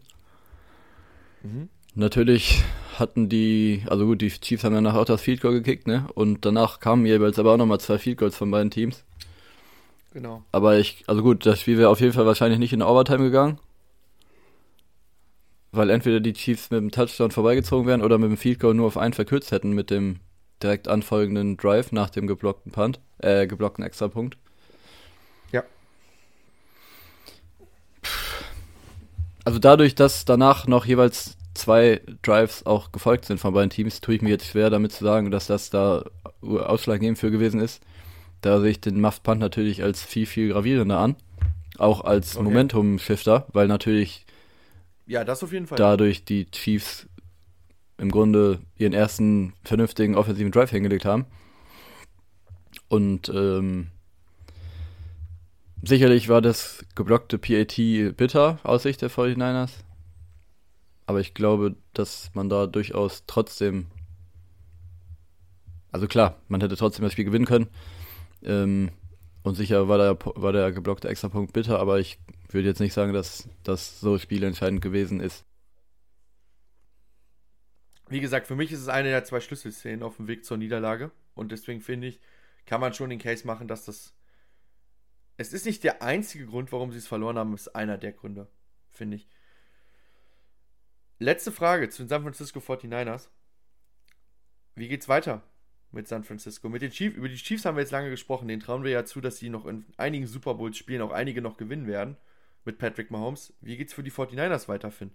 Mhm. 1.43 1.69
Natürlich 1.93 2.63
hatten 2.99 3.30
die, 3.30 3.84
also 3.88 4.06
gut, 4.06 4.21
die 4.21 4.30
Chiefs 4.30 4.63
haben 4.63 4.75
danach 4.75 4.95
auch 4.95 5.06
das 5.06 5.21
Field 5.21 5.41
Goal 5.41 5.54
gekickt, 5.54 5.88
ne? 5.88 6.08
Und 6.13 6.43
danach 6.45 6.80
kamen 6.80 7.06
jeweils 7.06 7.39
aber 7.39 7.54
auch 7.54 7.58
nochmal 7.58 7.80
zwei 7.80 7.97
Field 7.97 8.17
Goals 8.17 8.36
von 8.36 8.51
beiden 8.51 8.71
Teams. 8.71 9.04
Genau. 10.13 10.43
Aber 10.51 10.78
ich, 10.78 11.04
also 11.08 11.21
gut, 11.21 11.45
das 11.45 11.60
Spiel 11.62 11.78
wäre 11.78 11.89
auf 11.89 11.99
jeden 11.99 12.13
Fall 12.13 12.25
wahrscheinlich 12.25 12.60
nicht 12.60 12.73
in 12.73 12.82
Overtime 12.82 13.23
gegangen. 13.23 13.60
Weil 15.71 15.89
entweder 15.89 16.21
die 16.21 16.34
Chiefs 16.34 16.71
mit 16.71 16.80
dem 16.80 16.91
Touchdown 16.91 17.32
vorbeigezogen 17.32 17.86
wären 17.86 18.01
oder 18.01 18.17
mit 18.17 18.30
dem 18.30 18.38
Field 18.38 18.60
Goal 18.60 18.73
nur 18.73 18.88
auf 18.88 18.97
einen 18.97 19.13
verkürzt 19.13 19.51
hätten 19.51 19.73
mit 19.73 19.89
dem 19.89 20.19
direkt 20.63 20.88
anfolgenden 20.88 21.58
Drive 21.58 21.91
nach 21.91 22.10
dem 22.10 22.28
geblockten 22.28 22.71
Punt, 22.71 22.99
äh, 23.19 23.45
geblockten 23.45 23.84
Extrapunkt. 23.84 24.38
Ja. 25.51 25.63
Also 29.45 29.60
dadurch, 29.60 29.95
dass 29.95 30.25
danach 30.25 30.67
noch 30.67 30.86
jeweils 30.86 31.38
zwei 31.53 32.01
Drives 32.23 32.65
auch 32.65 32.91
gefolgt 32.91 33.25
sind 33.25 33.39
von 33.39 33.53
beiden 33.53 33.69
Teams, 33.69 34.01
tue 34.01 34.15
ich 34.15 34.21
mir 34.21 34.29
jetzt 34.29 34.47
schwer 34.47 34.69
damit 34.69 34.91
zu 34.91 35.03
sagen, 35.03 35.31
dass 35.31 35.47
das 35.47 35.69
da 35.69 36.03
ausschlaggebend 36.41 37.17
für 37.19 37.31
gewesen 37.31 37.62
ist. 37.62 37.81
Da 38.41 38.62
sehe 38.62 38.71
ich 38.71 38.81
den 38.81 39.01
Muff 39.01 39.23
Punt 39.23 39.41
natürlich 39.41 39.84
als 39.84 40.03
viel, 40.03 40.25
viel 40.27 40.51
gravierender 40.51 40.99
an. 40.99 41.17
Auch 41.77 42.01
als 42.03 42.38
Okay. 42.38 42.43
Momentum-Shifter, 42.45 43.47
weil 43.53 43.67
natürlich 43.67 44.25
Ja, 45.08 45.23
das 45.23 45.43
auf 45.43 45.51
jeden 45.51 45.67
Fall. 45.67 45.77
dadurch 45.77 46.25
die 46.25 46.49
Chiefs 46.51 47.08
im 47.97 48.12
Grunde 48.12 48.60
ihren 48.77 48.93
ersten 48.93 49.53
vernünftigen 49.63 50.15
offensiven 50.15 50.51
Drive 50.51 50.71
hingelegt 50.71 51.05
haben. 51.05 51.25
Und 52.88 53.29
ähm, 53.29 53.88
sicherlich 55.88 56.30
war 56.30 56.41
das 56.41 56.86
geblockte 56.95 57.38
PAT 57.38 57.76
bitter 58.17 58.60
aus 58.63 58.84
Sicht 58.84 59.02
der 59.02 59.10
49ers. 59.10 59.71
Aber 61.06 61.19
ich 61.19 61.34
glaube, 61.34 61.76
dass 61.93 62.32
man 62.34 62.50
da 62.50 62.67
durchaus 62.67 63.24
trotzdem. 63.28 63.88
Also 65.91 66.08
klar, 66.08 66.41
man 66.48 66.62
hätte 66.62 66.76
trotzdem 66.76 67.04
das 67.04 67.13
Spiel 67.13 67.26
gewinnen 67.26 67.45
können. 67.45 67.67
Ähm, 68.43 68.91
und 69.43 69.56
sicher 69.56 69.88
war 69.88 69.98
der, 69.98 70.17
war 70.36 70.52
der 70.52 70.71
geblockte 70.71 71.08
Extrapunkt 71.08 71.54
bitter, 71.54 71.80
aber 71.80 72.00
ich 72.00 72.17
würde 72.50 72.67
jetzt 72.67 72.80
nicht 72.80 72.93
sagen, 72.93 73.13
dass 73.13 73.48
das 73.63 74.00
so 74.00 74.17
spielentscheidend 74.17 74.82
gewesen 74.82 75.19
ist. 75.19 75.45
Wie 78.08 78.19
gesagt, 78.19 78.48
für 78.48 78.56
mich 78.56 78.71
ist 78.71 78.82
es 78.82 78.88
eine 78.88 79.10
der 79.10 79.24
zwei 79.24 79.39
Schlüsselszenen 79.39 80.04
auf 80.04 80.17
dem 80.17 80.28
Weg 80.28 80.45
zur 80.45 80.58
Niederlage. 80.58 81.12
Und 81.34 81.52
deswegen 81.52 81.82
finde 81.82 82.08
ich, 82.08 82.19
kann 82.65 82.82
man 82.82 82.93
schon 82.93 83.10
den 83.10 83.19
Case 83.19 83.45
machen, 83.45 83.67
dass 83.67 83.86
das. 83.86 84.13
Es 85.38 85.54
ist 85.54 85.65
nicht 85.65 85.84
der 85.84 86.02
einzige 86.02 86.45
Grund, 86.45 86.71
warum 86.71 86.91
sie 86.91 86.98
es 86.98 87.08
verloren 87.08 87.38
haben, 87.38 87.54
es 87.54 87.67
ist 87.67 87.76
einer 87.76 87.98
der 87.98 88.13
Gründe, 88.13 88.48
finde 88.89 89.17
ich. 89.17 89.28
Letzte 91.19 91.52
Frage 91.52 91.89
zu 91.89 92.04
den 92.04 92.10
San 92.10 92.24
Francisco 92.24 92.60
49ers. 92.60 93.30
Wie 94.76 94.88
geht's 94.88 95.08
weiter 95.08 95.43
mit 95.91 96.08
San 96.08 96.24
Francisco? 96.24 96.67
Mit 96.69 96.82
den 96.82 96.91
Chiefs, 96.91 97.15
über 97.15 97.30
die 97.30 97.36
Chiefs 97.36 97.65
haben 97.65 97.76
wir 97.76 97.82
jetzt 97.82 97.91
lange 97.91 98.10
gesprochen. 98.10 98.48
Den 98.48 98.60
trauen 98.60 98.84
wir 98.84 98.91
ja 98.91 99.06
zu, 99.06 99.21
dass 99.21 99.38
sie 99.38 99.50
noch 99.50 99.65
in 99.65 99.86
einigen 99.98 100.28
Super 100.28 100.56
Bowls 100.56 100.78
spielen, 100.78 101.02
auch 101.02 101.12
einige 101.12 101.41
noch 101.41 101.58
gewinnen 101.58 101.88
werden 101.88 102.17
mit 102.65 102.78
Patrick 102.78 103.12
Mahomes. 103.12 103.54
Wie 103.62 103.78
geht's 103.78 103.93
für 103.93 104.04
die 104.04 104.12
49ers 104.12 104.67
weiter, 104.67 104.91
Finn? 104.91 105.12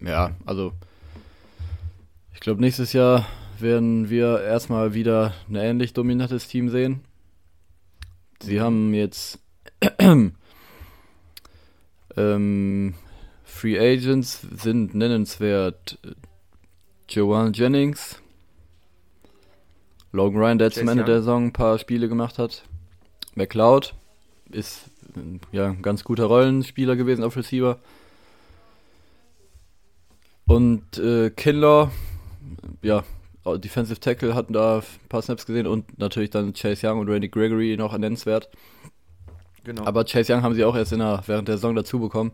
Ja, 0.00 0.36
also 0.44 0.72
ich 2.32 2.40
glaube, 2.40 2.60
nächstes 2.60 2.92
Jahr 2.92 3.26
werden 3.60 4.10
wir 4.10 4.40
erstmal 4.42 4.94
wieder 4.94 5.34
ein 5.48 5.56
ähnlich 5.56 5.92
dominantes 5.92 6.48
Team 6.48 6.68
sehen. 6.68 7.00
Sie 8.40 8.60
haben 8.60 8.92
jetzt 8.94 9.38
ähm, 12.16 12.94
Free 13.44 13.78
Agents 13.78 14.46
sind 14.56 14.94
nennenswert 14.94 15.98
Joanne 17.08 17.52
Jennings, 17.54 18.20
Logan 20.12 20.40
Ryan, 20.40 20.58
der 20.58 20.70
zum 20.70 20.88
Ende 20.88 21.04
der 21.04 21.18
Saison 21.18 21.46
ein 21.46 21.52
paar 21.52 21.78
Spiele 21.78 22.08
gemacht 22.08 22.38
hat. 22.38 22.64
McLeod 23.34 23.94
ist 24.50 24.90
äh, 25.16 25.56
ja 25.56 25.68
ein 25.68 25.82
ganz 25.82 26.04
guter 26.04 26.24
Rollenspieler 26.24 26.96
gewesen 26.96 27.24
auf 27.24 27.36
Receiver. 27.36 27.78
Und 30.46 30.98
äh, 30.98 31.30
Kinlaw, 31.30 31.90
ja, 32.82 33.02
Defensive 33.44 34.00
Tackle 34.00 34.34
hatten 34.34 34.54
da 34.54 34.78
ein 34.78 35.08
paar 35.08 35.22
Snaps 35.22 35.44
gesehen 35.46 35.66
und 35.66 35.98
natürlich 35.98 36.30
dann 36.30 36.54
Chase 36.54 36.88
Young 36.88 37.00
und 37.00 37.08
Randy 37.08 37.28
Gregory 37.28 37.76
noch 37.76 37.96
nennenswert. 37.96 38.48
Genau. 39.64 39.84
Aber 39.84 40.04
Chase 40.04 40.32
Young 40.32 40.42
haben 40.42 40.54
sie 40.54 40.64
auch 40.64 40.76
erst 40.76 40.92
in 40.92 41.00
der, 41.00 41.22
während 41.26 41.48
der 41.48 41.56
Saison 41.56 41.74
dazu 41.74 42.00
bekommen. 42.00 42.32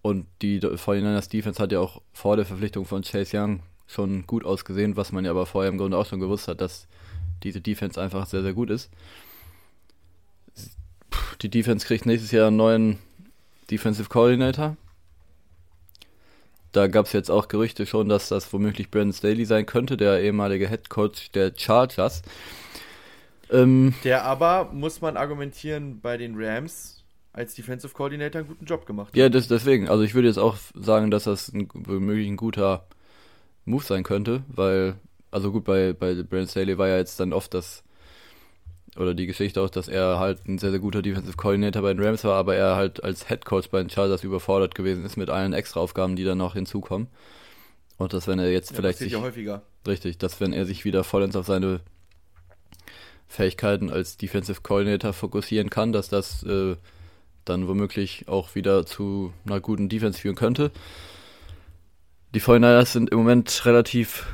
Und 0.00 0.26
die 0.40 0.60
49ers 0.60 1.30
Defense 1.30 1.62
hat 1.62 1.70
ja 1.70 1.80
auch 1.80 2.02
vor 2.12 2.36
der 2.36 2.46
Verpflichtung 2.46 2.84
von 2.86 3.02
Chase 3.02 3.38
Young 3.38 3.60
schon 3.86 4.26
gut 4.26 4.44
ausgesehen, 4.44 4.96
was 4.96 5.12
man 5.12 5.24
ja 5.24 5.30
aber 5.30 5.46
vorher 5.46 5.70
im 5.70 5.78
Grunde 5.78 5.96
auch 5.96 6.06
schon 6.06 6.20
gewusst 6.20 6.48
hat, 6.48 6.60
dass 6.60 6.88
diese 7.42 7.60
Defense 7.60 8.00
einfach 8.00 8.26
sehr, 8.26 8.42
sehr 8.42 8.54
gut 8.54 8.70
ist. 8.70 8.90
Die 11.42 11.50
Defense 11.50 11.86
kriegt 11.86 12.06
nächstes 12.06 12.30
Jahr 12.30 12.48
einen 12.48 12.56
neuen 12.56 12.98
Defensive 13.70 14.08
Coordinator. 14.08 14.76
Da 16.72 16.86
gab 16.86 17.06
es 17.06 17.12
jetzt 17.12 17.30
auch 17.30 17.48
Gerüchte 17.48 17.86
schon, 17.86 18.08
dass 18.08 18.28
das 18.28 18.52
womöglich 18.52 18.90
Brandon 18.90 19.12
Staley 19.12 19.44
sein 19.44 19.66
könnte, 19.66 19.96
der 19.96 20.22
ehemalige 20.22 20.68
Head 20.68 20.88
Coach 20.88 21.30
der 21.32 21.52
Chargers. 21.56 22.22
Ähm, 23.50 23.94
der 24.04 24.24
aber, 24.24 24.70
muss 24.72 25.02
man 25.02 25.16
argumentieren, 25.18 26.00
bei 26.00 26.16
den 26.16 26.34
Rams 26.36 27.04
als 27.34 27.54
Defensive 27.54 27.92
Coordinator 27.92 28.40
einen 28.40 28.48
guten 28.48 28.64
Job 28.64 28.86
gemacht 28.86 29.08
hat. 29.08 29.16
Ja, 29.16 29.28
das, 29.28 29.48
deswegen. 29.48 29.88
Also 29.88 30.02
ich 30.02 30.14
würde 30.14 30.28
jetzt 30.28 30.38
auch 30.38 30.56
sagen, 30.74 31.10
dass 31.10 31.24
das 31.24 31.52
ein, 31.52 31.68
womöglich 31.72 32.28
ein 32.28 32.36
guter 32.36 32.86
Move 33.64 33.84
sein 33.84 34.02
könnte, 34.02 34.42
weil, 34.48 34.94
also 35.30 35.52
gut, 35.52 35.64
bei, 35.64 35.92
bei 35.92 36.14
Brandon 36.14 36.48
Staley 36.48 36.78
war 36.78 36.88
ja 36.88 36.96
jetzt 36.96 37.20
dann 37.20 37.32
oft 37.32 37.54
das, 37.54 37.84
oder 38.96 39.14
die 39.14 39.26
Geschichte 39.26 39.60
auch, 39.62 39.70
dass 39.70 39.88
er 39.88 40.18
halt 40.18 40.46
ein 40.46 40.58
sehr, 40.58 40.70
sehr 40.70 40.80
guter 40.80 41.00
Defensive 41.00 41.36
Coordinator 41.36 41.82
bei 41.82 41.94
den 41.94 42.04
Rams 42.04 42.24
war, 42.24 42.36
aber 42.36 42.56
er 42.56 42.76
halt 42.76 43.02
als 43.02 43.28
Head 43.28 43.44
Coach 43.44 43.68
bei 43.70 43.78
den 43.78 43.88
Chargers 43.88 44.22
überfordert 44.22 44.74
gewesen 44.74 45.04
ist 45.04 45.16
mit 45.16 45.30
allen 45.30 45.54
Extraaufgaben, 45.54 46.16
die 46.16 46.24
dann 46.24 46.38
noch 46.38 46.54
hinzukommen. 46.54 47.08
Und 47.96 48.12
dass 48.12 48.26
wenn 48.26 48.38
er 48.38 48.50
jetzt 48.50 48.70
ja, 48.70 48.76
vielleicht 48.76 48.98
sich, 48.98 49.12
ja 49.12 49.20
häufiger. 49.20 49.62
Richtig, 49.86 50.18
dass 50.18 50.40
wenn 50.40 50.52
er 50.52 50.66
sich 50.66 50.84
wieder 50.84 51.04
vollends 51.04 51.36
auf 51.36 51.46
seine 51.46 51.80
Fähigkeiten 53.28 53.90
als 53.90 54.18
Defensive 54.18 54.60
Coordinator 54.60 55.12
fokussieren 55.12 55.70
kann, 55.70 55.92
dass 55.92 56.08
das 56.08 56.42
äh, 56.42 56.76
dann 57.44 57.68
womöglich 57.68 58.28
auch 58.28 58.54
wieder 58.54 58.84
zu 58.84 59.32
einer 59.46 59.60
guten 59.60 59.88
Defense 59.88 60.20
führen 60.20 60.36
könnte. 60.36 60.70
Die 62.34 62.40
49ers 62.40 62.86
sind 62.86 63.10
im 63.10 63.18
Moment 63.18 63.64
relativ 63.64 64.26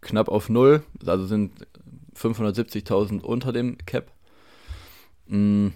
knapp 0.00 0.28
auf 0.28 0.48
Null, 0.48 0.82
also 1.06 1.26
sind 1.26 1.52
570.000 2.22 3.20
unter 3.20 3.52
dem 3.52 3.78
Cap. 3.86 4.10
Mm, 5.26 5.68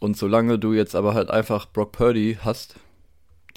und 0.00 0.16
solange 0.16 0.58
du 0.58 0.72
jetzt 0.72 0.94
aber 0.94 1.14
halt 1.14 1.30
einfach 1.30 1.66
Brock 1.66 1.92
Purdy 1.92 2.38
hast, 2.40 2.76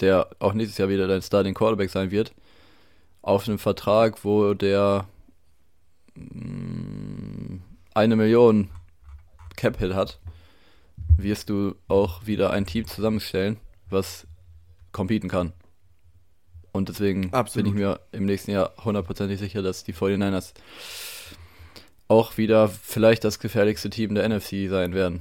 der 0.00 0.28
auch 0.38 0.52
nächstes 0.52 0.78
Jahr 0.78 0.88
wieder 0.88 1.08
dein 1.08 1.22
Starting 1.22 1.54
Quarterback 1.54 1.90
sein 1.90 2.10
wird, 2.10 2.32
auf 3.22 3.48
einem 3.48 3.58
Vertrag, 3.58 4.24
wo 4.24 4.54
der 4.54 5.08
mm, 6.14 7.56
eine 7.94 8.16
Million 8.16 8.70
Cap-Hit 9.56 9.94
hat, 9.94 10.20
wirst 11.16 11.50
du 11.50 11.74
auch 11.88 12.26
wieder 12.26 12.50
ein 12.50 12.66
Team 12.66 12.86
zusammenstellen, 12.86 13.58
was 13.88 14.26
competen 14.92 15.28
kann. 15.28 15.52
Und 16.72 16.90
deswegen 16.90 17.32
Absolut. 17.32 17.64
bin 17.64 17.72
ich 17.72 17.78
mir 17.80 18.00
im 18.12 18.26
nächsten 18.26 18.50
Jahr 18.50 18.72
hundertprozentig 18.84 19.38
sicher, 19.38 19.62
dass 19.62 19.82
die 19.82 19.94
49ers 19.94 20.52
auch 22.08 22.36
wieder 22.36 22.68
vielleicht 22.68 23.24
das 23.24 23.38
gefährlichste 23.38 23.90
Team 23.90 24.14
der 24.14 24.28
NFC 24.28 24.68
sein 24.68 24.94
werden. 24.94 25.20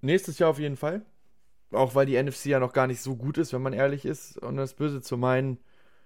Nächstes 0.00 0.38
Jahr 0.38 0.50
auf 0.50 0.58
jeden 0.58 0.76
Fall. 0.76 1.02
Auch 1.70 1.94
weil 1.94 2.06
die 2.06 2.22
NFC 2.22 2.46
ja 2.46 2.60
noch 2.60 2.72
gar 2.72 2.86
nicht 2.86 3.00
so 3.00 3.16
gut 3.16 3.38
ist, 3.38 3.52
wenn 3.52 3.62
man 3.62 3.72
ehrlich 3.72 4.04
ist. 4.04 4.36
Und 4.38 4.56
das 4.56 4.74
Böse 4.74 5.00
zu 5.00 5.16
meinen, 5.16 5.58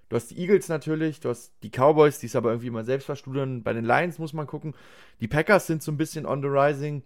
du 0.09 0.17
hast 0.17 0.31
die 0.31 0.39
Eagles 0.39 0.69
natürlich, 0.69 1.21
du 1.21 1.29
hast 1.29 1.55
die 1.63 1.71
Cowboys, 1.71 2.19
die 2.19 2.27
es 2.27 2.37
aber 2.37 2.51
irgendwie 2.51 2.71
mal 2.71 2.85
selbst 2.85 3.07
verstudieren. 3.07 3.63
Bei 3.63 3.73
den 3.73 3.85
Lions 3.85 4.19
muss 4.19 4.33
man 4.33 4.47
gucken. 4.47 4.75
Die 5.21 5.29
Packers 5.29 5.67
sind 5.67 5.83
so 5.83 5.91
ein 5.91 5.97
bisschen 5.97 6.27
on 6.27 6.43
the 6.43 6.49
rising. 6.49 7.03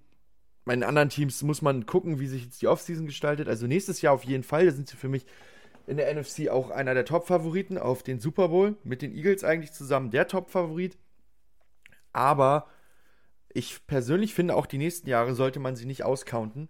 Bei 0.65 0.75
den 0.75 0.85
anderen 0.85 1.09
Teams 1.09 1.43
muss 1.43 1.63
man 1.63 1.87
gucken, 1.87 2.21
wie 2.21 2.27
sich 2.27 2.45
jetzt 2.45 2.61
die 2.61 2.69
Offseason 2.69 3.07
gestaltet. 3.07 3.49
Also 3.49 3.67
nächstes 3.67 4.03
Jahr 4.03 4.13
auf 4.13 4.25
jeden 4.25 4.43
Fall. 4.43 4.67
Da 4.67 4.73
sind 4.73 4.89
sie 4.89 4.97
für 4.97 5.09
mich 5.09 5.25
in 5.87 5.97
der 5.97 6.15
NFC 6.15 6.49
auch 6.51 6.71
einer 6.71 6.93
der 6.93 7.07
Top-Favoriten 7.07 7.79
auf 7.79 8.03
den 8.03 8.21
Super 8.21 8.49
Bowl. 8.49 8.77
Mit 8.85 9.01
den 9.01 9.15
Eagles 9.15 9.43
eigentlich 9.43 9.73
zusammen 9.73 10.11
der 10.11 10.29
Top-Favorit. 10.29 10.99
Aber 12.13 12.69
ich 13.53 13.87
persönlich 13.87 14.35
finde, 14.35 14.55
auch 14.55 14.67
die 14.67 14.79
nächsten 14.79 15.09
Jahre 15.09 15.35
sollte 15.35 15.61
man 15.61 15.77
sie 15.77 15.87
nicht 15.87 16.05
auscounten. 16.05 16.69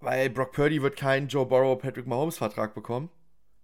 Weil 0.00 0.30
Brock 0.30 0.52
Purdy 0.52 0.82
wird 0.82 0.96
keinen 0.96 1.28
Joe 1.28 1.46
Burrow, 1.46 1.78
Patrick 1.78 2.06
Mahomes 2.06 2.38
Vertrag 2.38 2.74
bekommen. 2.74 3.10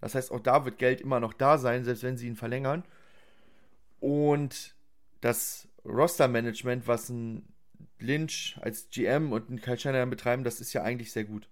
Das 0.01 0.15
heißt, 0.15 0.33
auch 0.33 0.41
da 0.41 0.65
wird 0.65 0.79
Geld 0.79 1.01
immer 1.01 1.21
noch 1.21 1.33
da 1.33 1.59
sein, 1.59 1.85
selbst 1.85 2.03
wenn 2.03 2.17
sie 2.17 2.27
ihn 2.27 2.37
verlängern. 2.37 2.85
Und 4.01 4.75
das 5.21 5.69
Roster-Management, 5.85 6.87
was 6.87 7.09
ein 7.09 7.49
Lynch 7.99 8.59
als 8.61 8.89
GM 8.91 9.33
und 9.33 9.51
ein 9.51 9.61
Kyle 9.61 9.79
Shanahan 9.79 10.11
betreiben, 10.11 10.45
das 10.45 10.61
ist 10.61 10.73
ja 10.73 10.83
eigentlich 10.83 11.13
sehr 11.13 11.25
gut. 11.25 11.49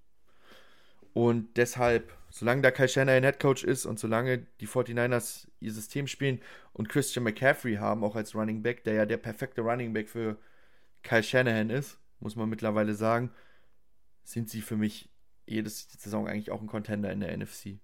Und 1.15 1.57
deshalb, 1.57 2.13
solange 2.31 2.63
der 2.63 2.73
Kyle 2.73 2.89
Shanahan 2.89 3.23
Headcoach 3.23 3.65
ist 3.65 3.87
und 3.87 3.99
solange 3.99 4.47
die 4.61 4.69
49ers 4.69 5.49
ihr 5.63 5.73
System 5.73 6.07
spielen 6.07 6.41
und 6.73 6.89
Christian 6.89 7.25
McCaffrey 7.25 7.77
haben, 7.77 8.05
auch 8.05 8.17
als 8.17 8.35
Running 8.35 8.63
Back, 8.63 8.85
der 8.85 8.95
ja 8.95 9.07
der 9.07 9.17
perfekte 9.17 9.63
Running 9.63 9.93
Back 9.93 10.09
für 10.09 10.39
Kyle 11.03 11.23
Shanahan 11.23 11.71
ist, 11.71 11.99
muss 12.21 12.37
man 12.37 12.49
mittlerweile 12.49 12.95
sagen, 12.95 13.31
sind 14.25 14.49
sie 14.49 14.63
für 14.63 14.77
mich 14.77 15.11
jede 15.47 15.69
Saison 15.69 16.29
eigentlich 16.29 16.51
auch 16.51 16.61
ein 16.61 16.69
Contender 16.69 17.11
in 17.13 17.21
der 17.21 17.37
NFC. 17.37 17.81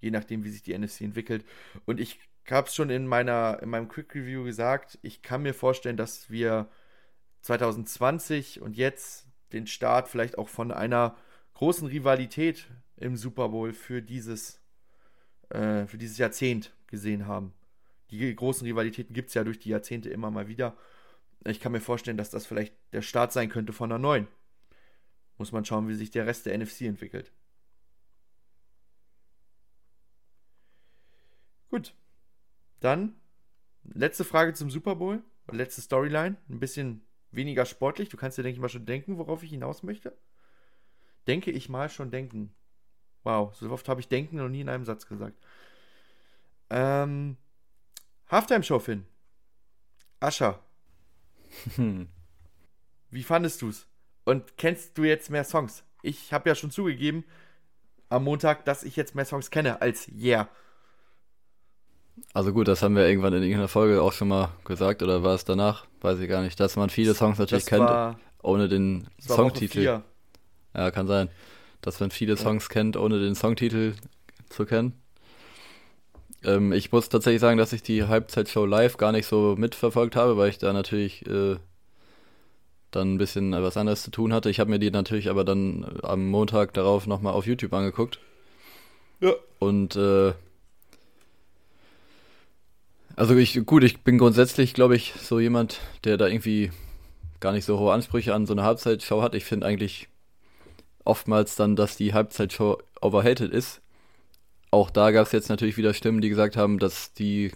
Je 0.00 0.10
nachdem, 0.10 0.44
wie 0.44 0.50
sich 0.50 0.62
die 0.62 0.76
NFC 0.76 1.02
entwickelt. 1.02 1.44
Und 1.84 2.00
ich 2.00 2.20
habe 2.50 2.68
es 2.68 2.74
schon 2.74 2.90
in, 2.90 3.06
meiner, 3.06 3.58
in 3.62 3.68
meinem 3.68 3.88
Quick 3.88 4.14
Review 4.14 4.44
gesagt, 4.44 4.98
ich 5.02 5.22
kann 5.22 5.42
mir 5.42 5.54
vorstellen, 5.54 5.96
dass 5.96 6.30
wir 6.30 6.70
2020 7.42 8.62
und 8.62 8.76
jetzt 8.76 9.26
den 9.52 9.66
Start 9.66 10.08
vielleicht 10.08 10.38
auch 10.38 10.48
von 10.48 10.72
einer 10.72 11.16
großen 11.54 11.88
Rivalität 11.88 12.68
im 12.96 13.16
Super 13.16 13.48
Bowl 13.50 13.72
für 13.72 14.02
dieses, 14.02 14.60
äh, 15.50 15.86
für 15.86 15.98
dieses 15.98 16.18
Jahrzehnt 16.18 16.72
gesehen 16.88 17.26
haben. 17.26 17.52
Die 18.10 18.34
großen 18.34 18.66
Rivalitäten 18.66 19.14
gibt 19.14 19.28
es 19.28 19.34
ja 19.34 19.44
durch 19.44 19.58
die 19.58 19.68
Jahrzehnte 19.68 20.10
immer 20.10 20.30
mal 20.30 20.48
wieder. 20.48 20.76
Ich 21.46 21.60
kann 21.60 21.72
mir 21.72 21.80
vorstellen, 21.80 22.16
dass 22.16 22.30
das 22.30 22.46
vielleicht 22.46 22.74
der 22.92 23.02
Start 23.02 23.32
sein 23.32 23.48
könnte 23.48 23.72
von 23.72 23.90
einer 23.90 23.98
neuen. 23.98 24.26
Muss 25.36 25.52
man 25.52 25.64
schauen, 25.64 25.88
wie 25.88 25.94
sich 25.94 26.10
der 26.10 26.26
Rest 26.26 26.46
der 26.46 26.58
NFC 26.58 26.82
entwickelt. 26.82 27.32
Gut. 31.70 31.94
Dann 32.80 33.14
letzte 33.84 34.24
Frage 34.24 34.54
zum 34.54 34.70
Super 34.70 34.96
Bowl. 34.96 35.22
Letzte 35.50 35.80
Storyline. 35.80 36.36
Ein 36.48 36.60
bisschen 36.60 37.02
weniger 37.30 37.66
sportlich. 37.66 38.08
Du 38.08 38.16
kannst 38.16 38.38
dir, 38.38 38.42
denke 38.42 38.56
ich 38.56 38.60
mal, 38.60 38.68
schon 38.68 38.86
denken, 38.86 39.18
worauf 39.18 39.42
ich 39.42 39.50
hinaus 39.50 39.82
möchte 39.82 40.16
denke 41.28 41.50
ich 41.50 41.68
mal 41.68 41.88
schon 41.88 42.10
denken. 42.10 42.52
Wow, 43.22 43.54
so 43.54 43.70
oft 43.70 43.88
habe 43.88 44.00
ich 44.00 44.08
denken 44.08 44.36
noch 44.36 44.48
nie 44.48 44.62
in 44.62 44.68
einem 44.68 44.84
Satz 44.84 45.06
gesagt. 45.06 45.38
Ähm, 46.70 47.36
Halftime-Show, 48.30 48.78
Finn. 48.78 49.06
Ascha. 50.20 50.58
Wie 53.10 53.22
fandest 53.22 53.62
du's? 53.62 53.86
Und 54.24 54.56
kennst 54.56 54.98
du 54.98 55.04
jetzt 55.04 55.30
mehr 55.30 55.44
Songs? 55.44 55.84
Ich 56.02 56.32
habe 56.32 56.48
ja 56.48 56.54
schon 56.54 56.70
zugegeben 56.70 57.24
am 58.10 58.24
Montag, 58.24 58.64
dass 58.64 58.84
ich 58.84 58.96
jetzt 58.96 59.14
mehr 59.14 59.24
Songs 59.24 59.50
kenne 59.50 59.80
als 59.80 60.08
Yeah. 60.08 60.48
Also 62.34 62.52
gut, 62.52 62.68
das 62.68 62.82
haben 62.82 62.96
wir 62.96 63.06
irgendwann 63.06 63.32
in 63.32 63.42
irgendeiner 63.42 63.68
Folge 63.68 64.02
auch 64.02 64.12
schon 64.12 64.28
mal 64.28 64.50
gesagt, 64.64 65.02
oder 65.02 65.22
war 65.22 65.34
es 65.34 65.44
danach? 65.44 65.86
Weiß 66.00 66.18
ich 66.18 66.28
gar 66.28 66.42
nicht. 66.42 66.58
Dass 66.60 66.76
man 66.76 66.90
viele 66.90 67.14
Songs 67.14 67.38
natürlich 67.38 67.64
das 67.64 67.70
kennt, 67.70 67.88
war, 67.88 68.18
ohne 68.42 68.68
den 68.68 69.08
Songtitel. 69.20 70.02
Ja, 70.74 70.90
kann 70.90 71.06
sein. 71.06 71.30
Dass 71.80 72.00
man 72.00 72.10
viele 72.10 72.36
Songs 72.36 72.64
ja. 72.64 72.72
kennt, 72.72 72.96
ohne 72.96 73.20
den 73.20 73.34
Songtitel 73.34 73.94
zu 74.48 74.66
kennen. 74.66 75.00
Ähm, 76.44 76.72
ich 76.72 76.92
muss 76.92 77.08
tatsächlich 77.08 77.40
sagen, 77.40 77.58
dass 77.58 77.72
ich 77.72 77.82
die 77.82 78.04
Halbzeitshow 78.04 78.64
live 78.64 78.96
gar 78.96 79.12
nicht 79.12 79.26
so 79.26 79.54
mitverfolgt 79.56 80.16
habe, 80.16 80.36
weil 80.36 80.50
ich 80.50 80.58
da 80.58 80.72
natürlich 80.72 81.26
äh, 81.26 81.56
dann 82.90 83.14
ein 83.14 83.18
bisschen 83.18 83.52
was 83.52 83.76
anderes 83.76 84.02
zu 84.02 84.10
tun 84.10 84.32
hatte. 84.32 84.50
Ich 84.50 84.60
habe 84.60 84.70
mir 84.70 84.78
die 84.78 84.90
natürlich 84.90 85.28
aber 85.28 85.44
dann 85.44 85.98
am 86.02 86.28
Montag 86.28 86.72
darauf 86.74 87.06
nochmal 87.06 87.34
auf 87.34 87.46
YouTube 87.46 87.72
angeguckt. 87.72 88.18
Ja. 89.20 89.32
Und 89.58 89.96
äh, 89.96 90.32
also 93.16 93.36
ich, 93.36 93.66
gut, 93.66 93.82
ich 93.82 94.02
bin 94.02 94.16
grundsätzlich, 94.16 94.74
glaube 94.74 94.94
ich, 94.94 95.12
so 95.20 95.40
jemand, 95.40 95.80
der 96.04 96.16
da 96.16 96.28
irgendwie 96.28 96.70
gar 97.40 97.52
nicht 97.52 97.64
so 97.64 97.78
hohe 97.78 97.92
Ansprüche 97.92 98.32
an 98.32 98.46
so 98.46 98.52
eine 98.52 98.62
Halbzeitshow 98.62 99.22
hat. 99.22 99.34
Ich 99.34 99.44
finde 99.44 99.66
eigentlich 99.66 100.08
oftmals 101.04 101.56
dann, 101.56 101.74
dass 101.74 101.96
die 101.96 102.14
Halbzeitshow 102.14 102.78
overhated 103.00 103.52
ist. 103.52 103.80
Auch 104.70 104.90
da 104.90 105.10
gab 105.10 105.26
es 105.26 105.32
jetzt 105.32 105.48
natürlich 105.48 105.76
wieder 105.76 105.94
Stimmen, 105.94 106.20
die 106.20 106.28
gesagt 106.28 106.56
haben, 106.56 106.78
dass 106.78 107.12
die 107.14 107.52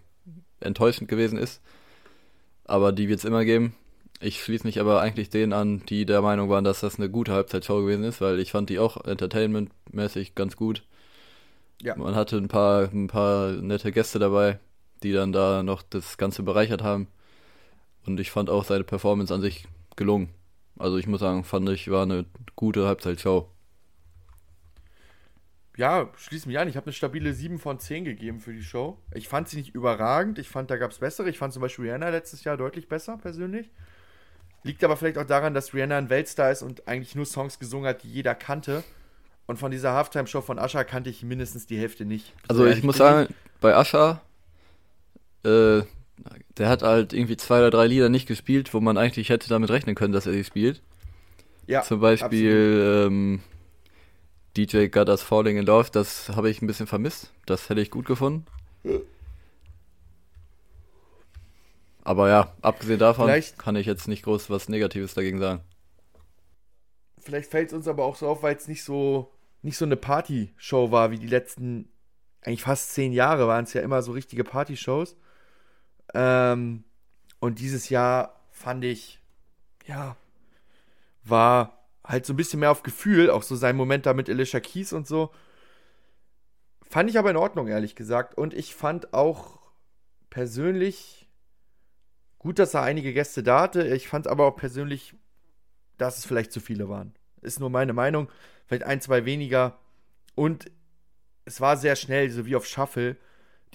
enttäuschend 0.61 1.09
gewesen 1.09 1.39
ist. 1.39 1.61
Aber 2.65 2.93
die 2.93 3.09
wird 3.09 3.19
es 3.19 3.25
immer 3.25 3.45
geben. 3.45 3.75
Ich 4.21 4.43
schließe 4.43 4.67
mich 4.67 4.81
aber 4.81 5.01
eigentlich 5.01 5.31
denen 5.31 5.53
an, 5.53 5.83
die 5.89 6.07
der 6.07 6.23
Meinung 6.23 6.49
waren, 6.49 6.65
dass 6.65 6.81
das 6.81 6.97
eine 6.97 7.11
gute 7.11 7.33
Halbzeitshow 7.33 7.81
gewesen 7.81 8.05
ist, 8.05 8.21
weil 8.21 8.39
ich 8.39 8.53
fand 8.53 8.71
die 8.71 8.79
auch 8.79 9.05
entertainmentmäßig 9.05 10.35
ganz 10.35 10.57
gut. 10.57 10.85
Ja. 11.83 11.97
Man 11.97 12.15
hatte 12.15 12.37
ein 12.37 12.49
paar, 12.49 12.85
ein 12.93 13.09
paar 13.09 13.51
nette 13.51 13.91
Gäste 13.91 14.21
dabei, 14.21 14.61
die 15.03 15.13
dann 15.13 15.33
da 15.33 15.65
noch 15.65 15.83
das 15.83 16.17
Ganze 16.17 16.45
bereichert 16.45 16.83
haben. 16.83 17.09
Und 18.07 18.21
ich 18.21 18.31
fand 18.31 18.49
auch 18.49 18.65
seine 18.65 18.85
Performance 18.85 19.35
an 19.35 19.41
sich 19.41 19.67
gelungen. 19.97 20.29
Also 20.79 20.97
ich 20.97 21.09
muss 21.09 21.21
sagen, 21.21 21.43
fand 21.43 21.69
ich, 21.69 21.91
war 21.91 22.05
eine 22.05 22.25
gute 22.55 22.87
Halbzeitshow. 22.87 23.49
Ja, 25.77 26.11
schließ 26.16 26.47
mich 26.47 26.59
an. 26.59 26.68
Ich 26.68 26.77
habe 26.77 26.87
eine 26.87 26.93
stabile 26.93 27.33
7 27.33 27.59
von 27.59 27.79
10 27.79 28.05
gegeben 28.05 28.41
für 28.41 28.53
die 28.53 28.62
Show. 28.62 28.99
Ich 29.14 29.29
fand 29.29 29.49
sie 29.49 29.57
nicht 29.57 29.75
überragend. 29.75 30.39
Ich 30.39 30.49
fand, 30.49 30.70
da 30.70 30.77
gab 30.77 30.91
es 30.91 30.99
bessere. 30.99 31.31
Ich 31.31 31.39
fand 31.39 31.53
zum 31.53 31.62
Beispiel 31.62 31.87
Rihanna 31.87 32.11
letztes 32.11 32.45
Jahr 32.45 32.57
deutlich 32.57 32.89
besser, 32.89 33.16
persönlich. 33.16 33.70
Liegt 34.64 34.85
aber 34.85 34.97
vielleicht 34.97 35.18
auch 35.18 35.27
daran, 35.27 35.55
dass 35.55 35.73
Rihanna 35.73 35.97
ein 35.97 36.11
Weltstar 36.11 36.53
ist 36.53 36.62
und 36.62 36.87
eigentlich 36.87 37.14
nur 37.14 37.25
Songs 37.25 37.59
gesungen 37.59 37.89
hat, 37.89 38.03
die 38.03 38.12
jeder 38.12 38.35
kannte. 38.35 38.85
Und 39.47 39.59
von 39.59 39.70
dieser 39.70 39.95
Halftime-Show 39.95 40.43
von 40.43 40.59
Asha 40.59 40.85
kannte 40.85 41.11
ich 41.11 41.23
mindestens 41.23 41.66
die 41.66 41.79
Hälfte 41.79 42.05
nicht. 42.05 42.33
Also 42.49 42.66
ich 42.66 42.83
muss 42.83 42.99
sagen, 42.99 43.35
bei 43.61 43.75
Asha, 43.75 44.20
äh, 45.45 45.83
der 46.59 46.68
hat 46.68 46.83
halt 46.83 47.12
irgendwie 47.12 47.37
zwei 47.37 47.59
oder 47.59 47.70
drei 47.70 47.87
Lieder 47.87 48.09
nicht 48.09 48.29
gespielt, 48.29 48.73
wo 48.75 48.81
man 48.81 48.99
eigentlich 48.99 49.31
hätte 49.31 49.49
damit 49.49 49.70
rechnen 49.70 49.95
können, 49.95 50.12
dass 50.12 50.27
er 50.27 50.33
sie 50.33 50.45
spielt. 50.45 50.83
Ja, 51.66 51.83
Zum 51.83 52.01
Beispiel 52.01 53.07
ähm, 53.07 53.41
DJ 54.57 54.88
Us 55.09 55.22
Falling 55.22 55.57
in 55.57 55.64
Love, 55.66 55.90
das 55.90 56.28
habe 56.30 56.50
ich 56.50 56.61
ein 56.62 56.66
bisschen 56.66 56.86
vermisst. 56.86 57.32
Das 57.46 57.68
hätte 57.68 57.80
ich 57.80 57.90
gut 57.90 58.07
gefunden. 58.07 58.46
Aber 62.05 62.28
ja, 62.28 62.53
abgesehen 62.61 62.98
davon 62.98 63.26
Vielleicht- 63.26 63.59
kann 63.59 63.76
ich 63.76 63.86
jetzt 63.86 64.09
nicht 64.09 64.24
groß 64.24 64.50
was 64.50 64.68
Negatives 64.68 65.14
dagegen 65.14 65.38
sagen. 65.38 65.61
Vielleicht 67.18 67.50
fällt 67.50 67.68
es 67.68 67.72
uns 67.74 67.86
aber 67.86 68.05
auch 68.05 68.16
so 68.16 68.28
auf, 68.28 68.42
weil 68.42 68.57
es 68.57 68.66
nicht 68.66 68.82
so, 68.82 69.32
nicht 69.62 69.76
so 69.78 69.84
eine 69.84 69.96
Party-Show 69.96 70.90
war 70.90 71.12
wie 71.12 71.18
die 71.18 71.28
letzten, 71.28 71.88
eigentlich 72.42 72.62
fast 72.64 72.92
zehn 72.92 73.12
Jahre 73.12 73.46
waren 73.46 73.64
es 73.64 73.72
ja 73.72 73.80
immer 73.82 74.03
so 74.03 74.11
richtige 74.12 74.42
Partyshows. 74.42 75.16
Ähm, 76.14 76.82
und 77.38 77.61
dieses 77.61 77.88
Jahr 77.88 78.40
fand 78.50 78.84
ich, 78.84 79.20
ja, 79.86 80.16
war 81.22 81.82
halt 82.05 82.26
so 82.26 82.32
ein 82.32 82.36
bisschen 82.36 82.61
mehr 82.61 82.70
auf 82.70 82.82
Gefühl, 82.82 83.30
auch 83.30 83.42
so 83.42 83.57
sein 83.57 83.76
Moment 83.76 84.07
da 84.07 84.14
mit 84.14 84.28
Alicia 84.28 84.61
Keys 84.61 84.92
und 84.92 85.07
so. 85.07 85.30
Fand 86.82 87.09
ich 87.09 87.18
aber 87.18 87.30
in 87.30 87.36
Ordnung, 87.36 87.68
ehrlich 87.68 87.94
gesagt. 87.94 88.36
Und 88.36 88.55
ich 88.55 88.74
fand 88.74 89.14
auch 89.14 89.61
persönlich 90.30 91.28
gut, 92.38 92.59
dass 92.59 92.74
er 92.74 92.82
einige 92.82 93.12
Gäste 93.12 93.42
da 93.42 93.61
hatte. 93.61 93.86
Ich 93.86 94.09
fand 94.09 94.26
aber 94.26 94.46
auch 94.46 94.57
persönlich 94.57 95.14
dass 96.03 96.18
es 96.18 96.26
vielleicht 96.26 96.53
zu 96.53 96.61
viele 96.61 96.88
waren. 96.88 97.14
Ist 97.40 97.61
nur 97.61 97.70
meine 97.70 97.92
Meinung. 97.92 98.28
Vielleicht 98.66 98.84
ein, 98.84 99.00
zwei 99.00 99.24
weniger. 99.24 99.78
Und 100.34 100.70
es 101.44 101.61
war 101.61 101.76
sehr 101.76 101.96
schnell, 101.96 102.30
so 102.30 102.46
wie 102.46 102.57
auf 102.57 102.66
Shuffle, 102.66 103.16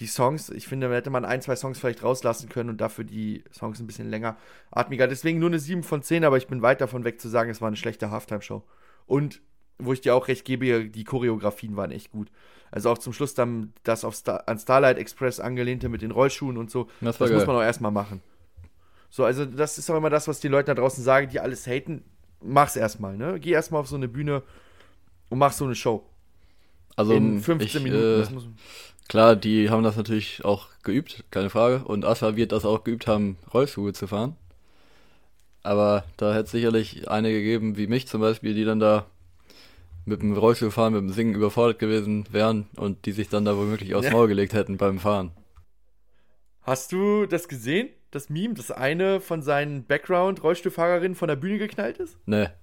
die 0.00 0.06
Songs. 0.06 0.50
Ich 0.50 0.68
finde, 0.68 0.88
da 0.88 0.94
hätte 0.94 1.10
man 1.10 1.24
ein, 1.24 1.42
zwei 1.42 1.56
Songs 1.56 1.78
vielleicht 1.78 2.02
rauslassen 2.02 2.48
können 2.48 2.70
und 2.70 2.80
dafür 2.80 3.04
die 3.04 3.42
Songs 3.52 3.80
ein 3.80 3.86
bisschen 3.86 4.08
länger 4.08 4.36
atmiger. 4.70 5.08
Deswegen 5.08 5.38
nur 5.38 5.48
eine 5.48 5.58
7 5.58 5.82
von 5.82 6.02
10, 6.02 6.24
aber 6.24 6.36
ich 6.36 6.46
bin 6.46 6.62
weit 6.62 6.80
davon 6.80 7.04
weg 7.04 7.20
zu 7.20 7.28
sagen, 7.28 7.50
es 7.50 7.60
war 7.60 7.68
eine 7.68 7.76
schlechte 7.76 8.10
Halftime-Show. 8.10 8.62
Und 9.06 9.40
wo 9.78 9.92
ich 9.92 10.00
dir 10.00 10.14
auch 10.14 10.28
recht 10.28 10.44
gebe, 10.44 10.88
die 10.88 11.04
Choreografien 11.04 11.76
waren 11.76 11.90
echt 11.90 12.10
gut. 12.10 12.30
Also 12.70 12.90
auch 12.90 12.98
zum 12.98 13.12
Schluss 13.12 13.34
dann 13.34 13.72
das 13.82 14.04
auf 14.04 14.14
Star 14.14 14.46
an 14.46 14.58
Starlight 14.58 14.98
Express 14.98 15.40
angelehnte 15.40 15.88
mit 15.88 16.02
den 16.02 16.10
Rollschuhen 16.10 16.58
und 16.58 16.70
so. 16.70 16.88
Das 17.00 17.18
Das 17.18 17.30
muss 17.30 17.46
man 17.46 17.56
auch 17.56 17.62
erstmal 17.62 17.92
machen. 17.92 18.20
So, 19.10 19.24
also 19.24 19.46
das 19.46 19.78
ist 19.78 19.88
auch 19.90 19.96
immer 19.96 20.10
das, 20.10 20.28
was 20.28 20.40
die 20.40 20.48
Leute 20.48 20.66
da 20.66 20.74
draußen 20.74 21.02
sagen, 21.02 21.30
die 21.30 21.40
alles 21.40 21.66
haten. 21.66 22.04
Mach's 22.42 22.76
erstmal, 22.76 23.16
ne? 23.16 23.40
Geh 23.40 23.50
erstmal 23.50 23.80
auf 23.80 23.88
so 23.88 23.96
eine 23.96 24.08
Bühne 24.08 24.42
und 25.30 25.38
mach 25.38 25.52
so 25.52 25.64
eine 25.64 25.74
Show. 25.74 26.04
Also 26.94 27.14
in 27.14 27.40
15 27.40 27.66
ich, 27.66 27.82
Minuten. 27.82 28.04
Äh, 28.04 28.18
das 28.18 28.30
muss, 28.30 28.48
klar, 29.08 29.36
die 29.36 29.70
haben 29.70 29.82
das 29.82 29.96
natürlich 29.96 30.44
auch 30.44 30.68
geübt, 30.82 31.24
keine 31.30 31.50
Frage. 31.50 31.84
Und 31.84 32.04
Ascha 32.04 32.36
wird 32.36 32.52
das 32.52 32.64
auch 32.64 32.84
geübt 32.84 33.06
haben, 33.06 33.36
Rollschuhe 33.52 33.92
zu 33.92 34.06
fahren. 34.06 34.36
Aber 35.62 36.04
da 36.16 36.32
hätte 36.32 36.44
es 36.44 36.50
sicherlich 36.52 37.10
einige 37.10 37.38
gegeben, 37.38 37.76
wie 37.76 37.86
mich 37.86 38.06
zum 38.06 38.20
Beispiel, 38.20 38.54
die 38.54 38.64
dann 38.64 38.80
da 38.80 39.06
mit 40.06 40.22
dem 40.22 40.32
Rollstuhlfahren, 40.36 40.94
mit 40.94 41.02
dem 41.02 41.12
Singen 41.12 41.34
überfordert 41.34 41.78
gewesen 41.78 42.24
wären 42.30 42.66
und 42.76 43.04
die 43.04 43.12
sich 43.12 43.28
dann 43.28 43.44
da 43.44 43.56
womöglich 43.56 43.94
aufs 43.94 44.06
Ja. 44.06 44.12
Maul 44.12 44.28
gelegt 44.28 44.54
hätten 44.54 44.78
beim 44.78 44.98
Fahren. 44.98 45.32
Hast 46.62 46.92
du 46.92 47.26
das 47.26 47.48
gesehen? 47.48 47.88
Das 48.10 48.30
Meme, 48.30 48.54
dass 48.54 48.70
eine 48.70 49.20
von 49.20 49.42
seinen 49.42 49.84
Background-Rollstuhlfahrerinnen 49.84 51.14
von 51.14 51.28
der 51.28 51.36
Bühne 51.36 51.58
geknallt 51.58 51.98
ist? 51.98 52.16
Ne, 52.26 52.54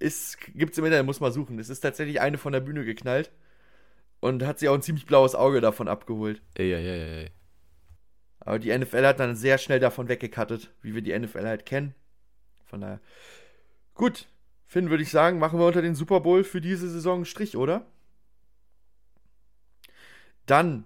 Ist, 0.00 0.38
gibt's 0.54 0.78
im 0.78 0.84
Internet, 0.84 1.06
muss 1.06 1.20
mal 1.20 1.30
suchen. 1.30 1.60
Es 1.60 1.68
ist 1.68 1.80
tatsächlich 1.80 2.20
eine 2.20 2.36
von 2.38 2.52
der 2.52 2.60
Bühne 2.60 2.84
geknallt. 2.84 3.30
Und 4.22 4.46
hat 4.46 4.60
sie 4.60 4.68
auch 4.68 4.74
ein 4.74 4.82
ziemlich 4.82 5.04
blaues 5.04 5.34
Auge 5.34 5.60
davon 5.60 5.88
abgeholt. 5.88 6.40
ey, 6.54 6.72
ey, 6.72 6.86
ey, 6.86 7.24
ey. 7.24 7.30
Aber 8.38 8.60
die 8.60 8.76
NFL 8.76 9.04
hat 9.04 9.18
dann 9.18 9.34
sehr 9.34 9.58
schnell 9.58 9.80
davon 9.80 10.08
weggekattet, 10.08 10.72
wie 10.80 10.94
wir 10.94 11.02
die 11.02 11.18
NFL 11.18 11.44
halt 11.44 11.66
kennen. 11.66 11.92
Von 12.64 12.82
daher. 12.82 13.00
Gut, 13.94 14.28
Finn, 14.64 14.90
würde 14.90 15.02
ich 15.02 15.10
sagen, 15.10 15.40
machen 15.40 15.58
wir 15.58 15.66
unter 15.66 15.82
den 15.82 15.96
Super 15.96 16.20
Bowl 16.20 16.44
für 16.44 16.60
diese 16.60 16.88
Saison 16.88 17.16
einen 17.16 17.24
Strich, 17.24 17.56
oder? 17.56 17.84
Dann 20.46 20.84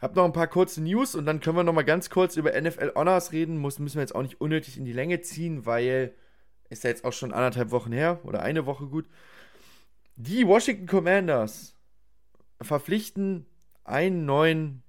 hab 0.00 0.16
noch 0.16 0.24
ein 0.24 0.32
paar 0.32 0.48
kurze 0.48 0.82
News 0.82 1.14
und 1.14 1.26
dann 1.26 1.40
können 1.40 1.58
wir 1.58 1.64
noch 1.64 1.74
mal 1.74 1.84
ganz 1.84 2.08
kurz 2.08 2.36
über 2.36 2.58
NFL 2.58 2.92
Honors 2.94 3.32
reden. 3.32 3.58
Muss, 3.58 3.80
müssen 3.80 3.96
wir 3.96 4.02
jetzt 4.02 4.14
auch 4.14 4.22
nicht 4.22 4.40
unnötig 4.40 4.78
in 4.78 4.86
die 4.86 4.94
Länge 4.94 5.20
ziehen, 5.20 5.66
weil 5.66 6.14
ist 6.70 6.84
ja 6.84 6.90
jetzt 6.90 7.04
auch 7.04 7.12
schon 7.12 7.34
anderthalb 7.34 7.70
Wochen 7.70 7.92
her 7.92 8.18
oder 8.24 8.40
eine 8.40 8.64
Woche 8.64 8.86
gut. 8.86 9.04
Die 10.16 10.46
Washington 10.46 10.86
Commanders 10.86 11.71
verpflichten 12.64 13.46
einen 13.84 14.24
neuen 14.24 14.82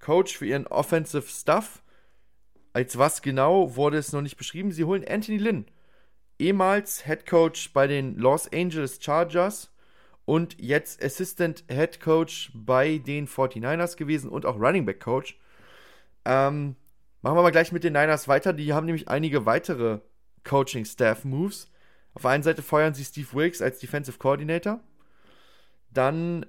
Coach 0.00 0.36
für 0.36 0.46
ihren 0.46 0.66
Offensive 0.66 1.28
Stuff. 1.28 1.82
Als 2.72 2.98
was 2.98 3.22
genau 3.22 3.76
wurde 3.76 3.98
es 3.98 4.12
noch 4.12 4.22
nicht 4.22 4.36
beschrieben. 4.36 4.72
Sie 4.72 4.84
holen 4.84 5.04
Anthony 5.06 5.38
Lynn, 5.38 5.66
ehemals 6.38 7.04
Head 7.04 7.26
Coach 7.26 7.72
bei 7.72 7.86
den 7.86 8.16
Los 8.16 8.50
Angeles 8.52 8.98
Chargers 9.02 9.72
und 10.24 10.60
jetzt 10.60 11.02
Assistant 11.04 11.64
Head 11.68 12.00
Coach 12.00 12.52
bei 12.54 12.98
den 12.98 13.26
49ers 13.26 13.96
gewesen 13.96 14.30
und 14.30 14.46
auch 14.46 14.60
Running 14.60 14.86
Back 14.86 15.00
Coach. 15.00 15.36
Ähm, 16.24 16.76
machen 17.22 17.36
wir 17.36 17.42
mal 17.42 17.50
gleich 17.50 17.72
mit 17.72 17.82
den 17.82 17.94
Niners 17.94 18.28
weiter. 18.28 18.52
Die 18.52 18.72
haben 18.72 18.86
nämlich 18.86 19.08
einige 19.08 19.46
weitere 19.46 19.98
Coaching 20.44 20.84
Staff 20.84 21.24
Moves. 21.24 21.68
Auf 22.14 22.22
der 22.22 22.30
einen 22.30 22.42
Seite 22.42 22.62
feuern 22.62 22.94
sie 22.94 23.04
Steve 23.04 23.32
Wilkes 23.32 23.62
als 23.62 23.78
Defensive 23.80 24.18
Coordinator. 24.18 24.80
Dann 25.92 26.46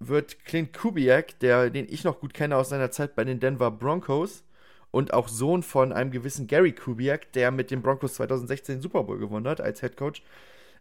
wird 0.00 0.44
Clint 0.44 0.72
Kubiak, 0.72 1.38
der, 1.40 1.70
den 1.70 1.86
ich 1.88 2.04
noch 2.04 2.20
gut 2.20 2.34
kenne 2.34 2.56
aus 2.56 2.68
seiner 2.68 2.90
Zeit 2.90 3.14
bei 3.14 3.24
den 3.24 3.40
Denver 3.40 3.70
Broncos 3.70 4.44
und 4.90 5.12
auch 5.14 5.28
Sohn 5.28 5.62
von 5.62 5.92
einem 5.92 6.10
gewissen 6.10 6.46
Gary 6.46 6.72
Kubiak, 6.72 7.32
der 7.32 7.50
mit 7.50 7.70
den 7.70 7.82
Broncos 7.82 8.14
2016 8.14 8.76
den 8.76 8.82
Super 8.82 9.02
Bowl 9.04 9.18
gewonnen 9.18 9.48
hat 9.48 9.60
als 9.60 9.80
Head 9.80 9.96
Coach. 9.96 10.22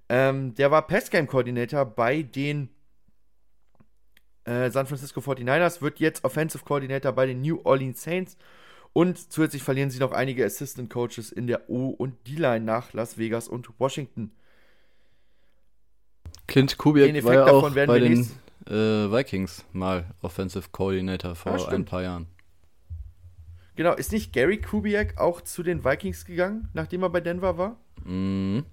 Ähm, 0.09 0.53
der 0.55 0.69
war 0.71 0.85
Passgame 0.85 1.27
Coordinator 1.27 1.85
bei 1.85 2.21
den 2.23 2.69
äh, 4.45 4.69
San 4.69 4.85
Francisco 4.87 5.21
49ers, 5.21 5.81
wird 5.81 5.99
jetzt 5.99 6.23
Offensive 6.25 6.65
Coordinator 6.65 7.13
bei 7.13 7.25
den 7.25 7.41
New 7.41 7.61
Orleans 7.63 8.03
Saints 8.03 8.37
und 8.91 9.31
zusätzlich 9.31 9.63
verlieren 9.63 9.89
sie 9.89 9.99
noch 9.99 10.11
einige 10.11 10.45
Assistant 10.45 10.89
Coaches 10.89 11.31
in 11.31 11.47
der 11.47 11.69
O- 11.69 11.89
und 11.89 12.27
D-Line 12.27 12.65
nach 12.65 12.93
Las 12.93 13.17
Vegas 13.17 13.47
und 13.47 13.69
Washington. 13.79 14.31
Clint 16.47 16.77
Kubiak 16.77 17.07
Den 17.13 17.23
war 17.23 17.31
Effekt 17.33 17.47
ja 17.47 17.53
auch 17.53 17.61
davon 17.61 17.75
werden 17.75 17.87
bei 17.87 18.01
wir 18.01 18.09
den 18.09 18.17
nächst- 18.19 18.35
äh, 18.67 19.11
Vikings 19.11 19.65
mal 19.73 20.05
Offensive 20.21 20.69
Coordinator 20.71 21.35
vor 21.35 21.53
Ah, 21.53 21.69
ein 21.69 21.85
paar 21.85 22.03
Jahren. 22.03 22.27
Genau, 23.75 23.93
ist 23.93 24.11
nicht 24.11 24.33
Gary 24.33 24.61
Kubiak 24.61 25.17
auch 25.17 25.41
zu 25.41 25.63
den 25.63 25.83
Vikings 25.83 26.25
gegangen, 26.25 26.69
nachdem 26.73 27.01
er 27.03 27.09
bei 27.09 27.21
Denver 27.21 27.57
war? 27.57 27.77
Mhm. 28.03 28.65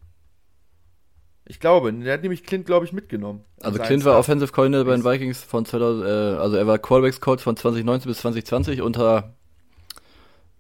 Ich 1.47 1.59
glaube, 1.59 1.93
der 1.93 2.12
hat 2.14 2.22
nämlich 2.22 2.45
Clint, 2.45 2.66
glaube 2.66 2.84
ich, 2.86 2.93
mitgenommen. 2.93 3.43
Also 3.61 3.78
Clint 3.80 4.05
war. 4.05 4.18
Offensive 4.18 4.53
Coordinator 4.53 4.84
bei 4.84 4.95
den 4.97 5.05
Vikings 5.05 5.43
von 5.43 5.64
2000, 5.64 6.07
äh, 6.07 6.09
also 6.09 6.57
er 6.57 6.66
war 6.66 6.78
Quarterbacks 6.78 7.20
Coach 7.20 7.43
von 7.43 7.57
2019 7.57 8.09
bis 8.09 8.18
2020 8.18 8.82
unter, 8.82 9.34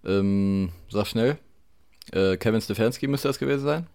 ähm, 0.04 0.72
sag 0.88 1.06
schnell, 1.06 1.38
äh, 2.12 2.36
Kevin 2.38 2.60
Stefanski 2.60 3.06
müsste 3.06 3.28
das 3.28 3.38
gewesen 3.38 3.62
sein. 3.62 3.86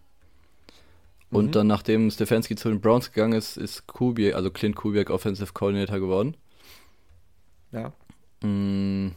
Und 1.35 1.47
Mhm. 1.47 1.51
dann, 1.51 1.67
nachdem 1.67 2.09
Stefanski 2.09 2.55
zu 2.55 2.69
den 2.69 2.79
Browns 2.79 3.11
gegangen 3.11 3.33
ist, 3.33 3.57
ist 3.57 3.87
Kubiak, 3.87 4.35
also 4.35 4.49
Clint 4.49 4.75
Kubiak 4.77 5.09
Offensive 5.09 5.51
Coordinator 5.53 5.99
geworden. 5.99 6.37
Ja. 7.73 7.91
Mm, 8.41 9.09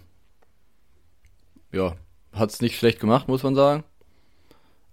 ja, 1.70 1.94
hat's 2.32 2.60
nicht 2.60 2.76
schlecht 2.76 2.98
gemacht, 2.98 3.28
muss 3.28 3.44
man 3.44 3.54
sagen. 3.54 3.84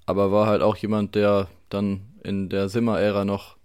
Aber 0.05 0.31
war 0.31 0.45
halt 0.45 0.61
auch 0.61 0.75
jemand, 0.77 1.15
der 1.15 1.47
dann 1.69 2.01
in 2.23 2.49
der 2.49 2.69
Simmer-Ära 2.69 3.25
noch 3.25 3.55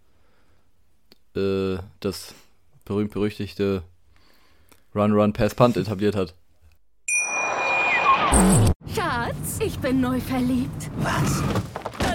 äh, 1.36 1.76
das 2.00 2.34
berühmt-berüchtigte 2.86 3.82
Run-Run-Pass-Punt 4.94 5.76
etabliert 5.76 6.16
hat. 6.16 6.34
Schatz, 8.94 9.58
ich 9.62 9.78
bin 9.80 10.00
neu 10.00 10.18
verliebt. 10.18 10.90
Was? 11.00 11.42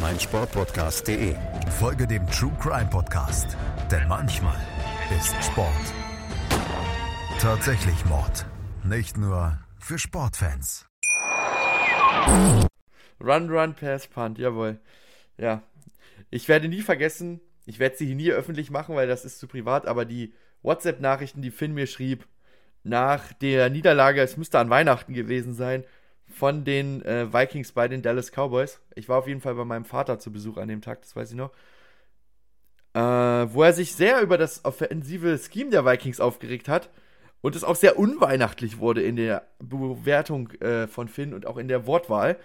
meinsportpodcast.de. 0.00 1.34
Folge 1.78 2.06
dem 2.06 2.26
True 2.28 2.52
Crime 2.60 2.88
Podcast, 2.90 3.56
denn 3.90 4.06
manchmal 4.08 4.60
ist 5.16 5.34
Sport 5.44 5.94
tatsächlich 7.44 8.06
Mord. 8.06 8.46
Nicht 8.84 9.18
nur 9.18 9.58
für 9.78 9.98
Sportfans. 9.98 10.86
Run, 13.20 13.50
Run, 13.50 13.74
Pass, 13.74 14.06
Punt, 14.06 14.38
jawohl. 14.38 14.80
Ja. 15.36 15.62
Ich 16.30 16.48
werde 16.48 16.68
nie 16.68 16.80
vergessen, 16.80 17.42
ich 17.66 17.78
werde 17.80 17.96
sie 17.96 18.06
hier 18.06 18.14
nie 18.14 18.30
öffentlich 18.30 18.70
machen, 18.70 18.96
weil 18.96 19.06
das 19.06 19.26
ist 19.26 19.38
zu 19.38 19.46
privat, 19.46 19.86
aber 19.86 20.06
die 20.06 20.32
WhatsApp-Nachrichten, 20.62 21.42
die 21.42 21.50
Finn 21.50 21.74
mir 21.74 21.86
schrieb, 21.86 22.26
nach 22.82 23.34
der 23.34 23.68
Niederlage, 23.68 24.22
es 24.22 24.38
müsste 24.38 24.58
an 24.58 24.70
Weihnachten 24.70 25.12
gewesen 25.12 25.52
sein, 25.52 25.84
von 26.34 26.64
den 26.64 27.02
äh, 27.02 27.32
Vikings 27.32 27.72
bei 27.72 27.88
den 27.88 28.02
Dallas 28.02 28.32
Cowboys. 28.32 28.80
Ich 28.94 29.08
war 29.08 29.18
auf 29.18 29.28
jeden 29.28 29.40
Fall 29.40 29.54
bei 29.54 29.64
meinem 29.64 29.84
Vater 29.84 30.18
zu 30.18 30.32
Besuch 30.32 30.56
an 30.56 30.68
dem 30.68 30.82
Tag, 30.82 31.02
das 31.02 31.14
weiß 31.14 31.30
ich 31.30 31.36
noch. 31.36 31.50
Äh, 32.94 33.00
wo 33.00 33.62
er 33.62 33.72
sich 33.72 33.94
sehr 33.94 34.20
über 34.20 34.38
das 34.38 34.64
offensive 34.64 35.38
Scheme 35.38 35.70
der 35.70 35.84
Vikings 35.84 36.20
aufgeregt 36.20 36.68
hat 36.68 36.90
und 37.40 37.56
es 37.56 37.64
auch 37.64 37.76
sehr 37.76 37.98
unweihnachtlich 37.98 38.78
wurde 38.78 39.02
in 39.02 39.16
der 39.16 39.46
Bewertung 39.58 40.50
äh, 40.60 40.86
von 40.86 41.08
Finn 41.08 41.34
und 41.34 41.46
auch 41.46 41.56
in 41.56 41.68
der 41.68 41.86
Wortwahl. 41.86 42.36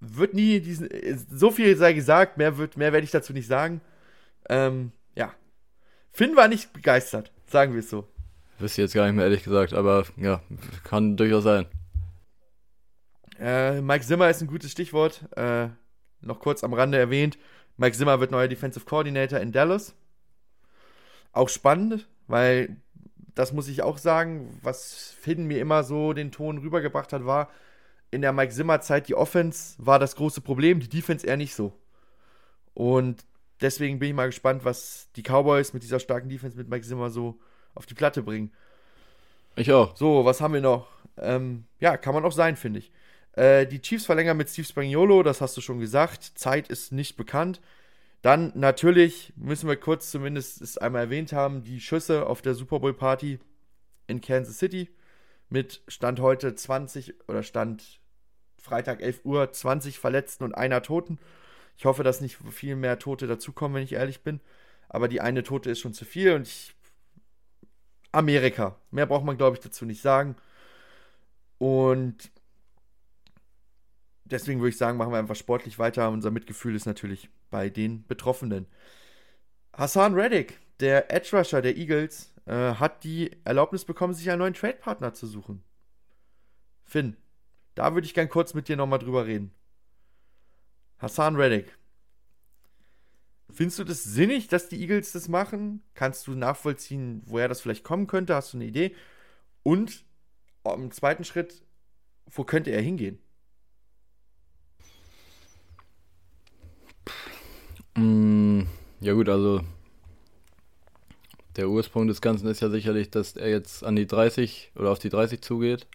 Wird 0.00 0.34
nie 0.34 0.60
diesen. 0.60 0.88
So 1.30 1.50
viel 1.50 1.76
sei 1.76 1.92
gesagt, 1.92 2.38
mehr, 2.38 2.52
mehr 2.52 2.92
werde 2.92 3.04
ich 3.04 3.10
dazu 3.10 3.32
nicht 3.32 3.46
sagen. 3.46 3.80
Ähm, 4.48 4.92
ja. 5.14 5.34
Finn 6.12 6.36
war 6.36 6.48
nicht 6.48 6.72
begeistert, 6.72 7.32
sagen 7.46 7.72
wir 7.72 7.80
es 7.80 7.90
so. 7.90 8.08
Wüsste 8.58 8.82
jetzt 8.82 8.94
gar 8.94 9.06
nicht 9.06 9.16
mehr, 9.16 9.24
ehrlich 9.24 9.44
gesagt, 9.44 9.72
aber 9.72 10.04
ja, 10.16 10.42
kann 10.84 11.16
durchaus 11.16 11.44
sein. 11.44 11.66
Äh, 13.40 13.80
Mike 13.80 14.04
Zimmer 14.04 14.28
ist 14.28 14.42
ein 14.42 14.48
gutes 14.48 14.70
Stichwort. 14.70 15.24
Äh, 15.36 15.68
noch 16.20 16.40
kurz 16.40 16.62
am 16.62 16.74
Rande 16.74 16.98
erwähnt. 16.98 17.38
Mike 17.76 17.96
Zimmer 17.96 18.20
wird 18.20 18.30
neuer 18.30 18.48
Defensive 18.48 18.84
Coordinator 18.84 19.40
in 19.40 19.52
Dallas. 19.52 19.94
Auch 21.32 21.48
spannend, 21.48 22.06
weil 22.26 22.76
das 23.34 23.52
muss 23.52 23.68
ich 23.68 23.82
auch 23.82 23.96
sagen, 23.96 24.58
was 24.62 25.14
Finn 25.18 25.46
mir 25.46 25.60
immer 25.60 25.82
so 25.84 26.12
den 26.12 26.32
Ton 26.32 26.58
rübergebracht 26.58 27.12
hat, 27.12 27.24
war, 27.24 27.48
in 28.10 28.22
der 28.22 28.32
Mike 28.32 28.52
Zimmer-Zeit, 28.52 29.08
die 29.08 29.14
Offense 29.14 29.76
war 29.78 29.98
das 29.98 30.16
große 30.16 30.40
Problem, 30.40 30.80
die 30.80 30.88
Defense 30.88 31.26
eher 31.26 31.36
nicht 31.36 31.54
so. 31.54 31.72
Und 32.74 33.24
deswegen 33.60 33.98
bin 33.98 34.10
ich 34.10 34.14
mal 34.14 34.26
gespannt, 34.26 34.64
was 34.64 35.08
die 35.16 35.22
Cowboys 35.22 35.72
mit 35.72 35.82
dieser 35.84 36.00
starken 36.00 36.28
Defense 36.28 36.56
mit 36.56 36.68
Mike 36.68 36.84
Zimmer 36.84 37.10
so 37.10 37.38
auf 37.74 37.86
die 37.86 37.94
Platte 37.94 38.22
bringen. 38.22 38.52
Ich 39.56 39.72
auch. 39.72 39.96
So, 39.96 40.24
was 40.24 40.40
haben 40.40 40.54
wir 40.54 40.60
noch? 40.60 40.88
Ähm, 41.16 41.64
ja, 41.78 41.96
kann 41.96 42.14
man 42.14 42.24
auch 42.24 42.32
sein, 42.32 42.56
finde 42.56 42.80
ich. 42.80 42.90
Äh, 43.32 43.66
die 43.66 43.80
Chiefs 43.80 44.06
verlängern 44.06 44.36
mit 44.36 44.48
Steve 44.48 44.66
Spagnuolo, 44.66 45.22
das 45.22 45.40
hast 45.40 45.56
du 45.56 45.60
schon 45.60 45.80
gesagt. 45.80 46.24
Zeit 46.34 46.68
ist 46.68 46.92
nicht 46.92 47.16
bekannt. 47.16 47.60
Dann 48.22 48.52
natürlich 48.54 49.32
müssen 49.36 49.68
wir 49.68 49.76
kurz 49.76 50.10
zumindest 50.10 50.60
es 50.60 50.76
einmal 50.78 51.02
erwähnt 51.02 51.32
haben, 51.32 51.64
die 51.64 51.80
Schüsse 51.80 52.26
auf 52.26 52.42
der 52.42 52.54
Super 52.54 52.80
Bowl 52.80 52.92
Party 52.92 53.38
in 54.08 54.20
Kansas 54.20 54.58
City 54.58 54.90
mit 55.48 55.82
Stand 55.88 56.20
heute 56.20 56.54
20 56.54 57.28
oder 57.28 57.42
Stand 57.42 58.00
Freitag 58.60 59.00
11 59.02 59.24
Uhr 59.24 59.50
20 59.50 59.98
Verletzten 59.98 60.44
und 60.44 60.54
einer 60.54 60.82
Toten. 60.82 61.18
Ich 61.76 61.86
hoffe, 61.86 62.02
dass 62.02 62.20
nicht 62.20 62.36
viel 62.36 62.76
mehr 62.76 62.98
Tote 62.98 63.26
dazukommen, 63.26 63.76
wenn 63.76 63.84
ich 63.84 63.94
ehrlich 63.94 64.22
bin. 64.22 64.40
Aber 64.88 65.08
die 65.08 65.20
eine 65.20 65.42
Tote 65.42 65.70
ist 65.70 65.80
schon 65.80 65.94
zu 65.94 66.04
viel 66.04 66.32
und 66.34 66.46
ich. 66.46 66.74
Amerika. 68.12 68.76
Mehr 68.90 69.06
braucht 69.06 69.24
man, 69.24 69.36
glaube 69.36 69.56
ich, 69.56 69.62
dazu 69.62 69.86
nicht 69.86 70.02
sagen. 70.02 70.36
Und 71.58 72.30
deswegen 74.30 74.60
würde 74.60 74.70
ich 74.70 74.78
sagen, 74.78 74.98
machen 74.98 75.12
wir 75.12 75.18
einfach 75.18 75.36
sportlich 75.36 75.78
weiter. 75.78 76.10
Unser 76.10 76.30
Mitgefühl 76.30 76.74
ist 76.74 76.86
natürlich 76.86 77.28
bei 77.50 77.68
den 77.68 78.06
Betroffenen. 78.06 78.66
Hassan 79.72 80.14
Reddick, 80.14 80.58
der 80.80 81.12
Edge 81.12 81.36
Rusher 81.36 81.62
der 81.62 81.76
Eagles, 81.76 82.32
äh, 82.46 82.74
hat 82.74 83.04
die 83.04 83.30
Erlaubnis 83.44 83.84
bekommen, 83.84 84.14
sich 84.14 84.30
einen 84.30 84.40
neuen 84.40 84.54
Trade-Partner 84.54 85.14
zu 85.14 85.26
suchen. 85.26 85.62
Finn, 86.84 87.16
da 87.74 87.94
würde 87.94 88.06
ich 88.06 88.14
gern 88.14 88.28
kurz 88.28 88.54
mit 88.54 88.68
dir 88.68 88.76
nochmal 88.76 88.98
drüber 88.98 89.26
reden. 89.26 89.52
Hassan 90.98 91.36
Reddick. 91.36 91.76
Findest 93.52 93.78
du 93.78 93.84
das 93.84 94.04
sinnig, 94.04 94.48
dass 94.48 94.68
die 94.68 94.80
Eagles 94.80 95.12
das 95.12 95.28
machen? 95.28 95.82
Kannst 95.94 96.26
du 96.26 96.32
nachvollziehen, 96.32 97.22
woher 97.26 97.48
das 97.48 97.60
vielleicht 97.60 97.84
kommen 97.84 98.06
könnte? 98.06 98.34
Hast 98.34 98.52
du 98.52 98.58
eine 98.58 98.66
Idee? 98.66 98.94
Und 99.62 100.04
im 100.64 100.90
zweiten 100.90 101.24
Schritt, 101.24 101.62
wo 102.26 102.44
könnte 102.44 102.70
er 102.70 102.82
hingehen? 102.82 103.18
Mm, 107.96 108.62
ja 109.00 109.12
gut, 109.14 109.28
also 109.28 109.62
der 111.56 111.68
Ursprung 111.68 112.06
des 112.06 112.20
Ganzen 112.20 112.46
ist 112.48 112.60
ja 112.60 112.70
sicherlich, 112.70 113.10
dass 113.10 113.36
er 113.36 113.50
jetzt 113.50 113.84
an 113.84 113.96
die 113.96 114.06
30 114.06 114.72
oder 114.76 114.90
auf 114.90 114.98
die 114.98 115.08
30 115.08 115.40
zugeht 115.40 115.86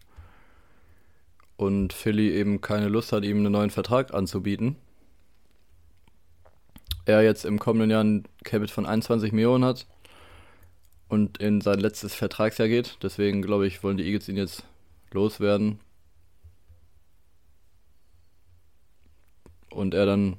und 1.57 1.93
Philly 1.93 2.31
eben 2.31 2.61
keine 2.61 2.89
Lust 2.89 3.11
hat, 3.11 3.23
ihm 3.23 3.37
einen 3.37 3.51
neuen 3.51 3.69
Vertrag 3.69 4.13
anzubieten. 4.13 4.75
Er 7.05 7.21
jetzt 7.21 7.45
im 7.45 7.59
kommenden 7.59 7.91
Jahr 7.91 8.03
ein 8.03 8.27
Cabot 8.43 8.71
von 8.71 8.85
21 8.85 9.31
Millionen 9.31 9.63
hat 9.63 9.85
und 11.07 11.37
in 11.37 11.61
sein 11.61 11.79
letztes 11.79 12.15
Vertragsjahr 12.15 12.67
geht. 12.67 12.97
Deswegen 13.03 13.41
glaube 13.41 13.67
ich, 13.67 13.83
wollen 13.83 13.97
die 13.97 14.05
Eagles 14.05 14.27
ihn 14.27 14.37
jetzt 14.37 14.63
loswerden. 15.11 15.79
Und 19.69 19.93
er 19.93 20.05
dann 20.05 20.37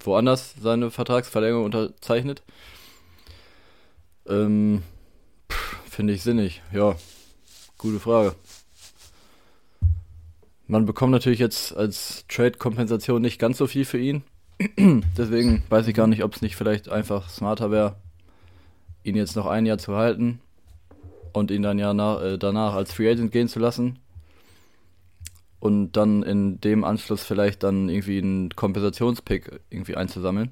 woanders 0.00 0.54
seine 0.60 0.90
Vertragsverlängerung 0.90 1.64
unterzeichnet. 1.64 2.42
Ähm, 4.28 4.82
Finde 5.90 6.12
ich 6.12 6.22
sinnig, 6.22 6.62
ja. 6.72 6.96
Gute 7.78 8.00
Frage. 8.00 8.34
Man 10.66 10.86
bekommt 10.86 11.12
natürlich 11.12 11.38
jetzt 11.38 11.76
als 11.76 12.24
Trade-Kompensation 12.28 13.22
nicht 13.22 13.38
ganz 13.38 13.58
so 13.58 13.66
viel 13.66 13.84
für 13.84 13.98
ihn. 13.98 14.24
Deswegen 15.16 15.62
weiß 15.68 15.86
ich 15.86 15.94
gar 15.94 16.06
nicht, 16.06 16.24
ob 16.24 16.34
es 16.34 16.42
nicht 16.42 16.56
vielleicht 16.56 16.88
einfach 16.88 17.28
smarter 17.28 17.70
wäre, 17.70 17.96
ihn 19.04 19.16
jetzt 19.16 19.36
noch 19.36 19.46
ein 19.46 19.66
Jahr 19.66 19.78
zu 19.78 19.94
halten 19.96 20.40
und 21.32 21.50
ihn 21.50 21.62
dann 21.62 21.78
ja 21.78 21.94
nach, 21.94 22.20
äh, 22.22 22.38
danach 22.38 22.74
als 22.74 22.92
Free 22.92 23.10
Agent 23.10 23.30
gehen 23.30 23.48
zu 23.48 23.58
lassen 23.58 23.98
und 25.60 25.92
dann 25.92 26.22
in 26.22 26.60
dem 26.60 26.84
Anschluss 26.84 27.24
vielleicht 27.24 27.62
dann 27.62 27.88
irgendwie 27.88 28.18
einen 28.18 28.50
Kompensationspick 28.50 29.60
irgendwie 29.70 29.96
einzusammeln. 29.96 30.50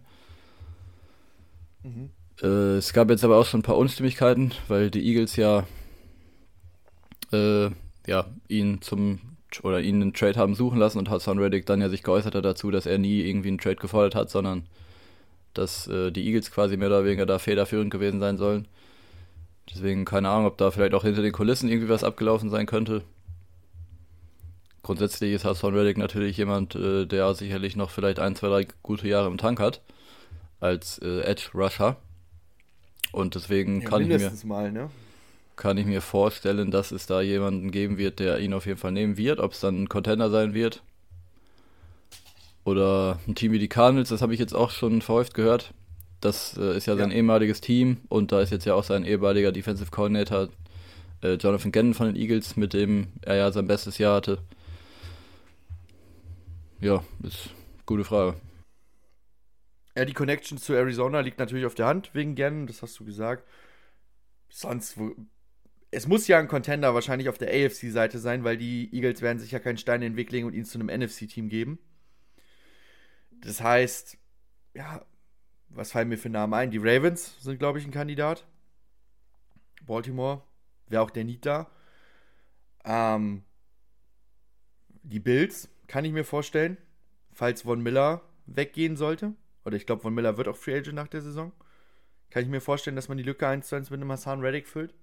Mhm. 1.83 2.11
Äh, 2.43 2.77
es 2.77 2.93
gab 2.93 3.11
jetzt 3.11 3.25
aber 3.25 3.37
auch 3.37 3.47
schon 3.47 3.61
ein 3.61 3.65
paar 3.65 3.77
Unstimmigkeiten, 3.77 4.53
weil 4.69 4.91
die 4.91 5.07
Eagles 5.07 5.37
ja, 5.37 5.67
äh, 7.33 7.71
ja 8.07 8.27
ihn 8.49 8.81
zum 8.81 9.21
oder 9.63 9.81
ihn 9.81 10.03
einen 10.03 10.15
Trade 10.15 10.37
haben 10.37 10.57
suchen 10.57 10.79
lassen 10.79 10.99
und 10.99 11.11
Hassan 11.11 11.39
Reddick 11.39 11.65
dann 11.67 11.81
ja 11.81 11.89
sich 11.89 12.03
geäußert 12.03 12.35
hat 12.35 12.45
dazu, 12.45 12.73
dass 12.73 12.87
er 12.87 12.99
nie 12.99 13.21
irgendwie 13.21 13.49
einen 13.49 13.59
Trade 13.59 13.77
gefordert 13.77 14.17
hat, 14.17 14.31
sondern 14.31 14.65
dass 15.53 15.87
äh, 15.87 16.11
die 16.11 16.27
Eagles 16.27 16.51
quasi 16.51 16.77
mehr 16.77 16.89
oder 16.89 17.05
weniger 17.05 17.27
da 17.27 17.39
federführend 17.39 17.93
gewesen 17.93 18.19
sein 18.19 18.37
sollen. 18.37 18.67
Deswegen 19.73 20.05
keine 20.05 20.29
Ahnung, 20.29 20.47
ob 20.47 20.59
da 20.59 20.73
vielleicht 20.73 20.95
auch 20.95 21.05
hinter 21.05 21.23
den 21.23 21.33
Kulissen 21.33 21.69
irgendwie 21.69 21.89
was 21.89 22.03
abgelaufen 22.03 22.51
sein 22.51 22.67
könnte 22.67 23.05
grundsätzlich 24.85 25.33
ist 25.33 25.45
Hassan 25.45 25.75
Reddick 25.75 25.99
natürlich 25.99 26.37
jemand, 26.37 26.77
äh, 26.77 27.07
der 27.07 27.35
sicherlich 27.35 27.75
noch 27.75 27.91
vielleicht 27.91 28.21
ein, 28.21 28.37
zwei, 28.37 28.49
drei 28.49 28.69
gute 28.85 29.09
Jahre 29.09 29.27
im 29.27 29.39
Tank 29.39 29.59
hat 29.59 29.81
als 30.61 30.99
äh, 30.99 31.23
Edge 31.23 31.51
Rusher. 31.55 31.97
Und 33.11 33.35
deswegen 33.35 33.83
ja, 33.83 33.89
kann, 33.89 34.03
ich 34.03 34.09
mir, 34.09 34.33
mal, 34.45 34.71
ne? 34.71 34.91
kann 35.57 35.79
ich 35.79 35.87
mir 35.87 36.01
vorstellen, 36.01 36.71
dass 36.71 36.93
es 36.93 37.07
da 37.07 37.21
jemanden 37.21 37.71
geben 37.71 37.99
wird, 37.99 38.21
der 38.21 38.39
ihn 38.39 38.55
auf 38.55 38.67
jeden 38.67 38.79
Fall 38.79 38.93
nehmen 38.93 39.17
wird. 39.17 39.41
Ob 39.41 39.53
es 39.53 39.61
dann 39.61 39.83
ein 39.83 39.89
Contender 39.89 40.31
sein 40.31 40.55
wird 40.55 40.83
oder 42.65 43.19
ein 43.27 43.35
Team 43.35 43.53
wie 43.53 43.59
die 43.59 43.69
Cardinals, 43.69 44.09
das 44.09 44.23
habe 44.23 44.35
ich 44.35 44.41
jetzt 44.41 44.55
auch 44.55 44.71
schon 44.71 45.03
verhäuft 45.03 45.35
gehört. 45.35 45.73
Das 46.21 46.57
äh, 46.57 46.77
ist 46.77 46.87
ja 46.87 46.97
sein 46.97 47.11
ja. 47.11 47.17
ehemaliges 47.17 47.61
Team 47.61 47.99
und 48.09 48.33
da 48.33 48.41
ist 48.41 48.51
jetzt 48.51 48.65
ja 48.65 48.75
auch 48.75 48.85
sein 48.85 49.05
ehemaliger 49.05 49.53
Defensive 49.53 49.91
Coordinator 49.91 50.49
äh, 51.23 51.35
Jonathan 51.35 51.73
Gannon 51.73 51.95
von 51.95 52.07
den 52.07 52.17
Eagles, 52.17 52.57
mit 52.57 52.73
dem 52.73 53.09
er 53.23 53.37
ja 53.37 53.53
sein 53.53 53.67
bestes 53.67 53.99
Jahr 53.99 54.17
hatte. 54.17 54.39
Ja, 56.81 57.05
ist 57.23 57.49
eine 57.49 57.85
gute 57.87 58.05
Frage. 58.05 58.41
Ja, 59.97 60.05
die 60.05 60.13
Connection 60.13 60.59
zu 60.59 60.73
Arizona 60.73 61.21
liegt 61.21 61.39
natürlich 61.39 61.67
auf 61.67 61.75
der 61.75 61.87
Hand 61.87 62.15
wegen 62.15 62.35
Gannon, 62.35 62.67
das 62.67 62.83
hast 62.83 62.99
du 62.99 63.05
gesagt. 63.05 63.49
Sonst, 64.49 64.99
es 65.91 66.09
muss 66.09 66.27
ja 66.27 66.39
ein 66.39 66.49
Contender 66.49 66.95
wahrscheinlich 66.95 67.29
auf 67.29 67.39
der 67.39 67.49
AFC-Seite 67.49 68.19
sein, 68.19 68.43
weil 68.45 68.57
die 68.57 68.93
Eagles 68.93 69.23
werden 69.23 69.39
sich 69.39 69.53
ja 69.53 69.61
keinen 69.61 69.79
Stein 69.79 70.03
in 70.03 70.13
den 70.13 70.17
Weg 70.17 70.33
legen 70.33 70.47
und 70.47 70.55
ihn 70.55 70.65
zu 70.65 70.79
einem 70.79 70.89
NFC-Team 70.89 71.49
geben. 71.49 71.79
Das 73.41 73.61
heißt, 73.61 74.19
ja, 74.75 75.05
was 75.69 75.93
fallen 75.93 76.09
mir 76.09 76.19
für 76.19 76.31
Namen 76.31 76.55
ein? 76.55 76.71
Die 76.71 76.79
Ravens 76.79 77.41
sind, 77.41 77.59
glaube 77.59 77.79
ich, 77.79 77.85
ein 77.85 77.91
Kandidat. 77.91 78.47
Baltimore 79.87 80.43
wäre 80.89 81.03
auch 81.03 81.11
der 81.11 81.25
Need 81.25 81.47
da. 81.47 81.71
Ähm, 82.85 83.45
die 85.03 85.21
Bills 85.21 85.69
kann 85.87 86.05
ich 86.05 86.13
mir 86.13 86.25
vorstellen, 86.25 86.77
falls 87.33 87.63
Von 87.63 87.83
Miller 87.83 88.23
weggehen 88.47 88.97
sollte. 88.97 89.35
Oder 89.65 89.77
ich 89.77 89.87
glaube, 89.87 90.03
Von 90.03 90.15
Miller 90.15 90.37
wird 90.37 90.49
auch 90.49 90.57
Free 90.57 90.77
Agent 90.77 90.95
nach 90.95 91.09
der 91.09 91.23
Saison. 91.23 91.53
Kann 92.31 92.43
ich 92.43 92.49
mir 92.49 92.61
vorstellen, 92.61 92.97
dass 92.97 93.09
man 93.09 93.17
die 93.17 93.25
Lücke 93.25 93.47
1 93.47 93.69
zu 93.69 93.77
1 93.77 93.91
mit 93.91 94.01
einem 94.01 94.11
Hassan 94.11 94.41
Reddick 94.41 94.67
füllt. 94.67 94.95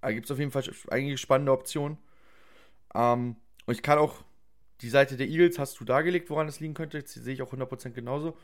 Da 0.00 0.12
gibt 0.12 0.26
es 0.26 0.30
auf 0.30 0.38
jeden 0.38 0.50
Fall 0.50 0.64
einige 0.90 1.18
spannende 1.18 1.52
Optionen. 1.52 1.98
Ähm, 2.94 3.36
und 3.66 3.74
ich 3.74 3.82
kann 3.82 3.98
auch 3.98 4.24
die 4.80 4.90
Seite 4.90 5.16
der 5.16 5.28
Eagles 5.28 5.58
hast 5.58 5.80
du 5.80 5.84
dargelegt, 5.84 6.30
woran 6.30 6.48
es 6.48 6.60
liegen 6.60 6.74
könnte. 6.74 7.02
Das 7.02 7.12
sehe 7.12 7.34
ich 7.34 7.42
auch 7.42 7.52
100% 7.52 7.90
genauso. 7.90 8.36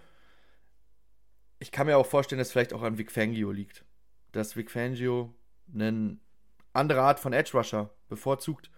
Ich 1.60 1.70
kann 1.70 1.86
mir 1.86 1.96
auch 1.96 2.06
vorstellen, 2.06 2.38
dass 2.38 2.48
es 2.48 2.52
vielleicht 2.52 2.72
auch 2.72 2.82
an 2.82 2.98
Vic 2.98 3.12
Fangio 3.12 3.52
liegt. 3.52 3.84
Dass 4.32 4.56
Vic 4.56 4.70
Fangio 4.70 5.32
eine 5.72 6.18
andere 6.72 7.02
Art 7.02 7.20
von 7.20 7.32
Edge 7.32 7.56
Rusher 7.56 7.90
bevorzugt. 8.08 8.70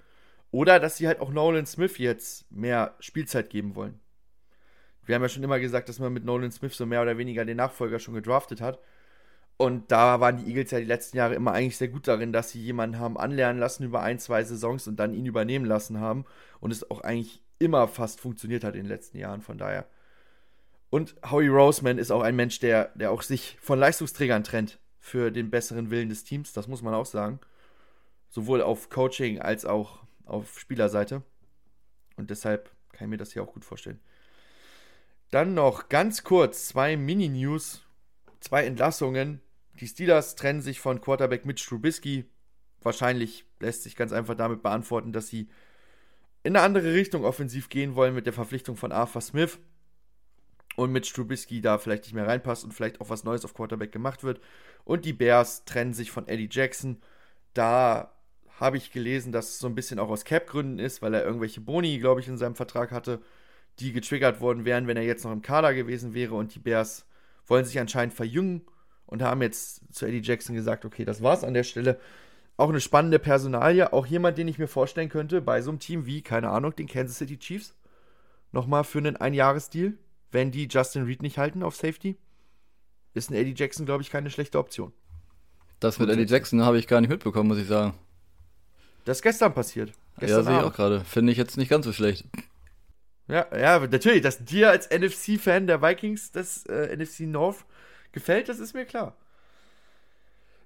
Oder 0.57 0.81
dass 0.81 0.97
sie 0.97 1.07
halt 1.07 1.21
auch 1.21 1.29
Nolan 1.29 1.67
Smith 1.67 1.99
jetzt 1.99 2.51
mehr 2.51 2.95
Spielzeit 2.99 3.51
geben 3.51 3.75
wollen. 3.75 4.01
Wir 5.05 5.15
haben 5.15 5.21
ja 5.21 5.29
schon 5.29 5.43
immer 5.43 5.61
gesagt, 5.61 5.91
dass 5.91 5.99
man 5.99 6.15
mit 6.15 6.25
Nolan 6.25 6.51
Smith 6.51 6.75
so 6.75 6.87
mehr 6.87 7.03
oder 7.03 7.19
weniger 7.19 7.45
den 7.45 7.59
Nachfolger 7.59 7.99
schon 7.99 8.15
gedraftet 8.15 8.63
hat. 8.63 8.79
Und 9.59 9.93
da 9.93 10.19
waren 10.19 10.39
die 10.39 10.47
Eagles 10.49 10.71
ja 10.71 10.79
die 10.79 10.87
letzten 10.87 11.19
Jahre 11.19 11.35
immer 11.35 11.53
eigentlich 11.53 11.77
sehr 11.77 11.89
gut 11.89 12.09
darin, 12.09 12.33
dass 12.33 12.53
sie 12.53 12.63
jemanden 12.63 12.99
haben 12.99 13.19
anlernen 13.19 13.61
lassen 13.61 13.85
über 13.85 14.01
ein, 14.01 14.19
zwei 14.19 14.43
Saisons 14.45 14.89
und 14.89 14.97
dann 14.97 15.13
ihn 15.13 15.27
übernehmen 15.27 15.67
lassen 15.67 16.01
haben. 16.01 16.25
Und 16.59 16.71
es 16.71 16.91
auch 16.91 17.03
eigentlich 17.03 17.43
immer 17.59 17.87
fast 17.87 18.23
funktioniert 18.23 18.65
hat 18.65 18.77
in 18.77 18.85
den 18.85 18.89
letzten 18.89 19.19
Jahren. 19.19 19.43
Von 19.43 19.59
daher. 19.59 19.85
Und 20.89 21.17
Howie 21.31 21.49
Roseman 21.49 21.99
ist 21.99 22.11
auch 22.11 22.23
ein 22.23 22.35
Mensch, 22.35 22.61
der, 22.61 22.93
der 22.95 23.11
auch 23.11 23.21
sich 23.21 23.59
von 23.61 23.79
Leistungsträgern 23.79 24.43
trennt 24.43 24.79
für 25.01 25.31
den 25.31 25.51
besseren 25.51 25.91
Willen 25.91 26.09
des 26.09 26.25
Teams. 26.25 26.55
Das 26.55 26.67
muss 26.67 26.81
man 26.81 26.95
auch 26.95 27.05
sagen. 27.05 27.41
Sowohl 28.31 28.63
auf 28.63 28.89
Coaching 28.89 29.39
als 29.39 29.67
auch 29.67 30.07
auf 30.27 30.59
Spielerseite. 30.59 31.23
Und 32.17 32.31
deshalb 32.31 32.71
kann 32.93 33.07
ich 33.07 33.11
mir 33.11 33.17
das 33.17 33.33
hier 33.33 33.43
auch 33.43 33.53
gut 33.53 33.65
vorstellen. 33.65 34.01
Dann 35.31 35.55
noch 35.55 35.89
ganz 35.89 36.23
kurz 36.25 36.69
zwei 36.69 36.97
Mini-News, 36.97 37.83
zwei 38.41 38.65
Entlassungen. 38.65 39.41
Die 39.81 39.89
Steelers 39.89 40.37
trennen 40.37 40.63
sich 40.63 40.81
von 40.81 41.01
Quarterback 41.01 41.45
Mitch 41.47 41.67
Trubisky. 41.69 42.27
Wahrscheinlich 42.83 43.45
lässt 43.61 43.83
sich 43.83 43.97
ganz 43.97 44.13
einfach 44.13 44.35
damit 44.35 44.63
beantworten, 44.63 45.13
dass 45.13 45.29
sie 45.29 45.49
in 46.43 46.55
eine 46.57 46.65
andere 46.65 46.95
Richtung 46.95 47.25
offensiv 47.25 47.69
gehen 47.69 47.97
wollen 47.97 48.15
mit 48.15 48.27
der 48.27 48.33
Verpflichtung 48.33 48.77
von 48.77 48.93
Arthur 48.93 49.21
Smith 49.21 49.59
und 50.77 50.93
Mitch 50.93 51.13
Trubisky 51.13 51.61
da 51.61 51.79
vielleicht 51.79 52.05
nicht 52.05 52.15
mehr 52.15 52.29
reinpasst 52.29 52.63
und 52.63 52.73
vielleicht 52.73 53.01
auch 53.01 53.11
was 53.11 53.25
Neues 53.25 53.45
auf 53.45 53.55
Quarterback 53.55 53.91
gemacht 53.91 54.23
wird. 54.23 54.41
Und 54.85 55.05
die 55.05 55.13
Bears 55.13 55.65
trennen 55.65 55.93
sich 55.93 56.13
von 56.13 56.29
Eddie 56.29 56.49
Jackson. 56.51 57.03
Da 57.53 58.16
habe 58.59 58.77
ich 58.77 58.91
gelesen, 58.91 59.33
dass 59.33 59.51
es 59.51 59.59
so 59.59 59.67
ein 59.67 59.75
bisschen 59.75 59.99
auch 59.99 60.09
aus 60.09 60.25
Cap-Gründen 60.25 60.79
ist, 60.79 61.03
weil 61.03 61.15
er 61.15 61.25
irgendwelche 61.25 61.61
Boni, 61.61 61.99
glaube 61.99 62.21
ich, 62.21 62.29
in 62.29 62.39
seinem 62.39 62.55
Vertrag 62.55 62.91
hatte 62.91 63.21
die 63.79 63.93
getriggert 63.93 64.41
worden 64.41 64.65
wären, 64.65 64.87
wenn 64.87 64.97
er 64.97 65.03
jetzt 65.03 65.25
noch 65.25 65.33
im 65.33 65.43
Kader 65.43 65.75
gewesen 65.75 66.15
wäre. 66.15 66.35
Und 66.35 66.55
die 66.55 66.59
Bears 66.59 67.05
wollen 67.47 67.65
sich 67.65 67.79
anscheinend 67.79 68.15
verjüngen 68.15 68.63
und 69.05 69.23
haben 69.23 69.43
jetzt 69.43 69.83
zu 69.95 70.07
Eddie 70.07 70.23
Jackson 70.23 70.57
gesagt, 70.57 70.85
okay, 70.85 71.05
das 71.05 71.23
war's 71.23 71.45
an 71.45 71.55
der 71.55 71.65
Stelle. 71.65 72.01
Auch 72.57 72.71
eine 72.71 72.81
spannende 72.81 73.19
Personalie, 73.19 73.93
auch 73.93 74.07
jemand, 74.07 74.39
den 74.39 74.49
ich 74.49 74.59
mir 74.59 74.67
vorstellen 74.67 75.11
könnte, 75.11 75.43
bei 75.43 75.61
so 75.61 75.71
einem 75.71 75.79
Team 75.79 76.07
wie, 76.07 76.23
keine 76.23 76.49
Ahnung, 76.49 76.75
den 76.75 76.87
Kansas 76.87 77.19
City 77.19 77.39
Chiefs, 77.39 77.75
nochmal 78.51 78.85
für 78.85 78.99
einen 78.99 79.17
Einjahresdeal, 79.17 79.93
wenn 80.33 80.51
die 80.51 80.67
Justin 80.67 81.05
Reed 81.05 81.21
nicht 81.21 81.37
halten 81.37 81.63
auf 81.63 81.77
Safety, 81.77 82.17
ist 83.13 83.31
ein 83.31 83.35
Eddie 83.35 83.55
Jackson, 83.55 83.85
glaube 83.85 84.03
ich, 84.03 84.11
keine 84.11 84.31
schlechte 84.31 84.59
Option. 84.59 84.93
Das 85.81 85.99
mit 85.99 86.09
Eddie 86.09 86.25
Jackson 86.25 86.63
habe 86.63 86.79
ich 86.79 86.87
gar 86.87 87.03
nicht 87.03 87.11
mitbekommen, 87.11 87.49
muss 87.49 87.59
ich 87.59 87.67
sagen. 87.67 87.93
Das 89.07 89.19
ist 89.19 89.23
gestern 89.23 89.55
passiert. 89.55 89.93
Gestern 90.19 90.39
ja, 90.39 90.45
sehe 90.45 90.59
ich 90.59 90.65
auch 90.65 90.75
gerade. 90.75 91.05
Finde 91.05 91.31
ich 91.31 91.39
jetzt 91.39 91.57
nicht 91.57 91.69
ganz 91.69 91.87
so 91.87 91.93
schlecht. 91.93 92.27
Ja, 93.29 93.47
ja, 93.57 93.79
natürlich, 93.79 94.21
dass 94.21 94.45
dir 94.45 94.71
als 94.71 94.91
NFC-Fan 94.91 95.69
der 95.69 95.81
Vikings 95.81 96.33
das 96.33 96.67
äh, 96.67 96.97
NFC 96.97 97.21
North 97.21 97.65
gefällt, 98.11 98.49
das 98.49 98.59
ist 98.59 98.75
mir 98.75 98.85
klar. 98.85 99.17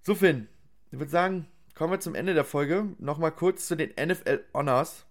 So, 0.03 0.15
Finn, 0.15 0.49
ich 0.91 0.99
würde 0.99 1.11
sagen, 1.11 1.47
kommen 1.75 1.93
wir 1.93 2.01
zum 2.01 2.15
Ende 2.15 2.33
der 2.33 2.45
Folge. 2.45 2.89
Nochmal 2.99 3.33
kurz 3.33 3.67
zu 3.67 3.77
den 3.77 3.91
NFL 3.91 4.43
Honors. 4.55 5.05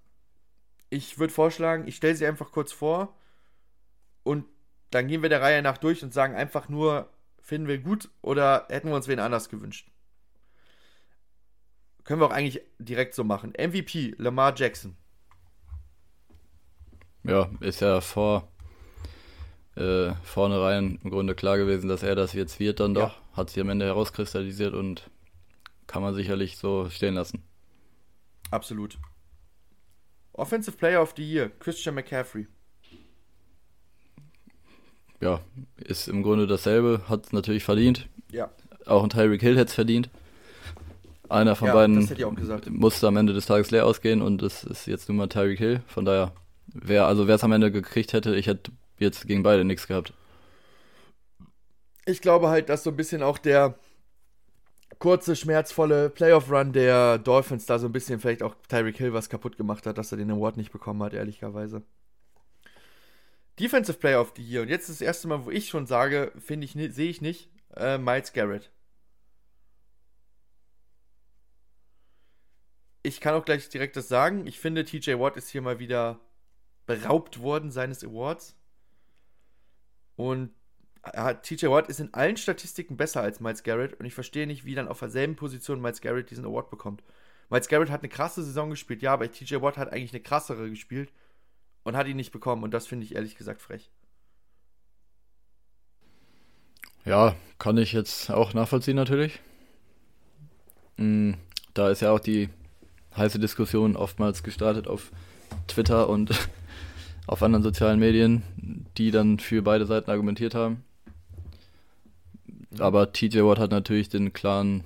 Ich 0.90 1.20
würde 1.20 1.34
vorschlagen, 1.34 1.88
ich 1.88 1.96
stelle 1.98 2.16
sie 2.16 2.26
einfach 2.26 2.52
kurz 2.52 2.72
vor 2.72 3.16
und 4.24 4.46
dann 4.90 5.08
gehen 5.08 5.22
wir 5.22 5.30
der 5.30 5.42
Reihe 5.42 5.62
nach 5.62 5.78
durch 5.78 6.04
und 6.04 6.14
sagen 6.14 6.36
einfach 6.36 6.68
nur, 6.68 7.10
finden 7.42 7.68
wir 7.68 7.78
gut 7.78 8.10
oder 8.24 8.66
hätten 8.70 8.90
wir 8.90 8.96
uns 8.96 9.08
wen 9.08 9.20
anders 9.20 9.50
gewünscht. 9.50 9.88
Können 12.10 12.22
wir 12.22 12.26
auch 12.26 12.32
eigentlich 12.32 12.64
direkt 12.80 13.14
so 13.14 13.24
machen. 13.24 13.54
MVP, 13.56 14.16
Lamar 14.18 14.56
Jackson 14.58 14.98
ja, 17.24 17.48
ist 17.60 17.82
ja 17.82 18.02
vor 18.02 18.48
äh, 19.76 20.14
vornherein 20.24 21.00
im 21.04 21.12
Grunde 21.12 21.36
klar 21.36 21.58
gewesen, 21.58 21.88
dass 21.88 22.02
er 22.02 22.16
das 22.16 22.34
jetzt 22.34 22.60
wird 22.60 22.80
dann 22.80 22.96
doch. 22.96 23.14
Ja. 23.14 23.38
Hat 23.38 23.52
sich 23.52 23.62
am 23.62 23.70
Ende 23.70 23.86
herauskristallisiert 23.86 24.74
und 24.74 25.12
kann 25.86 26.02
man 26.02 26.16
sicherlich 26.16 26.58
so 26.58 26.90
stehen 26.90 27.14
lassen. 27.14 27.44
Absolut. 28.50 28.98
Offensive 30.34 30.78
Player 30.78 31.00
of 31.00 31.14
the 31.16 31.24
Year, 31.24 31.52
Christian 31.60 31.94
McCaffrey. 31.94 32.48
Ja, 35.22 35.42
ist 35.76 36.08
im 36.08 36.24
Grunde 36.24 36.48
dasselbe, 36.48 37.04
hat 37.08 37.28
es 37.28 37.34
natürlich 37.34 37.64
verdient. 37.64 38.10
Ja. 38.32 38.50
Auch 38.88 39.04
ein 39.04 39.12
Tyreek 39.12 39.42
Hill 39.42 39.58
hätte 39.58 39.70
es 39.70 39.76
verdient. 39.76 40.10
Einer 41.30 41.56
von 41.56 41.68
ja, 41.68 41.74
beiden 41.74 42.10
musste 42.70 43.08
am 43.08 43.18
Ende 43.18 43.34
des 43.34 43.46
Tages 43.46 43.72
leer 43.72 43.86
ausgehen 43.86 44.22
und 44.22 44.42
es 44.42 44.64
ist 44.64 44.88
jetzt 44.88 45.08
nun 45.10 45.18
mal 45.18 45.28
Tyreek 45.28 45.60
Hill. 45.60 45.82
Von 45.88 46.06
daher 46.06 46.34
Wer, 46.74 47.06
also 47.06 47.28
wer 47.28 47.36
es 47.36 47.44
am 47.44 47.52
Ende 47.52 47.72
gekriegt 47.72 48.14
hätte, 48.14 48.36
ich 48.36 48.48
hätte 48.48 48.72
jetzt 48.98 49.28
gegen 49.28 49.44
beide 49.44 49.64
nichts 49.64 49.88
gehabt. 49.88 50.14
Ich 52.06 52.22
glaube 52.22 52.50
halt, 52.50 52.70
dass 52.70 52.84
so 52.84 52.90
ein 52.90 52.96
bisschen 52.96 53.24
auch 53.24 53.38
der 53.38 53.76
kurze, 55.00 55.36
schmerzvolle 55.36 56.10
Playoff-Run 56.10 56.74
der 56.74 57.18
Dolphins 57.18 57.66
da 57.66 57.80
so 57.80 57.88
ein 57.88 57.92
bisschen 57.92 58.20
vielleicht 58.20 58.44
auch 58.44 58.56
Tyreek 58.68 58.98
Hill 58.98 59.14
was 59.14 59.30
kaputt 59.30 59.58
gemacht 59.58 59.86
hat, 59.86 59.98
dass 59.98 60.12
er 60.12 60.18
den 60.18 60.32
Award 60.32 60.58
nicht 60.58 60.72
bekommen 60.72 61.02
hat, 61.04 61.14
ehrlicherweise. 61.14 61.84
Defensive 63.60 63.98
Player 63.98 64.22
of 64.22 64.34
the 64.36 64.44
Year. 64.44 64.62
Und 64.62 64.70
jetzt 64.70 64.90
das 64.90 65.02
erste 65.02 65.28
Mal, 65.28 65.46
wo 65.46 65.52
ich 65.52 65.70
schon 65.70 65.86
sage, 65.86 66.32
finde 66.40 66.66
ich, 66.66 66.74
sehe 66.94 67.10
ich 67.10 67.22
nicht, 67.22 67.50
äh, 67.76 67.98
Miles 67.98 68.34
Garrett. 68.34 68.72
Ich 73.02 73.22
kann 73.22 73.34
auch 73.34 73.46
gleich 73.46 73.70
direkt 73.70 73.96
das 73.96 74.08
sagen. 74.08 74.46
Ich 74.46 74.60
finde, 74.60 74.84
TJ 74.84 75.14
Watt 75.20 75.38
ist 75.38 75.50
hier 75.50 75.62
mal 75.62 75.80
wieder 75.80 76.20
beraubt 76.86 77.40
worden 77.40 77.72
seines 77.72 78.04
Awards. 78.04 78.56
Und 80.16 80.52
TJ 81.44 81.68
Watt 81.68 81.88
ist 81.88 82.00
in 82.00 82.14
allen 82.14 82.36
Statistiken 82.36 82.98
besser 82.98 83.22
als 83.22 83.40
Miles 83.40 83.64
Garrett 83.64 83.94
und 84.00 84.06
ich 84.06 84.14
verstehe 84.14 84.48
nicht, 84.48 84.66
wie 84.66 84.76
dann 84.76 84.90
auf 84.90 85.00
derselben 85.00 85.36
Position 85.36 85.82
Miles 85.82 86.02
Garrett 86.02 86.30
diesen 86.30 86.46
Award 86.46 86.70
bekommt. 86.70 87.04
Miles 87.50 87.70
Garrett 87.70 87.90
hat 87.90 88.02
eine 88.02 88.10
krasse 88.10 88.44
Saison 88.44 88.70
gespielt, 88.70 89.02
ja, 89.02 89.14
aber 89.14 89.32
TJ 89.32 89.62
Watt 89.62 89.78
hat 89.78 89.94
eigentlich 89.94 90.14
eine 90.14 90.22
krassere 90.22 90.70
gespielt 90.70 91.12
und 91.84 91.96
hat 91.96 92.08
ihn 92.08 92.18
nicht 92.18 92.32
bekommen 92.32 92.64
und 92.64 92.74
das 92.74 92.86
finde 92.86 93.06
ich 93.06 93.16
ehrlich 93.16 93.36
gesagt 93.36 93.62
frech. 93.62 93.90
Ja, 97.06 97.36
kann 97.58 97.78
ich 97.78 97.94
jetzt 97.94 98.30
auch 98.30 98.54
nachvollziehen 98.54 98.98
natürlich. 98.98 99.40
Mm, 100.98 101.34
da 101.74 101.90
ist 101.90 102.02
ja 102.02 102.12
auch 102.12 102.20
die 102.20 102.50
heiße 103.16 103.40
Diskussion 103.40 103.96
oftmals 103.96 104.44
gestartet 104.44 104.88
auf 104.88 105.12
Twitter 105.68 106.10
und 106.10 106.32
auf 107.28 107.44
anderen 107.44 107.64
sozialen 107.64 108.00
Medien, 108.00 108.44
die 108.98 109.12
dann 109.12 109.40
für 109.40 109.62
beide 109.62 109.86
Seiten 109.86 110.12
argumentiert 110.12 110.56
haben. 110.56 110.84
Aber 112.78 113.12
TJ 113.12 113.40
Watt 113.42 113.60
hat 113.60 113.72
natürlich 113.72 114.10
den 114.10 114.32
klaren 114.34 114.84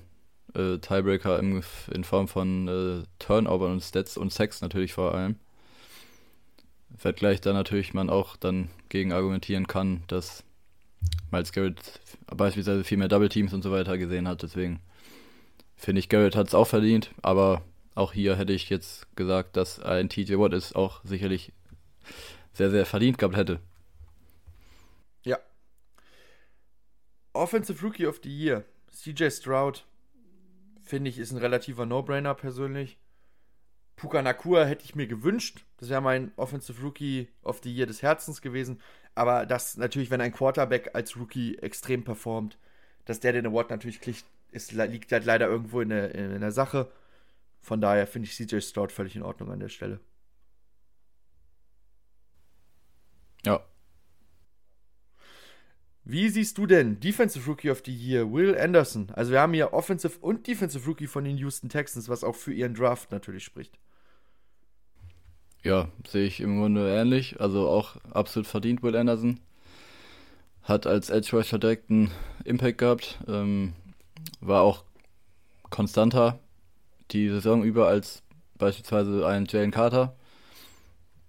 äh, 0.55 0.77
Tiebreaker 0.77 1.39
im, 1.39 1.61
in 1.91 2.03
Form 2.03 2.27
von 2.27 2.67
äh, 2.67 3.03
Turnover 3.19 3.67
und 3.67 3.81
Stats 3.81 4.17
und 4.17 4.31
Sex 4.31 4.61
natürlich 4.61 4.93
vor 4.93 5.13
allem. 5.13 5.35
Wenngleich 7.01 7.41
da 7.41 7.53
natürlich 7.53 7.93
man 7.93 8.09
auch 8.09 8.37
dann 8.37 8.69
gegen 8.89 9.11
argumentieren 9.11 9.67
kann, 9.67 10.03
dass 10.07 10.43
Miles 11.31 11.51
Garrett 11.51 11.99
beispielsweise 12.27 12.83
viel 12.83 12.97
mehr 12.97 13.07
Double 13.07 13.29
Teams 13.29 13.53
und 13.53 13.63
so 13.63 13.71
weiter 13.71 13.97
gesehen 13.97 14.27
hat. 14.27 14.43
Deswegen 14.43 14.79
finde 15.75 15.99
ich, 15.99 16.09
Garrett 16.09 16.35
hat 16.35 16.47
es 16.47 16.55
auch 16.55 16.67
verdient, 16.67 17.11
aber 17.21 17.61
auch 17.95 18.13
hier 18.13 18.37
hätte 18.37 18.53
ich 18.53 18.69
jetzt 18.69 19.15
gesagt, 19.15 19.57
dass 19.57 19.79
ein 19.79 20.09
TJ 20.09 20.37
Watt 20.37 20.53
ist 20.53 20.75
auch 20.75 21.01
sicherlich 21.03 21.53
sehr, 22.53 22.69
sehr 22.69 22.85
verdient 22.85 23.17
gehabt 23.17 23.35
hätte. 23.35 23.59
Ja. 25.23 25.37
Offensive 27.33 27.83
Rookie 27.83 28.07
of 28.07 28.19
the 28.23 28.29
Year, 28.29 28.63
CJ 28.91 29.29
Stroud, 29.29 29.85
finde 30.83 31.09
ich, 31.09 31.17
ist 31.17 31.31
ein 31.31 31.37
relativer 31.37 31.85
No-Brainer 31.85 32.35
persönlich. 32.35 32.97
Puka 33.95 34.21
Nakua 34.21 34.65
hätte 34.65 34.85
ich 34.85 34.95
mir 34.95 35.07
gewünscht. 35.07 35.65
Das 35.77 35.89
wäre 35.89 36.01
mein 36.01 36.31
Offensive 36.35 36.81
Rookie 36.81 37.29
of 37.43 37.61
the 37.63 37.73
Year 37.73 37.85
des 37.85 38.01
Herzens 38.01 38.41
gewesen. 38.41 38.81
Aber 39.15 39.45
das 39.45 39.77
natürlich, 39.77 40.09
wenn 40.09 40.21
ein 40.21 40.33
Quarterback 40.33 40.91
als 40.93 41.15
Rookie 41.15 41.57
extrem 41.59 42.03
performt, 42.03 42.57
dass 43.05 43.19
der 43.19 43.33
den 43.33 43.45
Award 43.45 43.69
natürlich 43.69 44.01
kriegt, 44.01 44.25
ist, 44.51 44.71
liegt 44.71 45.11
halt 45.11 45.25
leider 45.25 45.47
irgendwo 45.47 45.81
in 45.81 45.89
der, 45.89 46.13
in 46.15 46.41
der 46.41 46.51
Sache. 46.51 46.91
Von 47.63 47.79
daher 47.79 48.05
finde 48.05 48.27
ich 48.27 48.35
CJ 48.35 48.59
Stroud 48.59 48.91
völlig 48.91 49.15
in 49.15 49.23
Ordnung 49.23 49.49
an 49.49 49.61
der 49.61 49.69
Stelle. 49.69 50.01
Ja. 53.45 53.65
Wie 56.03 56.27
siehst 56.27 56.57
du 56.57 56.65
denn 56.65 56.99
Defensive 56.99 57.49
Rookie 57.49 57.71
of 57.71 57.81
the 57.85 57.95
Year, 57.95 58.29
Will 58.33 58.57
Anderson? 58.59 59.09
Also 59.13 59.31
wir 59.31 59.39
haben 59.39 59.53
hier 59.53 59.71
Offensive 59.71 60.19
und 60.19 60.45
Defensive 60.45 60.85
Rookie 60.85 61.07
von 61.07 61.23
den 61.23 61.37
Houston 61.37 61.69
Texans, 61.69 62.09
was 62.09 62.25
auch 62.25 62.35
für 62.35 62.53
ihren 62.53 62.73
Draft 62.75 63.13
natürlich 63.13 63.45
spricht. 63.45 63.79
Ja, 65.63 65.87
sehe 66.05 66.25
ich 66.25 66.41
im 66.41 66.59
Grunde 66.59 66.93
ähnlich. 66.93 67.39
Also 67.39 67.69
auch 67.69 67.95
absolut 68.11 68.45
verdient 68.45 68.83
Will 68.83 68.97
Anderson. 68.97 69.39
Hat 70.63 70.85
als 70.85 71.09
Edge 71.09 71.37
Rusher 71.37 71.59
direkt 71.59 71.89
einen 71.89 72.11
Impact 72.43 72.79
gehabt. 72.79 73.19
Ähm, 73.29 73.71
war 74.41 74.63
auch 74.63 74.83
konstanter 75.69 76.42
die 77.11 77.29
Saison 77.29 77.63
über 77.63 77.87
als 77.87 78.23
beispielsweise 78.57 79.25
ein 79.27 79.45
Jalen 79.45 79.71
Carter, 79.71 80.15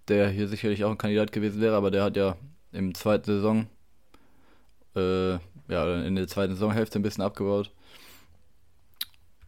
der 0.09 0.29
hier 0.29 0.49
sicherlich 0.49 0.85
auch 0.85 0.91
ein 0.91 0.99
Kandidat 0.99 1.33
gewesen 1.33 1.61
wäre, 1.61 1.77
aber 1.77 1.91
der 1.91 2.05
hat 2.05 2.17
ja 2.17 2.37
im 2.73 2.95
zweiten 2.95 3.25
Saison, 3.25 3.67
äh, 4.97 5.33
ja, 5.69 6.03
in 6.03 6.17
der 6.17 6.29
zweiten 6.29 6.55
Saisonhälfte 6.55 6.99
ein 6.99 7.03
bisschen 7.03 7.25
abgebaut. 7.25 7.71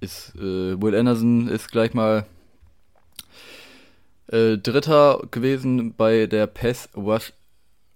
Ist, 0.01 0.35
äh, 0.37 0.81
Will 0.81 0.95
Anderson 0.95 1.49
ist 1.49 1.71
gleich 1.71 1.95
mal 1.95 2.27
äh, 4.29 4.59
Dritter 4.59 5.23
gewesen 5.31 5.95
bei 5.95 6.27
der 6.27 6.47
Pass 6.47 6.89
Rush 6.97 7.33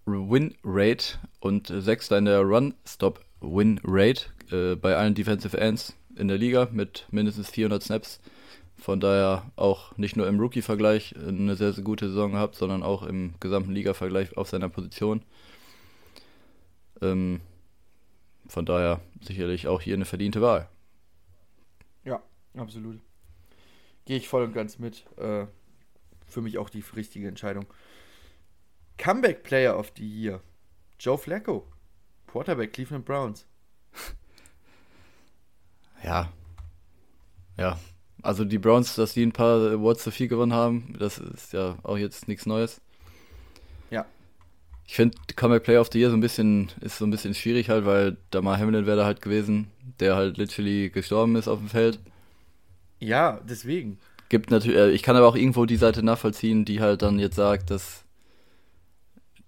Win 0.07 0.55
Rate 0.65 1.19
und 1.41 1.69
Sechster 1.69 2.19
in 2.19 2.25
der 2.25 2.41
Run 2.41 2.75
Stop 2.87 3.21
Win 3.41 3.81
Rate 3.85 4.27
äh, 4.51 4.77
bei 4.77 4.97
allen 4.97 5.15
Defensive 5.15 5.57
Ends 5.59 5.95
in 6.17 6.29
der 6.29 6.39
Liga 6.39 6.69
mit 6.73 7.07
mindestens 7.11 7.51
400 7.51 7.83
Snaps. 7.83 8.21
Von 8.77 8.99
daher 8.99 9.51
auch 9.57 9.97
nicht 9.99 10.17
nur 10.17 10.27
im 10.27 10.41
Rookie-Vergleich 10.41 11.15
eine 11.17 11.55
sehr, 11.55 11.73
sehr 11.73 11.85
gute 11.85 12.09
Saison 12.09 12.33
gehabt, 12.33 12.55
sondern 12.55 12.83
auch 12.83 13.03
im 13.03 13.35
gesamten 13.39 13.73
Liga-Vergleich 13.73 14.37
auf 14.37 14.49
seiner 14.49 14.71
Position. 14.71 15.23
Ähm, 17.03 17.41
von 18.49 18.65
daher 18.65 19.01
sicherlich 19.21 19.69
auch 19.69 19.81
hier 19.81 19.95
eine 19.95 20.07
verdiente 20.07 20.41
Wahl. 20.41 20.69
Ja, 22.05 22.23
absolut. 22.57 23.01
Gehe 24.07 24.17
ich 24.17 24.29
voll 24.29 24.45
und 24.45 24.55
ganz 24.55 24.79
mit. 24.79 25.05
Äh, 25.19 25.47
für 26.27 26.41
mich 26.41 26.59
auch 26.59 26.71
die 26.71 26.85
richtige 26.97 27.29
Entscheidung. 27.29 27.67
Comeback 28.99 29.43
Player 29.43 29.79
of 29.79 29.93
the 29.97 30.07
Year. 30.07 30.41
Joe 30.99 31.19
Flacco. 31.19 31.67
Quarterback 32.27 32.73
Cleveland 32.73 33.05
Browns. 33.05 33.47
Ja. 36.11 36.29
Ja. 37.57 37.79
Also 38.23 38.45
die 38.45 38.59
Browns, 38.59 38.97
dass 38.97 39.15
die 39.15 39.25
ein 39.25 39.33
paar 39.33 39.61
Awards 39.73 40.03
zu 40.03 40.11
viel 40.11 40.27
gewonnen 40.27 40.53
haben, 40.53 40.97
das 40.99 41.19
ist 41.19 41.53
ja 41.53 41.77
auch 41.85 41.97
jetzt 41.97 42.27
nichts 42.27 42.47
Neues. 42.47 42.81
Ja. 43.91 44.05
Ich 44.87 44.97
finde 44.97 45.17
Comeback 45.37 45.63
Player 45.63 45.81
of 45.81 45.89
the 45.93 46.01
Year 46.01 46.11
so 46.11 46.17
ein 46.17 46.21
bisschen, 46.21 46.69
ist 46.81 46.99
so 46.99 47.07
ein 47.07 47.13
bisschen 47.13 47.35
schwierig 47.35 47.71
halt, 47.71 47.87
weil 47.87 48.17
Damar 48.31 48.59
Hamlin 48.59 48.87
wäre 48.87 48.97
da 48.97 49.05
halt 49.05 49.23
gewesen, 49.23 49.71
der 50.01 50.17
halt 50.17 50.37
literally 50.37 50.91
gestorben 50.91 51.37
ist 51.37 51.47
auf 51.47 51.61
dem 51.61 51.69
Feld. 51.69 52.01
Ja, 52.99 53.41
deswegen. 53.49 53.99
Gibt 54.29 54.51
natürlich, 54.51 54.79
äh, 54.79 54.91
ich 54.91 55.05
kann 55.05 55.17
aber 55.17 55.29
auch 55.29 55.37
irgendwo 55.37 55.65
die 55.65 55.77
Seite 55.77 56.03
nachvollziehen, 56.03 56.65
die 56.65 56.81
halt 56.81 57.03
dann 57.03 57.21
jetzt 57.21 57.37
sagt, 57.37 57.71
dass 57.71 58.05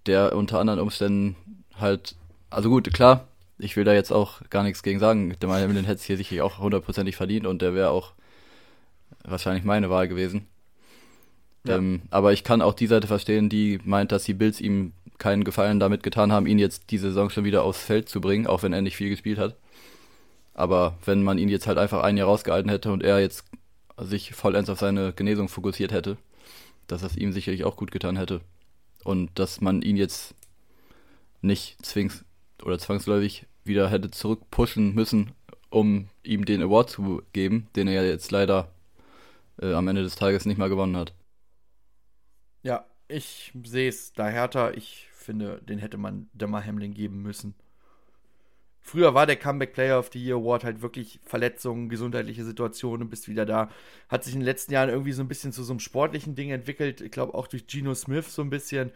der 0.07 0.35
unter 0.37 0.61
anderen 0.61 0.81
Umständen 0.81 1.37
halt, 1.75 2.15
also 2.51 2.71
gut, 2.71 2.93
klar, 2.95 3.27
ich 3.59 3.77
will 3.77 3.85
da 3.85 3.93
jetzt 3.95 4.13
auch 4.13 4.41
gar 4.51 4.63
nichts 4.63 4.83
gegen 4.83 4.99
sagen. 4.99 5.37
Der 5.41 5.49
Hamilton 5.49 5.85
hätte 5.85 5.97
es 5.97 6.05
hier 6.05 6.17
sicherlich 6.17 6.43
auch 6.43 6.59
hundertprozentig 6.59 7.17
verdient 7.17 7.47
und 7.47 7.63
der 7.63 7.75
wäre 7.75 7.91
auch 7.91 8.13
wahrscheinlich 9.25 9.65
meine 9.65 9.91
Wahl 9.91 10.09
gewesen. 10.09 10.47
Ja. 11.65 11.77
Ähm, 11.77 12.03
aber 12.11 12.33
ich 12.33 12.45
kann 12.45 12.63
auch 12.63 12.75
die 12.75 12.87
Seite 12.87 13.07
verstehen, 13.07 13.49
die 13.49 13.79
meint, 13.85 14.13
dass 14.13 14.25
die 14.25 14.35
Bills 14.35 14.61
ihm 14.61 14.93
keinen 15.19 15.45
Gefallen 15.45 15.79
damit 15.79 16.03
getan 16.03 16.33
haben, 16.33 16.47
ihn 16.47 16.59
jetzt 16.59 16.91
diese 16.91 17.09
Saison 17.09 17.31
schon 17.31 17.45
wieder 17.45 17.63
aufs 17.63 17.83
Feld 17.83 18.09
zu 18.09 18.21
bringen, 18.21 18.47
auch 18.47 18.65
wenn 18.65 18.73
er 18.73 18.83
nicht 18.83 18.97
viel 18.97 19.11
gespielt 19.11 19.39
hat. 19.39 19.57
Aber 20.55 20.99
wenn 21.05 21.23
man 21.23 21.39
ihn 21.39 21.49
jetzt 21.49 21.67
halt 21.67 21.79
einfach 21.79 22.03
ein 22.03 22.17
Jahr 22.17 22.27
rausgehalten 22.27 22.71
hätte 22.71 22.93
und 22.93 23.03
er 23.03 23.21
jetzt 23.21 23.45
sich 23.99 24.33
vollends 24.35 24.69
auf 24.69 24.81
seine 24.81 25.13
Genesung 25.13 25.49
fokussiert 25.49 25.93
hätte, 25.93 26.17
dass 26.89 27.03
das 27.03 27.17
ihm 27.17 27.33
sicherlich 27.33 27.65
auch 27.65 27.77
gut 27.77 27.93
getan 27.93 28.17
hätte. 28.17 28.41
Und 29.05 29.31
dass 29.39 29.61
man 29.61 29.83
ihn 29.83 29.97
jetzt 29.97 30.35
nicht 31.41 31.85
zwings 31.85 32.25
oder 32.65 32.79
zwangsläufig 32.79 33.47
wieder 33.65 33.89
hätte 33.91 34.11
zurückpushen 34.11 34.95
müssen, 34.95 35.33
um 35.71 36.09
ihm 36.23 36.45
den 36.45 36.63
Award 36.63 36.91
zu 36.91 37.23
geben, 37.33 37.69
den 37.77 37.89
er 37.89 38.07
jetzt 38.07 38.31
leider 38.31 38.73
äh, 39.61 39.73
am 39.73 39.89
Ende 39.89 40.03
des 40.03 40.17
Tages 40.17 40.47
nicht 40.47 40.59
mal 40.59 40.69
gewonnen 40.69 40.97
hat. 40.97 41.15
Ja, 42.63 42.87
ich 43.09 43.53
sehe 43.65 43.89
es 43.89 44.13
da 44.13 44.27
härter. 44.27 44.77
Ich 44.77 45.09
finde, 45.13 45.61
den 45.63 45.79
hätte 45.79 45.99
man 45.99 46.29
Demar 46.33 46.65
Hamlin 46.65 46.95
geben 46.95 47.23
müssen. 47.23 47.55
Früher 48.85 49.15
war 49.15 49.27
der 49.27 49.37
Comeback 49.37 49.75
Player 49.75 49.99
of 49.99 50.11
the 50.13 50.23
Year 50.23 50.37
Award 50.37 50.65
halt 50.65 50.83
wirklich 50.83 51.21
Verletzungen, 51.25 51.89
gesundheitliche 51.89 52.45
Situationen, 52.45 53.09
bist 53.09 53.29
wieder 53.29 53.47
da. 53.47 53.71
Hat 54.09 54.25
sich 54.25 54.35
in 54.35 54.41
den 54.41 54.47
letzten 54.47 54.73
Jahren 54.73 54.89
irgendwie 54.89 55.13
so 55.13 55.23
ein 55.23 55.29
bisschen 55.29 55.53
zu 55.53 55.63
so 55.63 55.73
einem 55.73 55.79
sportlichen 55.79 56.35
Ding 56.35 56.51
entwickelt. 56.51 57.01
Ich 57.01 57.13
glaube 57.13 57.35
auch 57.35 57.47
durch 57.47 57.69
Geno 57.69 57.95
Smith 57.95 58.35
so 58.35 58.43
ein 58.43 58.51
bisschen. 58.51 58.91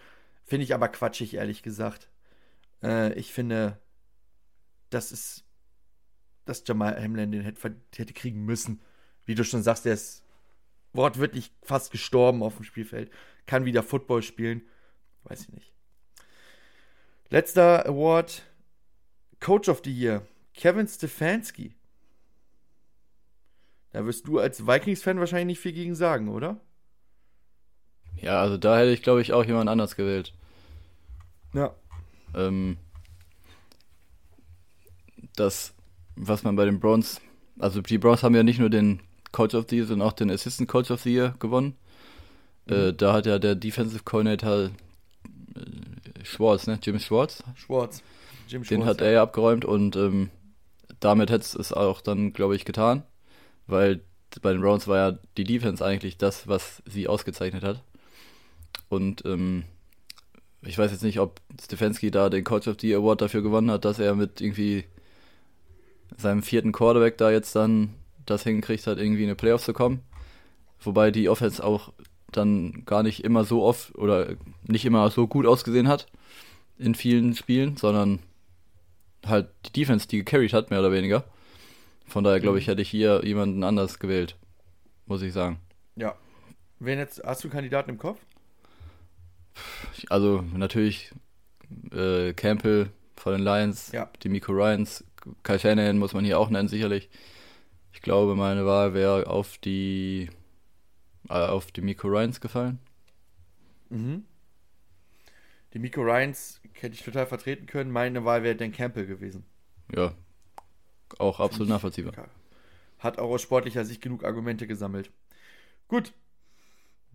Finde 0.45 0.65
ich 0.65 0.75
aber 0.75 0.89
quatschig, 0.89 1.35
ehrlich 1.35 1.63
gesagt. 1.63 2.09
Äh, 2.87 3.13
ich 3.15 3.33
finde, 3.33 3.81
das 4.91 5.11
ist, 5.13 5.45
dass 6.45 6.63
Jamal 6.67 7.03
Hamlin 7.03 7.33
den 7.33 7.43
hätte, 7.43 7.77
hätte 7.97 8.15
kriegen 8.15 8.45
müssen. 8.45 8.81
Wie 9.25 9.35
du 9.35 9.45
schon 9.45 9.63
sagst, 9.63 9.85
der 9.85 9.95
ist 9.95 10.25
wortwörtlich 10.93 11.53
fast 11.63 11.91
gestorben 11.91 12.43
auf 12.43 12.57
dem 12.57 12.65
Spielfeld. 12.65 13.11
Kann 13.47 13.65
wieder 13.65 13.83
Football 13.83 14.23
spielen. 14.23 14.63
Weiß 15.25 15.43
ich 15.43 15.49
nicht. 15.53 15.73
Letzter 17.29 17.87
Award. 17.87 18.43
Coach 19.41 19.69
of 19.69 19.83
the 19.85 19.93
Year. 19.93 20.27
Kevin 20.55 20.87
Stefanski. 20.87 21.75
Da 23.91 24.07
wirst 24.07 24.29
du 24.29 24.39
als 24.39 24.67
Vikings-Fan 24.67 25.19
wahrscheinlich 25.19 25.47
nicht 25.47 25.61
viel 25.61 25.73
gegen 25.73 25.95
sagen, 25.95 26.29
oder? 26.29 26.61
Ja, 28.17 28.41
also 28.41 28.57
da 28.57 28.79
hätte 28.79 28.93
ich, 28.93 29.03
glaube 29.03 29.21
ich, 29.21 29.33
auch 29.33 29.45
jemand 29.45 29.69
anders 29.69 29.97
gewählt. 29.97 30.33
Ja. 31.53 31.75
Ähm, 32.37 32.77
das, 35.35 35.75
was 36.15 36.43
man 36.43 36.57
bei 36.57 36.65
den 36.65 36.81
Browns, 36.81 37.21
also 37.59 37.81
die 37.83 37.99
Browns 37.99 38.23
haben 38.23 38.35
ja 38.35 38.43
nicht 38.43 38.59
nur 38.61 38.71
den 38.71 39.01
Coach 39.33 39.55
of 39.55 39.67
the 39.69 39.77
Year, 39.77 39.87
sondern 39.87 40.09
auch 40.09 40.13
den 40.13 40.31
Assistant 40.31 40.69
Coach 40.69 40.91
of 40.91 41.03
the 41.03 41.13
Year 41.13 41.35
gewonnen. 41.39 41.75
Mhm. 42.67 42.73
Äh, 42.73 42.93
da 42.93 43.13
hat 43.13 43.27
ja 43.27 43.39
der 43.39 43.55
Defensive 43.55 44.03
Coordinator 44.05 44.71
äh, 45.55 46.25
Schwartz, 46.25 46.67
ne? 46.67 46.79
Jim 46.83 46.99
Schwartz? 46.99 47.43
Schwartz. 47.55 48.03
Jim 48.49 48.63
Den 48.63 48.83
Schwartz, 48.83 48.89
hat 48.89 49.01
er 49.01 49.11
ja 49.13 49.23
abgeräumt 49.23 49.65
und 49.65 49.97
ähm, 49.97 50.31
damit 51.01 51.31
hätte 51.31 51.59
es 51.59 51.73
auch 51.73 52.01
dann, 52.01 52.33
glaube 52.33 52.57
ich, 52.57 52.65
getan, 52.65 53.03
weil 53.67 54.01
bei 54.43 54.53
den 54.53 54.61
Browns 54.61 54.89
war 54.89 54.97
ja 54.97 55.19
die 55.37 55.45
Defense 55.45 55.85
eigentlich 55.85 56.19
das, 56.19 56.49
was 56.49 56.83
sie 56.87 57.09
ausgezeichnet 57.09 57.63
hat. 57.63 57.83
Und 58.89 59.25
ähm, 59.25 59.65
ich 60.63 60.79
weiß 60.79 60.91
jetzt 60.91 61.03
nicht, 61.03 61.21
ob 61.21 61.41
Stefanski 61.63 62.11
da 62.11 62.29
den 62.29 62.45
Coach 62.45 62.69
of 62.69 62.77
the 62.81 62.95
Award 62.95 63.21
dafür 63.21 63.43
gewonnen 63.43 63.71
hat, 63.71 63.85
dass 63.85 63.99
er 63.99 64.15
mit 64.15 64.41
irgendwie 64.41 64.85
seinem 66.17 66.43
vierten 66.43 66.73
Quarterback 66.73 67.19
da 67.19 67.31
jetzt 67.31 67.55
dann 67.55 67.95
das 68.25 68.43
hingekriegt 68.43 68.87
hat, 68.87 68.99
irgendwie 68.99 69.23
in 69.23 69.29
eine 69.29 69.37
Playoffs 69.37 69.65
zu 69.65 69.73
kommen. 69.73 70.01
Wobei 70.81 71.11
die 71.11 71.29
Offense 71.29 71.63
auch 71.63 71.93
dann 72.33 72.85
gar 72.85 73.03
nicht 73.03 73.25
immer 73.25 73.45
so 73.45 73.63
oft 73.63 73.95
oder 73.97 74.35
nicht 74.67 74.85
immer 74.85 75.11
so 75.11 75.27
gut 75.27 75.47
ausgesehen 75.47 75.89
hat 75.89 76.07
in 76.79 76.95
vielen 76.95 77.35
Spielen, 77.35 77.77
sondern 77.77 78.19
halt 79.25 79.49
die 79.67 79.81
Defense, 79.81 80.07
die 80.09 80.19
gecarried 80.19 80.53
hat, 80.53 80.71
mehr 80.71 80.81
oder 80.81 80.93
weniger. 80.93 81.25
Von 82.07 82.25
daher 82.25 82.41
glaube 82.41 82.59
ich, 82.59 82.67
mhm. 82.67 82.71
hätte 82.71 82.83
ich 82.83 82.91
hier 82.91 83.25
jemanden 83.25 83.65
anders 83.65 83.99
gewählt, 83.99 84.37
muss 85.07 85.23
ich 85.23 85.33
sagen. 85.33 85.59
Ja. 85.97 86.15
Wen 86.79 86.99
jetzt, 86.99 87.23
hast 87.25 87.43
du 87.43 87.49
Kandidaten 87.49 87.91
im 87.91 87.99
Kopf? 87.99 88.21
Also 90.09 90.43
natürlich 90.55 91.13
äh, 91.93 92.33
Campbell 92.35 92.91
von 93.17 93.33
den 93.33 93.43
Lions, 93.43 93.93
ja. 93.93 94.11
die 94.23 94.29
Miko 94.29 94.53
Ryans, 94.53 95.05
Kai 95.43 95.59
Shanahan 95.59 95.99
muss 95.99 96.15
man 96.15 96.25
hier 96.25 96.39
auch 96.39 96.51
nennen, 96.51 96.69
sicherlich. 96.69 97.09
Ich 97.93 98.03
glaube, 98.03 98.37
meine 98.37 98.67
Wahl 98.67 98.95
wäre 98.95 99.27
auf 99.27 99.59
die 99.59 100.31
äh, 101.29 101.33
auf 101.33 101.73
die 101.73 101.81
Miko 101.81 102.09
Ryans 102.09 102.41
gefallen. 102.41 102.79
Mhm. 103.89 104.25
Die 105.73 105.79
Miko 105.79 106.03
Ryans 106.03 106.61
hätte 106.75 106.95
ich 106.95 107.03
total 107.03 107.27
vertreten 107.27 107.67
können. 107.67 107.91
Meine 107.91 108.25
Wahl 108.25 108.43
wäre 108.43 108.57
Dan 108.57 108.73
Campbell 108.73 109.07
gewesen. 109.07 109.45
Ja, 109.95 110.13
auch 111.19 111.41
absolut 111.41 111.69
nachvollziehbar. 111.69 112.13
Hat 112.99 113.19
auch 113.19 113.31
aus 113.31 113.43
sportlicher 113.43 113.85
Sicht 113.85 114.03
genug 114.03 114.25
Argumente 114.25 114.67
gesammelt. 114.67 115.11
Gut, 115.89 116.13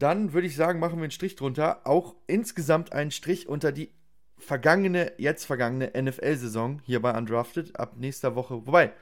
dann 0.01 0.33
würde 0.33 0.47
ich 0.47 0.55
sagen, 0.55 0.79
machen 0.79 0.97
wir 0.97 1.03
einen 1.03 1.11
Strich 1.11 1.35
drunter. 1.35 1.81
Auch 1.85 2.15
insgesamt 2.25 2.91
einen 2.91 3.11
Strich 3.11 3.47
unter 3.47 3.71
die 3.71 3.91
vergangene, 4.37 5.11
jetzt 5.17 5.45
vergangene 5.45 5.91
NFL-Saison 5.95 6.79
hier 6.83 7.01
bei 7.01 7.15
Undrafted 7.15 7.79
ab 7.79 7.93
nächster 7.97 8.35
Woche. 8.35 8.65
Wobei, 8.65 8.93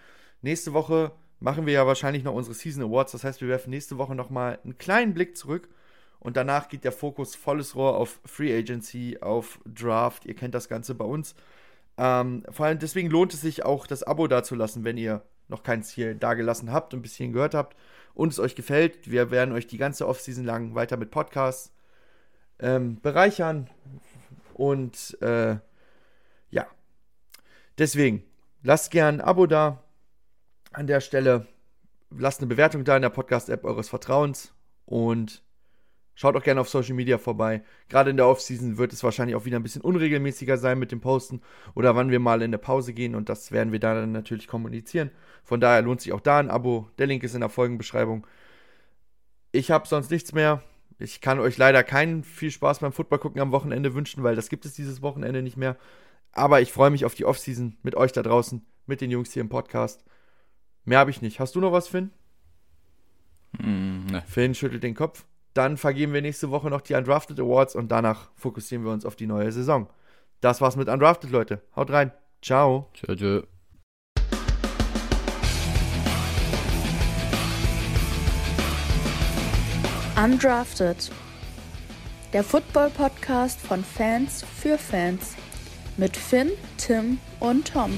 nächste 0.41 0.73
Woche 0.73 1.13
machen 1.39 1.65
wir 1.65 1.73
ja 1.73 1.87
wahrscheinlich 1.87 2.23
noch 2.23 2.33
unsere 2.33 2.53
Season 2.53 2.83
Awards. 2.83 3.13
Das 3.13 3.23
heißt, 3.23 3.39
wir 3.39 3.47
werfen 3.47 3.69
nächste 3.69 3.97
Woche 3.97 4.13
nochmal 4.13 4.59
einen 4.63 4.77
kleinen 4.77 5.13
Blick 5.13 5.37
zurück. 5.37 5.69
Und 6.19 6.35
danach 6.35 6.67
geht 6.67 6.83
der 6.83 6.91
Fokus 6.91 7.33
volles 7.33 7.75
Rohr 7.75 7.95
auf 7.95 8.19
Free 8.25 8.53
Agency, 8.57 9.19
auf 9.21 9.61
Draft. 9.65 10.25
Ihr 10.25 10.35
kennt 10.35 10.53
das 10.53 10.67
Ganze 10.67 10.95
bei 10.95 11.05
uns. 11.05 11.33
Ähm, 11.97 12.43
vor 12.49 12.65
allem 12.65 12.79
deswegen 12.79 13.09
lohnt 13.09 13.33
es 13.33 13.39
sich 13.39 13.63
auch, 13.63 13.87
das 13.87 14.03
Abo 14.03 14.27
dazulassen, 14.27 14.83
wenn 14.83 14.97
ihr 14.97 15.23
noch 15.47 15.63
keins 15.63 15.89
hier 15.91 16.13
dagelassen 16.13 16.73
habt 16.73 16.93
und 16.93 16.99
ein 16.99 17.03
bisschen 17.03 17.31
gehört 17.31 17.53
habt 17.53 17.77
und 18.20 18.34
es 18.34 18.39
euch 18.39 18.53
gefällt. 18.53 19.09
Wir 19.09 19.32
werden 19.32 19.53
euch 19.53 19.65
die 19.65 19.78
ganze 19.78 20.05
Offseason 20.05 20.43
lang 20.43 20.76
weiter 20.76 20.97
mit 20.97 21.09
Podcasts 21.09 21.72
ähm, 22.59 22.99
bereichern. 22.99 23.70
Und 24.53 25.17
äh, 25.22 25.55
ja, 26.49 26.67
deswegen 27.78 28.24
lasst 28.61 28.91
gern 28.91 29.15
ein 29.15 29.22
Abo 29.22 29.47
da 29.47 29.82
an 30.74 30.86
der 30.86 30.99
Stelle. 30.99 31.47
Lasst 32.09 32.41
eine 32.41 32.47
Bewertung 32.47 32.84
da 32.84 32.97
in 32.97 33.03
der 33.03 33.09
Podcast-App 33.09 33.63
eures 33.63 33.88
Vertrauens 33.88 34.53
und 34.86 35.41
schaut 36.20 36.36
auch 36.36 36.43
gerne 36.43 36.59
auf 36.59 36.67
Social 36.67 36.95
Media 36.95 37.17
vorbei. 37.17 37.63
Gerade 37.88 38.09
in 38.09 38.17
der 38.17 38.28
Offseason 38.28 38.78
wird 38.78 38.91
es 38.91 39.05
wahrscheinlich 39.05 39.38
auch 39.38 39.45
wieder 39.45 39.57
ein 39.57 39.63
bisschen 39.63 39.82
unregelmäßiger 39.82 40.57
sein 40.57 40.78
mit 40.78 40.91
dem 40.91 40.99
Posten 40.99 41.41
oder 41.76 41.95
wann 41.95 42.11
wir 42.11 42.20
mal 42.20 42.41
in 42.41 42.51
der 42.51 42.57
Pause 42.57 42.91
gehen 42.91 43.15
und 43.15 43.30
das 43.30 43.53
werden 43.53 43.72
wir 43.72 43.80
dann 43.80 44.11
natürlich 44.11 44.45
kommunizieren. 44.45 45.11
Von 45.45 45.61
daher 45.61 45.82
lohnt 45.82 46.01
sich 46.01 46.11
auch 46.11 46.20
da 46.20 46.39
ein 46.39 46.49
Abo. 46.49 46.89
Der 46.97 47.07
Link 47.07 47.24
ist 47.24 47.36
in 47.36 47.39
der 47.39 47.47
Folgenbeschreibung. 47.47 48.28
Ich 49.53 49.72
habe 49.72 49.88
sonst 49.88 50.11
nichts 50.11 50.34
mehr. 50.34 50.61
Ich 50.97 51.22
kann 51.22 51.39
euch 51.39 51.57
leider 51.57 51.86
keinen 51.86 52.26
viel 52.26 52.51
Spaß 52.51 52.80
beim 52.80 52.91
Football 52.91 53.20
gucken 53.20 53.39
am 53.39 53.53
Wochenende 53.53 53.93
wünschen, 53.93 54.22
weil 54.22 54.36
das 54.36 54.49
gibt 54.49 54.65
es 54.65 54.74
dieses 54.74 55.01
Wochenende 55.01 55.41
nicht 55.41 55.55
mehr. 55.55 55.78
Aber 56.34 56.59
ich 56.59 56.74
freue 56.74 56.89
mich 56.89 57.05
auf 57.05 57.15
die 57.15 57.24
Offseason 57.24 57.78
mit 57.82 57.95
euch 57.95 58.11
da 58.11 58.24
draußen, 58.24 58.65
mit 58.88 58.99
den 58.99 59.09
Jungs 59.09 59.32
hier 59.32 59.39
im 59.39 59.47
Podcast. 59.47 60.03
Mehr 60.84 60.99
habe 60.99 61.11
ich 61.11 61.22
nicht. 61.22 61.39
Hast 61.39 61.55
du 61.55 61.61
noch 61.61 61.72
was, 61.72 61.88
Finn? 61.88 62.11
Mm, 63.57 64.07
ne. 64.07 64.24
Finn 64.28 64.53
schüttelt 64.53 64.84
den 64.84 64.95
Kopf. 64.95 65.24
Dann 65.53 65.77
vergeben 65.77 66.13
wir 66.13 66.21
nächste 66.21 66.51
Woche 66.51 66.69
noch 66.69 66.81
die 66.81 66.93
Undrafted 66.93 67.39
Awards 67.39 67.75
und 67.75 67.89
danach 67.89 68.29
fokussieren 68.35 68.85
wir 68.85 68.91
uns 68.91 69.05
auf 69.05 69.15
die 69.15 69.27
neue 69.27 69.51
Saison. 69.51 69.89
Das 70.41 70.61
war's 70.61 70.75
mit 70.75 70.87
Undrafted, 70.87 71.31
Leute. 71.31 71.61
Haut 71.75 71.91
rein. 71.91 72.11
Ciao. 72.41 72.89
Tschö, 72.93 73.15
tschö. 73.15 73.43
Undrafted. 80.21 81.11
Der 82.33 82.43
Football-Podcast 82.43 83.59
von 83.59 83.83
Fans 83.83 84.45
für 84.61 84.77
Fans. 84.77 85.35
Mit 85.97 86.15
Finn, 86.15 86.51
Tim 86.77 87.19
und 87.39 87.73
Tom. 87.73 87.97